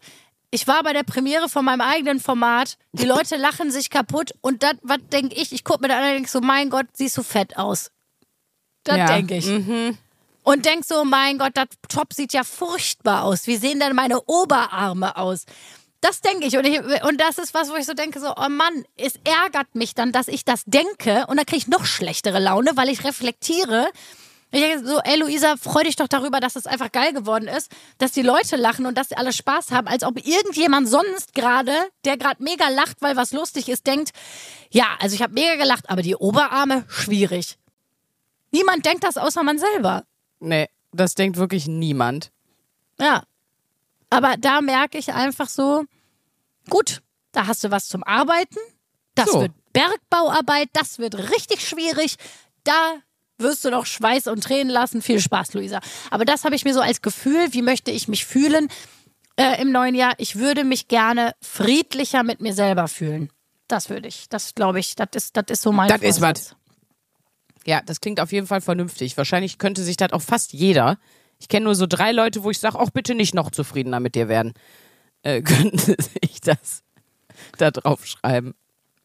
Ich 0.49 0.67
war 0.67 0.81
bei 0.83 0.93
der 0.93 1.03
Premiere 1.03 1.49
von 1.49 1.65
meinem 1.65 1.81
eigenen 1.81 2.19
Format. 2.19 2.77
Die 2.91 3.05
Leute 3.07 3.37
lachen 3.37 3.71
sich 3.71 3.89
kaputt. 3.89 4.31
Und 4.41 4.63
das, 4.63 4.75
was 4.83 4.99
denke 5.11 5.35
ich? 5.35 5.51
Ich 5.51 5.63
gucke 5.63 5.81
mir 5.81 5.89
dann 5.89 6.03
an 6.03 6.09
und 6.09 6.15
denk 6.15 6.29
so, 6.29 6.41
mein 6.41 6.69
Gott, 6.69 6.85
siehst 6.93 7.17
du 7.17 7.23
fett 7.23 7.57
aus. 7.57 7.91
Das 8.83 8.97
Ja, 8.97 9.07
denke 9.07 9.37
ich. 9.37 9.47
Und 10.43 10.65
denk 10.65 10.85
so, 10.85 11.03
mein 11.03 11.37
Gott, 11.37 11.51
das 11.55 11.67
Top 11.89 12.13
sieht 12.13 12.31
ja 12.31 12.43
furchtbar 12.45 13.23
aus. 13.23 13.47
Wie 13.47 13.57
sehen 13.57 13.81
denn 13.81 13.95
meine 13.95 14.21
Oberarme 14.27 15.17
aus? 15.17 15.45
Das 16.01 16.21
denke 16.21 16.45
ich. 16.45 16.57
Und, 16.57 16.65
ich. 16.65 16.79
und 17.03 17.19
das 17.19 17.37
ist 17.37 17.53
was, 17.53 17.69
wo 17.69 17.75
ich 17.75 17.85
so 17.85 17.93
denke, 17.93 18.19
so, 18.19 18.33
oh 18.35 18.49
Mann, 18.49 18.85
es 18.97 19.15
ärgert 19.23 19.73
mich 19.73 19.95
dann, 19.95 20.11
dass 20.11 20.27
ich 20.27 20.45
das 20.45 20.63
denke 20.65 21.25
und 21.27 21.37
dann 21.37 21.45
kriege 21.45 21.57
ich 21.57 21.67
noch 21.67 21.85
schlechtere 21.85 22.39
Laune, 22.39 22.71
weil 22.75 22.89
ich 22.89 23.03
reflektiere. 23.03 23.89
Ich 24.51 24.61
denke 24.61 24.87
so, 24.87 24.99
ey 24.99 25.19
Luisa, 25.19 25.55
freu 25.57 25.83
dich 25.83 25.97
doch 25.97 26.07
darüber, 26.07 26.39
dass 26.39 26.55
es 26.55 26.67
einfach 26.67 26.91
geil 26.91 27.11
geworden 27.11 27.49
ist, 27.49 27.69
dass 27.97 28.13
die 28.13 28.21
Leute 28.21 28.55
lachen 28.55 28.85
und 28.85 28.97
dass 28.97 29.09
sie 29.09 29.17
alle 29.17 29.33
Spaß 29.33 29.71
haben, 29.71 29.87
als 29.87 30.03
ob 30.03 30.25
irgendjemand 30.25 30.87
sonst 30.87 31.33
gerade, 31.33 31.73
der 32.05 32.15
gerade 32.15 32.41
mega 32.41 32.69
lacht, 32.69 32.97
weil 33.01 33.17
was 33.17 33.33
lustig 33.33 33.67
ist, 33.67 33.85
denkt, 33.87 34.11
ja, 34.71 34.85
also 34.99 35.15
ich 35.15 35.21
habe 35.21 35.33
mega 35.33 35.55
gelacht, 35.55 35.89
aber 35.89 36.01
die 36.01 36.15
Oberarme, 36.15 36.85
schwierig. 36.87 37.57
Niemand 38.51 38.85
denkt 38.85 39.03
das 39.03 39.17
außer 39.17 39.43
man 39.43 39.59
selber. 39.59 40.03
Nee, 40.39 40.67
das 40.93 41.15
denkt 41.15 41.37
wirklich 41.37 41.67
niemand. 41.67 42.31
Ja. 42.99 43.23
Aber 44.09 44.35
da 44.37 44.61
merke 44.61 44.97
ich 44.97 45.13
einfach 45.13 45.49
so, 45.49 45.85
gut, 46.69 47.01
da 47.31 47.47
hast 47.47 47.63
du 47.63 47.71
was 47.71 47.87
zum 47.87 48.03
Arbeiten. 48.03 48.57
Das 49.15 49.31
So. 49.31 49.41
wird 49.41 49.51
Bergbauarbeit, 49.73 50.69
das 50.73 50.97
wird 50.99 51.15
richtig 51.15 51.67
schwierig. 51.67 52.15
Da 52.63 52.95
wirst 53.37 53.63
du 53.65 53.69
noch 53.69 53.85
Schweiß 53.85 54.27
und 54.27 54.43
Tränen 54.43 54.69
lassen. 54.71 55.01
Viel 55.01 55.19
Spaß, 55.19 55.53
Luisa. 55.53 55.79
Aber 56.09 56.25
das 56.25 56.43
habe 56.43 56.55
ich 56.55 56.65
mir 56.65 56.73
so 56.73 56.81
als 56.81 57.01
Gefühl, 57.01 57.53
wie 57.53 57.61
möchte 57.61 57.91
ich 57.91 58.07
mich 58.07 58.25
fühlen 58.25 58.69
äh, 59.35 59.61
im 59.61 59.71
neuen 59.71 59.93
Jahr? 59.93 60.13
Ich 60.17 60.37
würde 60.37 60.63
mich 60.63 60.87
gerne 60.87 61.33
friedlicher 61.41 62.23
mit 62.23 62.41
mir 62.41 62.53
selber 62.53 62.87
fühlen. 62.87 63.29
Das 63.67 63.89
würde 63.89 64.07
ich. 64.07 64.29
Das 64.29 64.55
glaube 64.55 64.79
ich, 64.79 64.95
das 64.95 65.09
ist, 65.13 65.37
das 65.37 65.45
ist 65.49 65.61
so 65.61 65.71
mein 65.71 65.89
Das 65.89 66.01
ist 66.01 66.19
Vorsatz. 66.19 66.55
Ja, 67.65 67.81
das 67.85 67.99
klingt 67.99 68.19
auf 68.21 68.31
jeden 68.31 68.47
Fall 68.47 68.61
vernünftig. 68.61 69.17
Wahrscheinlich 69.17 69.57
könnte 69.57 69.83
sich 69.83 69.97
das 69.97 70.13
auch 70.13 70.21
fast 70.21 70.53
jeder. 70.53 70.97
Ich 71.39 71.47
kenne 71.47 71.65
nur 71.65 71.75
so 71.75 71.85
drei 71.87 72.11
Leute, 72.11 72.43
wo 72.43 72.51
ich 72.51 72.59
sage, 72.59 72.79
auch 72.79 72.89
bitte 72.89 73.15
nicht 73.15 73.33
noch 73.35 73.51
zufriedener 73.51 73.99
mit 73.99 74.15
dir 74.15 74.27
werden. 74.27 74.53
Äh, 75.23 75.41
könnten 75.43 75.77
sich 75.77 76.41
das 76.41 76.83
da 77.57 77.71
drauf 77.71 78.05
schreiben. 78.05 78.55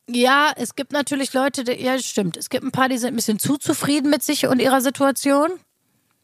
Ja, 0.08 0.52
es 0.56 0.74
gibt 0.74 0.92
natürlich 0.92 1.32
Leute, 1.32 1.64
die, 1.64 1.72
ja, 1.72 1.98
stimmt. 1.98 2.36
Es 2.36 2.50
gibt 2.50 2.64
ein 2.64 2.72
paar, 2.72 2.88
die 2.88 2.98
sind 2.98 3.14
ein 3.14 3.16
bisschen 3.16 3.38
zu 3.38 3.56
zufrieden 3.56 4.10
mit 4.10 4.22
sich 4.22 4.46
und 4.46 4.60
ihrer 4.60 4.80
Situation. 4.80 5.50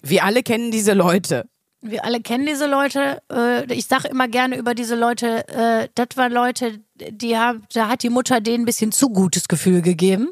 Wir 0.02 0.24
alle 0.24 0.42
kennen 0.42 0.70
diese 0.70 0.94
Leute. 0.94 1.48
Wir 1.80 2.04
alle 2.04 2.20
kennen 2.20 2.44
diese 2.44 2.66
Leute. 2.66 3.22
Äh, 3.32 3.72
Ich 3.72 3.86
sage 3.86 4.08
immer 4.08 4.26
gerne 4.26 4.56
über 4.56 4.74
diese 4.74 4.96
Leute, 4.96 5.46
äh, 5.48 5.88
das 5.94 6.08
waren 6.16 6.32
Leute, 6.32 6.80
die 6.96 7.36
haben, 7.38 7.64
da 7.72 7.88
hat 7.88 8.02
die 8.02 8.10
Mutter 8.10 8.40
denen 8.40 8.62
ein 8.62 8.66
bisschen 8.66 8.90
zu 8.90 9.10
gutes 9.10 9.46
Gefühl 9.46 9.80
gegeben. 9.80 10.30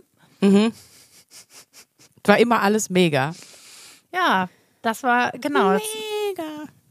War 2.25 2.39
immer 2.39 2.63
alles 2.63 2.91
mega. 2.91 3.33
Ja, 4.13 4.49
das 4.87 5.03
war, 5.03 5.33
genau. 5.33 5.73
Mega. 5.73 6.45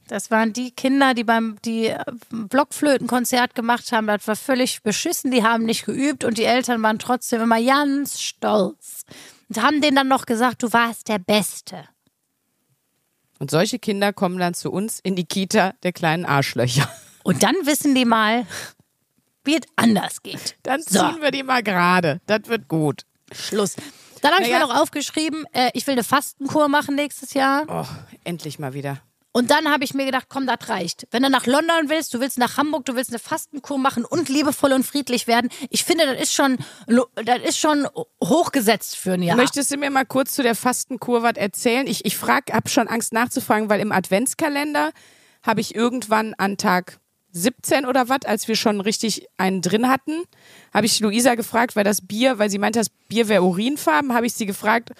Das 0.07 0.29
waren 0.29 0.53
die 0.53 0.69
Kinder, 0.71 1.13
die 1.15 1.23
beim 1.23 1.57
die 1.65 1.87
äh, 1.87 2.03
Blockflötenkonzert 2.29 3.55
gemacht 3.55 3.91
haben. 3.91 4.05
Das 4.05 4.27
war 4.27 4.35
völlig 4.35 4.83
beschissen. 4.83 5.31
Die 5.31 5.43
haben 5.43 5.65
nicht 5.65 5.85
geübt 5.85 6.23
und 6.23 6.37
die 6.37 6.43
Eltern 6.43 6.83
waren 6.83 6.99
trotzdem 6.99 7.41
immer 7.41 7.59
ganz 7.63 8.21
stolz. 8.21 9.03
Und 9.49 9.61
haben 9.61 9.81
denen 9.81 9.95
dann 9.95 10.07
noch 10.07 10.25
gesagt, 10.25 10.61
du 10.61 10.71
warst 10.73 11.07
der 11.07 11.19
Beste. 11.19 11.85
Und 13.39 13.49
solche 13.49 13.79
Kinder 13.79 14.13
kommen 14.13 14.37
dann 14.37 14.53
zu 14.53 14.71
uns 14.71 14.99
in 14.99 15.15
die 15.15 15.25
Kita 15.25 15.73
der 15.83 15.91
kleinen 15.93 16.25
Arschlöcher. 16.25 16.89
Und 17.23 17.41
dann 17.43 17.55
wissen 17.63 17.95
die 17.95 18.05
mal, 18.05 18.45
wie 19.43 19.55
es 19.55 19.63
anders 19.75 20.21
geht. 20.21 20.55
Dann 20.63 20.81
So. 20.81 20.99
ziehen 20.99 21.21
wir 21.21 21.31
die 21.31 21.43
mal 21.43 21.63
gerade. 21.63 22.21
Das 22.27 22.41
wird 22.45 22.67
gut. 22.67 23.03
Schluss. 23.31 23.75
Dann 24.25 24.33
habe 24.33 24.43
ich 24.43 24.51
Naja. 24.51 24.65
mir 24.65 24.73
noch 24.73 24.81
aufgeschrieben, 24.81 25.45
äh, 25.53 25.69
ich 25.73 25.85
will 25.87 25.93
eine 25.93 26.03
Fastenkur 26.03 26.67
machen 26.67 26.95
nächstes 26.95 27.33
Jahr. 27.33 27.63
Oh, 27.67 27.85
endlich 28.23 28.59
mal 28.59 28.73
wieder. 28.73 28.99
Und 29.31 29.51
dann 29.51 29.69
habe 29.69 29.83
ich 29.83 29.93
mir 29.93 30.05
gedacht, 30.05 30.27
komm, 30.29 30.47
das 30.47 30.69
reicht. 30.69 31.07
Wenn 31.11 31.21
du 31.23 31.29
nach 31.29 31.45
London 31.45 31.89
willst, 31.89 32.13
du 32.13 32.21
willst 32.21 32.37
nach 32.37 32.55
Hamburg, 32.55 32.85
du 32.85 32.95
willst 32.95 33.09
eine 33.11 33.19
Fastenkur 33.19 33.77
machen 33.77 34.05
und 34.05 34.29
liebevoll 34.29 34.71
und 34.71 34.85
friedlich 34.85 35.27
werden. 35.27 35.49
Ich 35.69 35.83
finde, 35.83 36.05
das 36.05 36.21
ist 36.21 36.33
schon, 36.33 36.57
das 36.87 37.39
ist 37.43 37.59
schon 37.59 37.85
hochgesetzt 38.23 38.95
für 38.95 39.11
ein 39.13 39.21
Jahr. 39.21 39.35
Möchtest 39.35 39.71
du 39.71 39.77
mir 39.77 39.89
mal 39.89 40.05
kurz 40.05 40.33
zu 40.35 40.41
der 40.41 40.55
Fastenkur 40.55 41.21
was 41.21 41.33
erzählen? 41.35 41.85
Ich, 41.85 42.05
ich 42.05 42.15
frag, 42.17 42.53
hab 42.53 42.69
schon 42.69 42.87
Angst 42.87 43.11
nachzufragen, 43.11 43.69
weil 43.69 43.81
im 43.81 43.91
Adventskalender 43.91 44.91
habe 45.43 45.59
ich 45.61 45.75
irgendwann 45.75 46.33
an 46.35 46.55
Tag 46.57 46.99
17 47.35 47.85
oder 47.85 48.07
was, 48.07 48.21
als 48.25 48.47
wir 48.47 48.55
schon 48.55 48.79
richtig 48.79 49.27
einen 49.35 49.61
drin 49.61 49.89
hatten, 49.89 50.23
habe 50.73 50.85
ich 50.85 51.01
Luisa 51.01 51.35
gefragt, 51.35 51.75
weil 51.75 51.83
das 51.83 51.99
Bier, 51.99 52.39
weil 52.39 52.49
sie 52.49 52.57
meinte, 52.57 52.79
das 52.79 52.89
Bier 52.89 53.27
wäre 53.27 53.43
urinfarben, 53.43 54.13
habe 54.13 54.25
ich 54.25 54.33
sie 54.33 54.45
gefragt, 54.45 54.91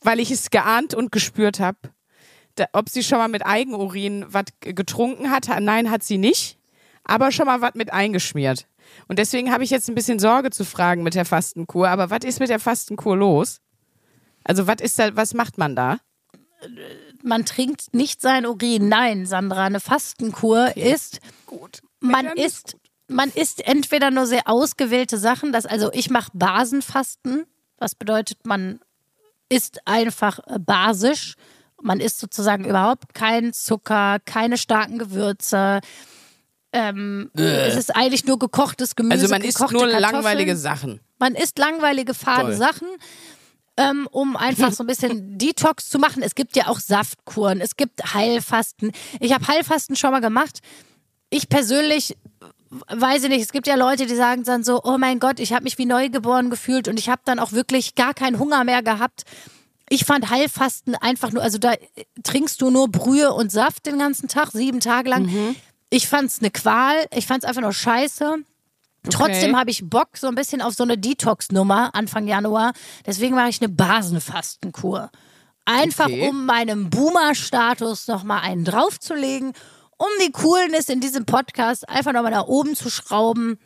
weil 0.00 0.18
ich 0.18 0.30
es 0.30 0.48
geahnt 0.48 0.94
und 0.94 1.12
gespürt 1.12 1.60
habe, 1.60 1.76
ob 2.72 2.88
sie 2.88 3.02
schon 3.02 3.18
mal 3.18 3.28
mit 3.28 3.44
Eigenurin 3.44 4.24
was 4.28 4.46
getrunken 4.60 5.30
hat. 5.30 5.48
Nein, 5.60 5.90
hat 5.90 6.02
sie 6.02 6.16
nicht, 6.16 6.56
aber 7.04 7.30
schon 7.30 7.46
mal 7.46 7.60
was 7.60 7.74
mit 7.74 7.92
eingeschmiert. 7.92 8.66
Und 9.06 9.18
deswegen 9.18 9.52
habe 9.52 9.62
ich 9.62 9.70
jetzt 9.70 9.88
ein 9.88 9.94
bisschen 9.94 10.18
Sorge 10.18 10.50
zu 10.50 10.64
fragen 10.64 11.02
mit 11.02 11.14
der 11.14 11.26
Fastenkur. 11.26 11.88
Aber 11.88 12.08
was 12.08 12.24
ist 12.24 12.40
mit 12.40 12.48
der 12.48 12.60
Fastenkur 12.60 13.16
los? 13.16 13.60
Also 14.42 14.66
was 14.66 14.80
ist 14.80 14.98
da, 14.98 15.14
was 15.16 15.34
macht 15.34 15.58
man 15.58 15.76
da? 15.76 15.98
Man 17.22 17.44
trinkt 17.44 17.94
nicht 17.94 18.20
sein 18.20 18.46
Urin. 18.46 18.88
Nein, 18.88 19.26
Sandra, 19.26 19.64
eine 19.64 19.80
Fastenkur 19.80 20.76
ist, 20.76 21.20
Gut. 21.46 21.80
man 22.00 22.26
isst, 22.26 22.76
man 23.08 23.30
isst 23.30 23.66
entweder 23.66 24.10
nur 24.10 24.26
sehr 24.26 24.48
ausgewählte 24.48 25.18
Sachen. 25.18 25.52
Das, 25.52 25.66
also 25.66 25.90
ich 25.92 26.10
mache 26.10 26.30
Basenfasten. 26.34 27.44
Was 27.78 27.94
bedeutet, 27.94 28.46
man 28.46 28.80
isst 29.48 29.86
einfach 29.86 30.40
äh, 30.46 30.58
basisch. 30.58 31.34
Man 31.80 32.00
isst 32.00 32.20
sozusagen 32.20 32.64
überhaupt 32.64 33.12
keinen 33.12 33.52
Zucker, 33.52 34.18
keine 34.24 34.56
starken 34.56 34.98
Gewürze. 34.98 35.80
Ähm, 36.72 37.30
es 37.34 37.76
ist 37.76 37.94
eigentlich 37.94 38.24
nur 38.24 38.38
gekochtes 38.38 38.96
Gemüse. 38.96 39.14
Also 39.14 39.28
man 39.28 39.42
isst 39.42 39.60
nur 39.60 39.68
Kartoffeln. 39.68 40.00
langweilige 40.00 40.56
Sachen. 40.56 41.00
Man 41.18 41.34
isst 41.34 41.58
langweilige, 41.58 42.14
fade 42.14 42.42
Toll. 42.42 42.52
Sachen, 42.54 42.88
ähm, 43.76 44.08
um 44.10 44.36
einfach 44.36 44.72
so 44.72 44.82
ein 44.84 44.86
bisschen 44.86 45.38
Detox 45.38 45.88
zu 45.88 45.98
machen. 45.98 46.22
Es 46.22 46.34
gibt 46.34 46.56
ja 46.56 46.68
auch 46.68 46.80
Saftkuren, 46.80 47.60
es 47.60 47.76
gibt 47.76 48.14
Heilfasten. 48.14 48.92
Ich 49.20 49.32
habe 49.32 49.46
Heilfasten 49.46 49.96
schon 49.96 50.10
mal 50.10 50.20
gemacht. 50.20 50.60
Ich 51.30 51.48
persönlich 51.48 52.16
weiß 52.88 53.24
ich 53.24 53.28
nicht, 53.28 53.42
es 53.42 53.52
gibt 53.52 53.66
ja 53.66 53.74
Leute, 53.74 54.06
die 54.06 54.14
sagen 54.14 54.44
dann 54.44 54.64
so, 54.64 54.80
oh 54.82 54.96
mein 54.98 55.18
Gott, 55.18 55.40
ich 55.40 55.52
habe 55.52 55.64
mich 55.64 55.78
wie 55.78 55.86
neugeboren 55.86 56.50
gefühlt 56.50 56.88
und 56.88 56.98
ich 56.98 57.08
habe 57.08 57.22
dann 57.24 57.38
auch 57.38 57.52
wirklich 57.52 57.94
gar 57.94 58.14
keinen 58.14 58.38
Hunger 58.38 58.64
mehr 58.64 58.82
gehabt. 58.82 59.24
Ich 59.88 60.04
fand 60.06 60.30
Heilfasten 60.30 60.94
einfach 60.94 61.32
nur, 61.32 61.42
also 61.42 61.58
da 61.58 61.74
trinkst 62.22 62.62
du 62.62 62.70
nur 62.70 62.88
Brühe 62.88 63.32
und 63.32 63.52
Saft 63.52 63.84
den 63.84 63.98
ganzen 63.98 64.28
Tag, 64.28 64.50
sieben 64.52 64.80
Tage 64.80 65.10
lang. 65.10 65.26
Ich 65.90 66.08
fand's 66.08 66.38
eine 66.38 66.50
Qual, 66.50 66.96
ich 67.14 67.26
fand's 67.26 67.44
einfach 67.44 67.60
nur 67.60 67.74
scheiße. 67.74 68.38
Trotzdem 69.10 69.56
habe 69.58 69.70
ich 69.70 69.88
Bock 69.88 70.16
so 70.16 70.28
ein 70.28 70.34
bisschen 70.34 70.60
auf 70.62 70.74
so 70.74 70.84
eine 70.84 70.96
Detox-Nummer 70.96 71.90
Anfang 71.94 72.26
Januar. 72.28 72.72
Deswegen 73.06 73.34
mache 73.34 73.48
ich 73.48 73.60
eine 73.60 73.68
Basenfastenkur. 73.68 75.10
Einfach 75.64 76.06
Okay. 76.06 76.28
um 76.28 76.46
meinem 76.46 76.90
Boomer-Status 76.90 78.08
nochmal 78.08 78.40
einen 78.42 78.64
draufzulegen, 78.64 79.52
um 79.96 80.06
die 80.26 80.32
Coolness 80.32 80.88
in 80.88 81.00
diesem 81.00 81.24
Podcast 81.24 81.88
einfach 81.88 82.12
nochmal 82.12 82.32
nach 82.32 82.46
oben 82.46 82.74
zu 82.74 82.90
schrauben. 82.90 83.58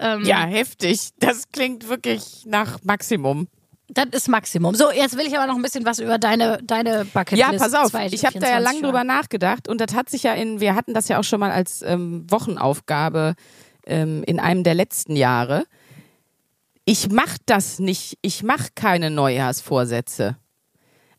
Ähm, 0.00 0.24
Ja, 0.24 0.40
heftig. 0.44 1.10
Das 1.18 1.48
klingt 1.52 1.88
wirklich 1.88 2.44
nach 2.46 2.78
Maximum. 2.84 3.48
Das 3.90 4.06
ist 4.12 4.28
Maximum. 4.28 4.74
So, 4.74 4.92
jetzt 4.92 5.16
will 5.16 5.26
ich 5.26 5.36
aber 5.36 5.46
noch 5.46 5.56
ein 5.56 5.62
bisschen 5.62 5.84
was 5.86 5.98
über 5.98 6.18
deine, 6.18 6.58
deine 6.62 7.04
Bucketlist 7.06 7.40
Ja, 7.40 7.48
pass 7.58 7.74
auf. 7.74 7.90
2024 7.90 8.12
Ich 8.12 8.26
habe 8.26 8.38
da 8.38 8.48
ja 8.50 8.58
lang 8.58 8.74
hören. 8.74 8.82
drüber 8.84 9.02
nachgedacht 9.02 9.66
und 9.66 9.80
das 9.80 9.94
hat 9.94 10.10
sich 10.10 10.24
ja 10.24 10.34
in, 10.34 10.60
wir 10.60 10.74
hatten 10.74 10.94
das 10.94 11.08
ja 11.08 11.18
auch 11.18 11.24
schon 11.24 11.40
mal 11.40 11.50
als 11.50 11.80
ähm, 11.82 12.26
Wochenaufgabe 12.28 13.34
ähm, 13.88 14.22
in 14.24 14.38
einem 14.38 14.62
der 14.62 14.74
letzten 14.74 15.16
Jahre. 15.16 15.64
Ich 16.84 17.10
mach 17.10 17.36
das 17.46 17.78
nicht. 17.78 18.18
Ich 18.22 18.42
mache 18.42 18.68
keine 18.74 19.10
Neujahrsvorsätze. 19.10 20.36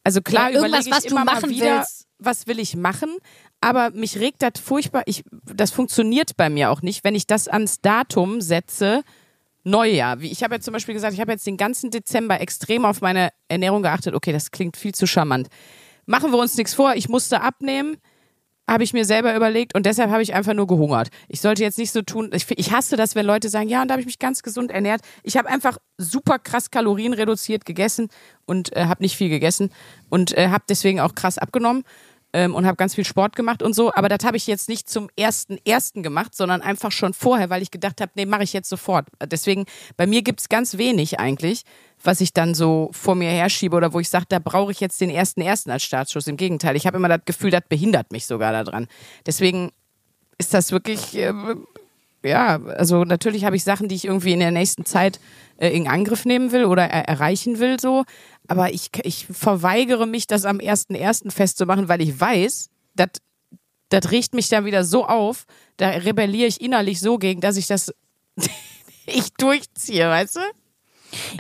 Also 0.04 0.22
klar, 0.22 0.50
Ja, 0.50 0.58
irgendwas, 0.62 0.88
überlege 0.88 1.06
ich 1.06 1.12
immer 1.12 1.26
mal 1.26 1.34
machen 1.36 1.50
wieder, 1.50 1.78
willst. 1.80 2.08
was 2.18 2.48
will 2.48 2.60
ich 2.60 2.76
machen, 2.76 3.18
aber 3.62 3.92
mich 3.92 4.18
regt 4.18 4.42
das 4.42 4.60
furchtbar. 4.64 5.04
Ich, 5.06 5.24
das 5.54 5.72
funktioniert 5.72 6.38
bei 6.38 6.50
mir 6.50 6.72
auch 6.72 6.82
nicht, 6.82 7.04
wenn 7.04 7.16
ich 7.16 7.28
das 7.28 7.48
ans 7.48 7.82
Datum 7.82 8.42
setze. 8.42 9.04
Neujahr. 9.66 10.22
Wie 10.22 10.32
ich 10.32 10.42
habe 10.42 10.56
ja 10.56 10.62
zum 10.62 10.74
Beispiel 10.74 10.94
gesagt, 10.96 11.14
ich 11.14 11.20
habe 11.20 11.34
jetzt 11.34 11.46
den 11.46 11.58
ganzen 11.58 11.92
Dezember 11.92 12.40
extrem 12.40 12.86
auf 12.86 13.02
meine 13.02 13.30
Ernährung 13.50 13.84
geachtet. 13.84 14.16
Okay, 14.16 14.32
das 14.32 14.52
klingt 14.52 14.78
viel 14.78 14.96
zu 14.96 15.06
charmant. 15.06 15.50
Machen 16.06 16.32
wir 16.32 16.40
uns 16.40 16.56
nichts 16.58 16.74
vor. 16.74 16.96
Ich 16.96 17.10
musste 17.10 17.42
abnehmen, 17.42 17.98
habe 18.70 18.84
ich 18.84 18.94
mir 18.94 19.06
selber 19.06 19.36
überlegt 19.36 19.76
und 19.76 19.86
deshalb 19.86 20.12
habe 20.12 20.22
ich 20.22 20.34
einfach 20.34 20.54
nur 20.54 20.68
gehungert. 20.68 21.10
Ich 21.28 21.42
sollte 21.42 21.64
jetzt 21.64 21.78
nicht 21.78 21.92
so 21.92 22.02
tun. 22.02 22.30
Ich, 22.34 22.46
ich 22.58 22.72
hasse 22.72 22.96
das, 22.96 23.16
wenn 23.16 23.26
Leute 23.26 23.50
sagen, 23.50 23.68
ja, 23.68 23.82
und 23.82 23.88
da 23.88 23.94
habe 23.94 24.02
ich 24.02 24.06
mich 24.06 24.20
ganz 24.20 24.44
gesund 24.44 24.72
ernährt. 24.72 25.02
Ich 25.24 25.38
habe 25.38 25.50
einfach 25.50 25.78
super 25.98 26.40
krass 26.40 26.72
Kalorien 26.72 27.14
reduziert 27.14 27.66
gegessen 27.66 28.10
und 28.46 28.76
äh, 28.76 28.86
habe 28.86 29.04
nicht 29.04 29.16
viel 29.16 29.30
gegessen 29.30 29.72
und 30.10 30.38
äh, 30.38 30.50
habe 30.50 30.64
deswegen 30.70 31.00
auch 31.00 31.16
krass 31.16 31.38
abgenommen 31.38 31.84
ähm, 32.34 32.54
und 32.54 32.66
habe 32.66 32.76
ganz 32.76 32.96
viel 32.96 33.06
Sport 33.06 33.36
gemacht 33.36 33.64
und 33.64 33.74
so. 33.74 33.94
Aber 33.94 34.10
das 34.10 34.26
habe 34.26 34.38
ich 34.38 34.48
jetzt 34.48 34.70
nicht 34.70 34.90
zum 34.90 35.10
ersten 35.16 35.58
ersten 35.66 36.04
gemacht, 36.04 36.36
sondern 36.36 36.62
einfach 36.62 36.92
schon 36.92 37.14
vorher, 37.14 37.50
weil 37.50 37.62
ich 37.62 37.72
gedacht 37.72 38.02
habe, 38.02 38.12
nee, 38.16 38.26
mache 38.26 38.44
ich 38.44 38.54
jetzt 38.54 38.70
sofort. 38.70 39.08
Deswegen, 39.24 39.66
bei 39.98 40.06
mir 40.06 40.22
gibt's 40.22 40.50
ganz 40.50 40.78
wenig 40.78 41.20
eigentlich, 41.20 41.64
was 42.04 42.22
ich 42.22 42.34
dann 42.34 42.54
so 42.54 42.90
vor 42.94 43.16
mir 43.16 43.30
herschiebe 43.30 43.76
oder 43.76 43.94
wo 43.94 44.00
ich 44.00 44.10
sage, 44.10 44.26
da 44.30 44.40
brauche 44.40 44.72
ich 44.72 44.80
jetzt 44.80 45.02
den 45.02 45.10
ersten 45.10 45.42
ersten 45.42 45.72
als 45.72 45.84
Startschuss. 45.84 46.28
Im 46.28 46.38
Gegenteil, 46.38 46.76
ich 46.76 46.86
habe 46.86 46.98
immer 46.98 47.10
das 47.10 47.22
Gefühl, 47.26 47.52
das 47.52 47.64
behindert 47.68 48.12
mich 48.12 48.26
sogar 48.26 48.52
daran. 48.52 48.88
Deswegen 49.26 49.72
ist 50.38 50.54
das 50.54 50.72
wirklich, 50.72 51.18
äh, 51.18 51.34
ja, 52.24 52.62
also 52.64 53.04
natürlich 53.04 53.46
habe 53.46 53.56
ich 53.56 53.64
Sachen, 53.64 53.88
die 53.88 53.96
ich 53.96 54.06
irgendwie 54.06 54.34
in 54.34 54.40
der 54.40 54.52
nächsten 54.52 54.86
Zeit 54.86 55.20
äh, 55.58 55.70
in 55.70 55.88
Angriff 55.88 56.26
nehmen 56.26 56.52
will 56.52 56.66
oder 56.66 56.84
er 56.84 57.08
erreichen 57.08 57.60
will, 57.60 57.80
so. 57.80 58.04
Aber 58.48 58.74
ich, 58.74 58.90
ich 59.04 59.28
verweigere 59.28 60.08
mich, 60.08 60.28
das 60.28 60.46
am 60.46 60.58
1.1. 60.58 61.32
festzumachen, 61.32 61.88
weil 61.88 62.02
ich 62.02 62.20
weiß, 62.20 62.70
das 62.96 63.10
das 63.90 64.12
riecht 64.12 64.34
mich 64.34 64.50
dann 64.50 64.66
wieder 64.66 64.84
so 64.84 65.06
auf, 65.06 65.46
da 65.78 65.90
rebelliere 65.90 66.48
ich 66.48 66.62
innerlich 66.62 67.00
so 67.00 67.18
gegen, 67.18 67.42
dass 67.42 67.58
ich 67.58 67.68
das 67.68 67.92
ich 69.06 69.34
durchziehe, 69.34 70.08
weißt 70.08 70.38
du? 70.38 70.42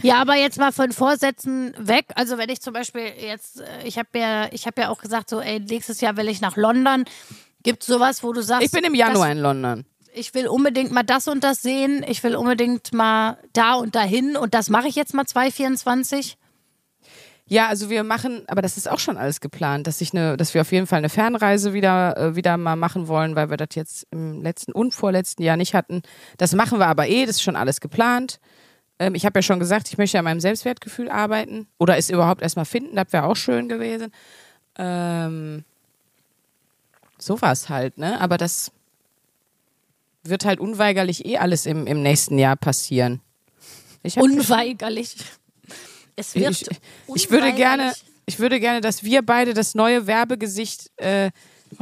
Ja, 0.02 0.20
aber 0.20 0.36
jetzt 0.36 0.58
mal 0.58 0.72
von 0.72 0.92
Vorsätzen 0.92 1.76
weg. 1.78 2.06
Also 2.16 2.40
wenn 2.40 2.50
ich 2.50 2.60
zum 2.60 2.74
Beispiel 2.74 3.04
jetzt, 3.22 3.62
äh, 3.62 3.84
ich 3.86 4.00
habe 4.00 4.18
ja, 4.18 4.52
ich 4.52 4.66
habe 4.66 4.82
ja 4.82 4.90
auch 4.90 5.00
gesagt, 5.00 5.30
so, 5.30 5.42
ey, 5.42 5.60
nächstes 5.60 6.02
Jahr 6.02 6.18
will 6.18 6.28
ich 6.28 6.42
nach 6.42 6.58
London. 6.58 7.06
Gibt 7.62 7.84
sowas, 7.84 8.24
wo 8.24 8.34
du 8.34 8.42
sagst, 8.42 8.66
Ich 8.66 8.72
bin 8.72 8.84
im 8.84 8.96
Januar 8.96 9.32
in 9.32 9.38
London. 9.38 9.86
Ich 10.14 10.34
will 10.34 10.47
unbedingt 10.47 10.91
mal 10.91 11.03
das 11.03 11.28
und 11.28 11.43
das 11.43 11.62
sehen, 11.62 12.03
ich 12.07 12.24
will 12.24 12.36
unbedingt 12.36 12.93
mal 12.93 13.38
da 13.53 13.76
und 13.76 13.95
dahin 13.95 14.36
und 14.36 14.53
das 14.53 14.70
mache 14.70 14.88
ich 14.88 14.95
jetzt 14.95 15.14
mal 15.14 15.26
2024. 15.26 16.38
Ja, 17.51 17.68
also 17.68 17.89
wir 17.89 18.03
machen, 18.03 18.43
aber 18.47 18.62
das 18.62 18.78
ist 18.78 18.88
auch 18.88 18.99
schon 18.99 19.18
alles 19.18 19.41
geplant, 19.41 19.88
dass 19.88 20.01
ich 20.01 20.14
eine, 20.14 20.38
dass 20.38 20.53
wir 20.53 20.62
auf 20.62 20.72
jeden 20.72 20.86
Fall 20.86 20.99
eine 20.99 21.10
Fernreise 21.10 21.74
wieder 21.74 22.16
äh, 22.16 22.36
wieder 22.36 22.57
mal 22.57 22.76
machen 22.76 23.07
wollen, 23.07 23.36
weil 23.36 23.49
wir 23.49 23.57
das 23.57 23.70
jetzt 23.74 24.05
im 24.12 24.43
letzten 24.43 24.72
und 24.72 24.93
vorletzten 24.93 25.41
Jahr 25.41 25.57
nicht 25.57 25.74
hatten. 25.74 26.03
Das 26.38 26.53
machen 26.53 26.78
wir 26.78 26.86
aber 26.86 27.07
eh, 27.07 27.26
das 27.26 27.38
ist 27.38 27.41
schon 27.41 27.55
alles 27.55 27.82
geplant. 27.82 28.39
Ähm, 28.99 29.16
ich 29.16 29.26
habe 29.26 29.39
ja 29.39 29.41
schon 29.41 29.60
gesagt, 29.60 29.88
ich 29.89 29.97
möchte 29.97 30.20
an 30.20 30.26
meinem 30.26 30.39
Selbstwertgefühl 30.41 31.10
arbeiten 31.10 31.68
oder 31.80 31.97
es 31.97 32.12
überhaupt 32.12 32.43
erstmal 32.43 32.66
finden, 32.66 32.95
das 32.95 33.12
wäre 33.12 33.24
auch 33.24 33.36
schön 33.36 33.68
gewesen. 33.68 34.12
Ähm, 34.78 35.64
sowas 37.18 37.70
halt, 37.70 37.97
ne? 37.97 38.22
Aber 38.22 38.38
das 38.38 38.72
wird 40.24 40.46
halt 40.46 40.60
unweigerlich 40.60 41.26
eh 41.26 41.38
alles 41.38 41.66
im, 41.66 41.88
im 41.88 42.02
nächsten 42.02 42.38
Jahr 42.38 42.56
passieren. 42.56 43.22
Unweigerlich. 44.18 45.16
Es 46.16 46.36
wird 46.36 46.52
ich, 46.52 46.68
ich 47.16 47.32
würde 47.32 47.54
gerne, 47.54 47.84
unweigerlich. 47.84 48.04
ich 48.26 48.40
würde 48.40 48.60
gerne, 48.60 48.82
dass 48.82 49.04
wir 49.04 49.22
beide 49.22 49.54
das 49.54 49.76
neue 49.76 50.08
Werbegesicht 50.08 50.92
äh, 50.98 51.32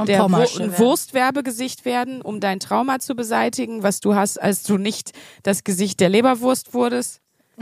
der 0.06 0.20
Wur. 0.30 0.78
Wurstwerbegesicht 0.78 1.86
werden, 1.86 2.22
um 2.22 2.40
dein 2.40 2.60
Trauma 2.60 3.00
zu 3.00 3.16
beseitigen, 3.16 3.84
was 3.84 4.00
du 4.00 4.16
hast, 4.16 4.42
als 4.42 4.64
du 4.64 4.78
nicht 4.78 5.12
das 5.44 5.64
Gesicht 5.64 6.00
der 6.00 6.10
Leberwurst 6.10 6.74
wurdest. 6.74 7.22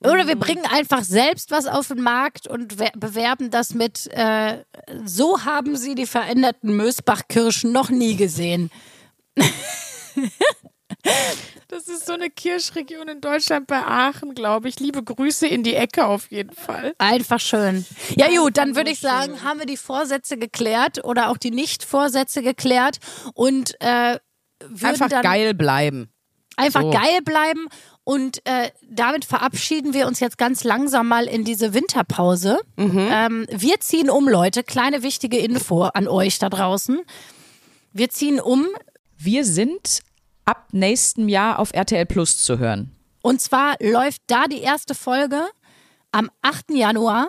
Oder 0.00 0.26
wir 0.26 0.36
bringen 0.36 0.64
einfach 0.72 1.04
selbst 1.04 1.50
was 1.50 1.66
auf 1.66 1.88
den 1.88 2.00
Markt 2.02 2.46
und 2.48 2.78
we- 2.78 2.90
bewerben 2.96 3.50
das 3.50 3.74
mit, 3.74 4.06
äh, 4.12 4.64
so 5.04 5.44
haben 5.44 5.76
sie 5.76 5.94
die 5.94 6.06
veränderten 6.06 6.74
Mösbachkirschen 6.76 7.72
noch 7.72 7.90
nie 7.90 8.16
gesehen. 8.16 8.70
Das 11.68 11.88
ist 11.88 12.06
so 12.06 12.12
eine 12.12 12.28
Kirschregion 12.28 13.08
in 13.08 13.20
Deutschland 13.22 13.66
bei 13.66 13.78
Aachen, 13.78 14.34
glaube 14.34 14.68
ich. 14.68 14.78
Liebe 14.78 15.02
Grüße 15.02 15.46
in 15.46 15.62
die 15.62 15.74
Ecke 15.74 16.04
auf 16.06 16.30
jeden 16.30 16.54
Fall. 16.54 16.94
Einfach 16.98 17.40
schön. 17.40 17.86
Ja 18.14 18.28
gut, 18.28 18.58
dann 18.58 18.76
würde 18.76 18.90
ich 18.90 19.00
sagen, 19.00 19.42
haben 19.42 19.58
wir 19.58 19.66
die 19.66 19.78
Vorsätze 19.78 20.36
geklärt 20.36 21.02
oder 21.02 21.30
auch 21.30 21.38
die 21.38 21.50
Nicht-Vorsätze 21.50 22.42
geklärt 22.42 22.98
und 23.34 23.74
äh, 23.80 24.18
würden 24.60 24.86
Einfach 24.86 25.08
dann 25.08 25.22
geil 25.22 25.54
bleiben. 25.54 26.10
einfach 26.56 26.82
So. 26.82 26.90
geil 26.90 27.22
bleiben. 27.24 27.68
Und 28.04 28.44
äh, 28.46 28.70
damit 28.88 29.24
verabschieden 29.24 29.94
wir 29.94 30.06
uns 30.06 30.20
jetzt 30.20 30.36
ganz 30.36 30.64
langsam 30.64 31.08
mal 31.08 31.24
in 31.26 31.44
diese 31.44 31.72
Winterpause. 31.72 32.60
Mhm. 32.76 33.08
Ähm, 33.10 33.46
wir 33.50 33.80
ziehen 33.80 34.10
um, 34.10 34.28
Leute. 34.28 34.62
Kleine 34.62 35.02
wichtige 35.02 35.38
Info 35.38 35.82
an 35.84 36.06
euch 36.06 36.38
da 36.38 36.50
draußen. 36.50 37.00
Wir 37.92 38.10
ziehen 38.10 38.40
um 38.40 38.66
Wir 39.24 39.44
sind 39.44 40.00
ab 40.44 40.66
nächstem 40.72 41.28
Jahr 41.28 41.60
auf 41.60 41.72
RTL 41.72 42.06
Plus 42.06 42.42
zu 42.42 42.58
hören. 42.58 42.90
und 43.22 43.40
zwar 43.40 43.76
läuft 43.80 44.20
da 44.26 44.46
die 44.46 44.60
erste 44.60 44.96
Folge 44.96 45.46
am 46.10 46.28
8. 46.42 46.72
Januar. 46.72 47.28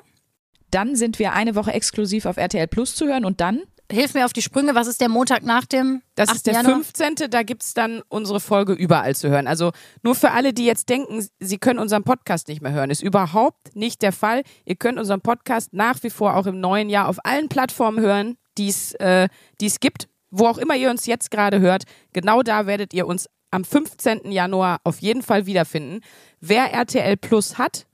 Dann 0.72 0.96
sind 0.96 1.20
wir 1.20 1.34
eine 1.34 1.54
Woche 1.54 1.72
exklusiv 1.72 2.26
auf 2.26 2.38
RTL 2.38 2.68
Plus 2.68 2.96
zu 2.96 3.06
hören 3.06 3.26
und 3.26 3.42
dann 3.42 3.62
Hilf 3.92 4.16
mir 4.16 4.26
auf 4.26 4.34
die 4.34 4.42
Sprünge. 4.42 4.74
Was 4.74 4.88
ist 4.88 5.02
der 5.02 5.10
Montag 5.10 5.44
nach 5.44 5.66
dem 5.66 6.02
Das 6.16 6.30
8. 6.30 6.36
ist 6.38 6.48
der 6.48 6.54
Januar? 6.56 6.76
15. 6.78 7.30
Da 7.30 7.44
gibt's 7.44 7.76
dann 7.76 8.02
unsere 8.08 8.40
Folge 8.40 8.74
überall 8.74 9.16
zu 9.16 9.30
hören. 9.30 9.46
Also 9.46 9.72
nur 10.02 10.16
für 10.16 10.32
alle, 10.32 10.52
die 10.52 10.66
jetzt 10.66 10.90
denken, 10.90 11.28
sie 11.40 11.58
können 11.60 11.78
unseren 11.78 12.04
Podcast 12.04 12.48
nicht 12.48 12.62
mehr 12.64 12.72
hören, 12.72 12.90
ist 12.90 13.04
überhaupt 13.04 13.76
nicht 13.76 14.02
der 14.02 14.14
Fall. 14.14 14.42
Ihr 14.66 14.78
könnt 14.78 14.98
unseren 14.98 15.22
Podcast 15.22 15.74
nach 15.74 16.02
wie 16.02 16.10
vor 16.10 16.38
auch 16.38 16.48
im 16.48 16.60
neuen 16.60 16.90
Jahr 16.90 17.08
auf 17.08 17.24
allen 17.24 17.50
Plattformen 17.50 18.00
hören, 18.00 18.38
die 18.58 18.70
es 18.70 18.94
äh, 18.96 19.28
die 19.62 19.68
es 19.68 19.80
gibt. 19.80 20.08
Wo 20.36 20.48
auch 20.48 20.58
immer 20.58 20.76
ihr 20.76 20.90
uns 20.90 21.06
jetzt 21.06 21.30
gerade 21.30 21.60
hört, 21.60 21.84
genau 22.12 22.42
da 22.42 22.66
werdet 22.66 22.92
ihr 22.96 23.06
uns 23.06 23.30
am 23.52 23.64
15. 23.64 24.32
Januar 24.32 24.80
auf 24.84 24.98
jeden 24.98 25.22
Fall 25.22 25.46
wiederfinden. 25.46 26.00
Wer 26.40 26.74
RTL 26.74 27.18
Plus 27.18 27.60
hat, 27.60 27.86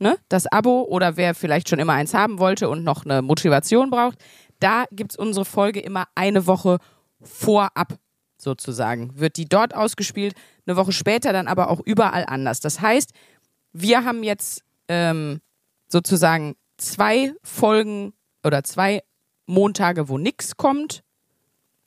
ne, 0.00 0.18
das 0.28 0.48
Abo 0.48 0.82
oder 0.82 1.16
wer 1.16 1.32
vielleicht 1.36 1.68
schon 1.68 1.78
immer 1.78 1.92
eins 1.92 2.12
haben 2.12 2.40
wollte 2.40 2.68
und 2.68 2.82
noch 2.82 3.04
eine 3.04 3.22
Motivation 3.22 3.90
braucht, 3.90 4.18
da 4.58 4.86
gibt's 4.90 5.14
unsere 5.16 5.44
Folge 5.44 5.78
immer 5.78 6.08
eine 6.16 6.48
Woche 6.48 6.78
vorab 7.20 7.96
sozusagen. 8.36 9.12
Wird 9.16 9.36
die 9.36 9.48
dort 9.48 9.72
ausgespielt, 9.72 10.34
eine 10.66 10.76
Woche 10.76 10.90
später 10.90 11.32
dann 11.32 11.46
aber 11.46 11.70
auch 11.70 11.78
überall 11.84 12.24
anders. 12.26 12.58
Das 12.58 12.80
heißt, 12.80 13.12
wir 13.72 14.04
haben 14.04 14.24
jetzt 14.24 14.64
ähm, 14.88 15.40
sozusagen 15.86 16.56
zwei 16.78 17.32
Folgen 17.44 18.12
oder 18.44 18.64
zwei 18.64 19.04
Montage, 19.46 20.08
wo 20.08 20.18
nichts 20.18 20.56
kommt 20.56 21.04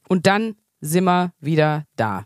und 0.10 0.28
dann 0.28 0.57
sind 0.82 1.05
wir 1.05 1.32
wieder 1.39 1.86
da. 1.95 2.26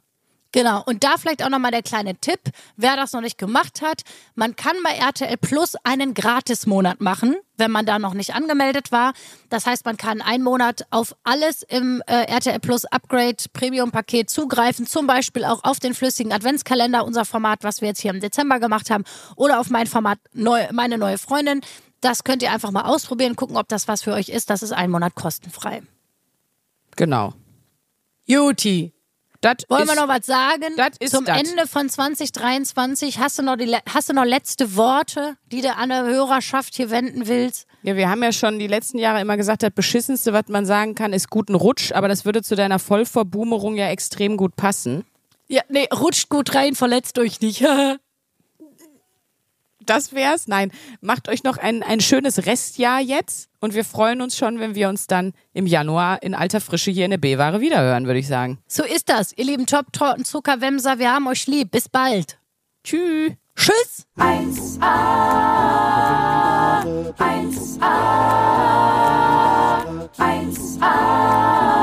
Genau, 0.53 0.83
und 0.85 1.03
da 1.03 1.17
vielleicht 1.17 1.43
auch 1.43 1.49
nochmal 1.49 1.71
der 1.71 1.81
kleine 1.81 2.15
Tipp, 2.15 2.39
wer 2.77 2.95
das 2.95 3.11
noch 3.11 3.21
nicht 3.21 3.39
gemacht 3.39 3.81
hat. 3.81 4.03
Man 4.35 4.55
kann 4.55 4.75
bei 4.83 4.91
RTL 4.91 5.35
Plus 5.37 5.75
einen 5.83 6.13
Gratismonat 6.13 7.01
machen, 7.01 7.35
wenn 7.57 7.71
man 7.71 7.87
da 7.87 7.97
noch 7.97 8.13
nicht 8.13 8.35
angemeldet 8.35 8.91
war. 8.91 9.13
Das 9.49 9.65
heißt, 9.65 9.83
man 9.83 9.97
kann 9.97 10.21
einen 10.21 10.43
Monat 10.43 10.85
auf 10.91 11.15
alles 11.23 11.63
im 11.63 12.03
äh, 12.05 12.25
RTL 12.25 12.59
Plus 12.59 12.85
Upgrade 12.85 13.37
Premium 13.51 13.89
Paket 13.89 14.29
zugreifen, 14.29 14.85
zum 14.85 15.07
Beispiel 15.07 15.43
auch 15.43 15.63
auf 15.63 15.79
den 15.79 15.95
flüssigen 15.95 16.31
Adventskalender, 16.31 17.03
unser 17.03 17.25
Format, 17.25 17.63
was 17.63 17.81
wir 17.81 17.87
jetzt 17.87 18.01
hier 18.01 18.11
im 18.11 18.19
Dezember 18.19 18.59
gemacht 18.59 18.91
haben, 18.91 19.05
oder 19.35 19.59
auf 19.59 19.71
mein 19.71 19.87
Format 19.87 20.19
neu, 20.33 20.67
meine 20.71 20.99
neue 20.99 21.17
Freundin. 21.17 21.61
Das 21.99 22.23
könnt 22.23 22.43
ihr 22.43 22.51
einfach 22.51 22.69
mal 22.69 22.83
ausprobieren, 22.83 23.35
gucken, 23.35 23.57
ob 23.57 23.67
das 23.69 23.87
was 23.87 24.03
für 24.03 24.13
euch 24.13 24.29
ist. 24.29 24.51
Das 24.51 24.61
ist 24.61 24.71
ein 24.71 24.91
Monat 24.91 25.15
kostenfrei. 25.15 25.81
Genau. 26.95 27.33
Juti. 28.25 28.93
Das 29.41 29.55
Wollen 29.67 29.83
ist, 29.83 29.89
wir 29.89 30.01
noch 30.01 30.07
was 30.07 30.25
sagen? 30.25 30.73
das 30.77 30.91
ist 30.99 31.13
Zum 31.13 31.25
das. 31.25 31.37
Ende 31.37 31.67
von 31.67 31.89
2023 31.89 33.19
hast 33.19 33.39
du 33.39 33.43
noch 33.43 33.57
die 33.57 33.75
hast 33.93 34.07
du 34.07 34.13
noch 34.13 34.23
letzte 34.23 34.77
Worte, 34.77 35.35
die 35.51 35.59
du 35.59 35.75
an 35.75 35.89
der 35.89 36.05
Hörerschaft 36.05 36.75
hier 36.75 36.89
wenden 36.89 37.27
willst? 37.27 37.67
Ja, 37.81 37.97
wir 37.97 38.09
haben 38.09 38.23
ja 38.23 38.31
schon 38.31 38.57
die 38.57 38.67
letzten 38.67 38.99
Jahre 38.99 39.19
immer 39.19 39.35
gesagt, 39.35 39.63
das 39.63 39.71
Beschissenste, 39.71 40.31
was 40.31 40.47
man 40.47 40.65
sagen 40.65 40.95
kann, 40.95 41.11
ist 41.11 41.29
guten 41.29 41.55
Rutsch, 41.55 41.91
aber 41.91 42.07
das 42.07 42.23
würde 42.23 42.41
zu 42.41 42.55
deiner 42.55 42.79
Vollverboomerung 42.79 43.75
ja 43.75 43.89
extrem 43.89 44.37
gut 44.37 44.55
passen. 44.55 45.03
Ja, 45.49 45.61
nee, 45.67 45.89
rutscht 45.93 46.29
gut 46.29 46.55
rein, 46.55 46.73
verletzt 46.75 47.19
euch 47.19 47.41
nicht. 47.41 47.61
Das 49.85 50.13
wär's. 50.13 50.47
Nein, 50.47 50.71
macht 51.01 51.29
euch 51.29 51.43
noch 51.43 51.57
ein, 51.57 51.83
ein 51.83 51.99
schönes 51.99 52.45
Restjahr 52.45 52.99
jetzt 53.01 53.49
und 53.59 53.73
wir 53.73 53.85
freuen 53.85 54.21
uns 54.21 54.37
schon, 54.37 54.59
wenn 54.59 54.75
wir 54.75 54.89
uns 54.89 55.07
dann 55.07 55.33
im 55.53 55.65
Januar 55.65 56.21
in 56.23 56.35
alter 56.35 56.61
Frische 56.61 56.91
hier 56.91 57.05
in 57.05 57.11
der 57.11 57.17
B-Ware 57.17 57.61
wiederhören, 57.61 58.05
würde 58.05 58.19
ich 58.19 58.27
sagen. 58.27 58.59
so 58.67 58.83
ist 58.83 59.09
das, 59.09 59.33
ihr 59.37 59.45
lieben 59.45 59.65
Top-Torten, 59.65 60.25
Zuckerwemser, 60.25 60.99
wir 60.99 61.11
haben 61.13 61.27
euch 61.27 61.47
lieb. 61.47 61.71
Bis 61.71 61.89
bald. 61.89 62.37
Tschüss. 62.83 63.33
Tschüss. 63.55 64.05
1A, 64.17 64.83
1A, 67.17 67.93
1A, 70.17 70.79
1A, 70.79 71.82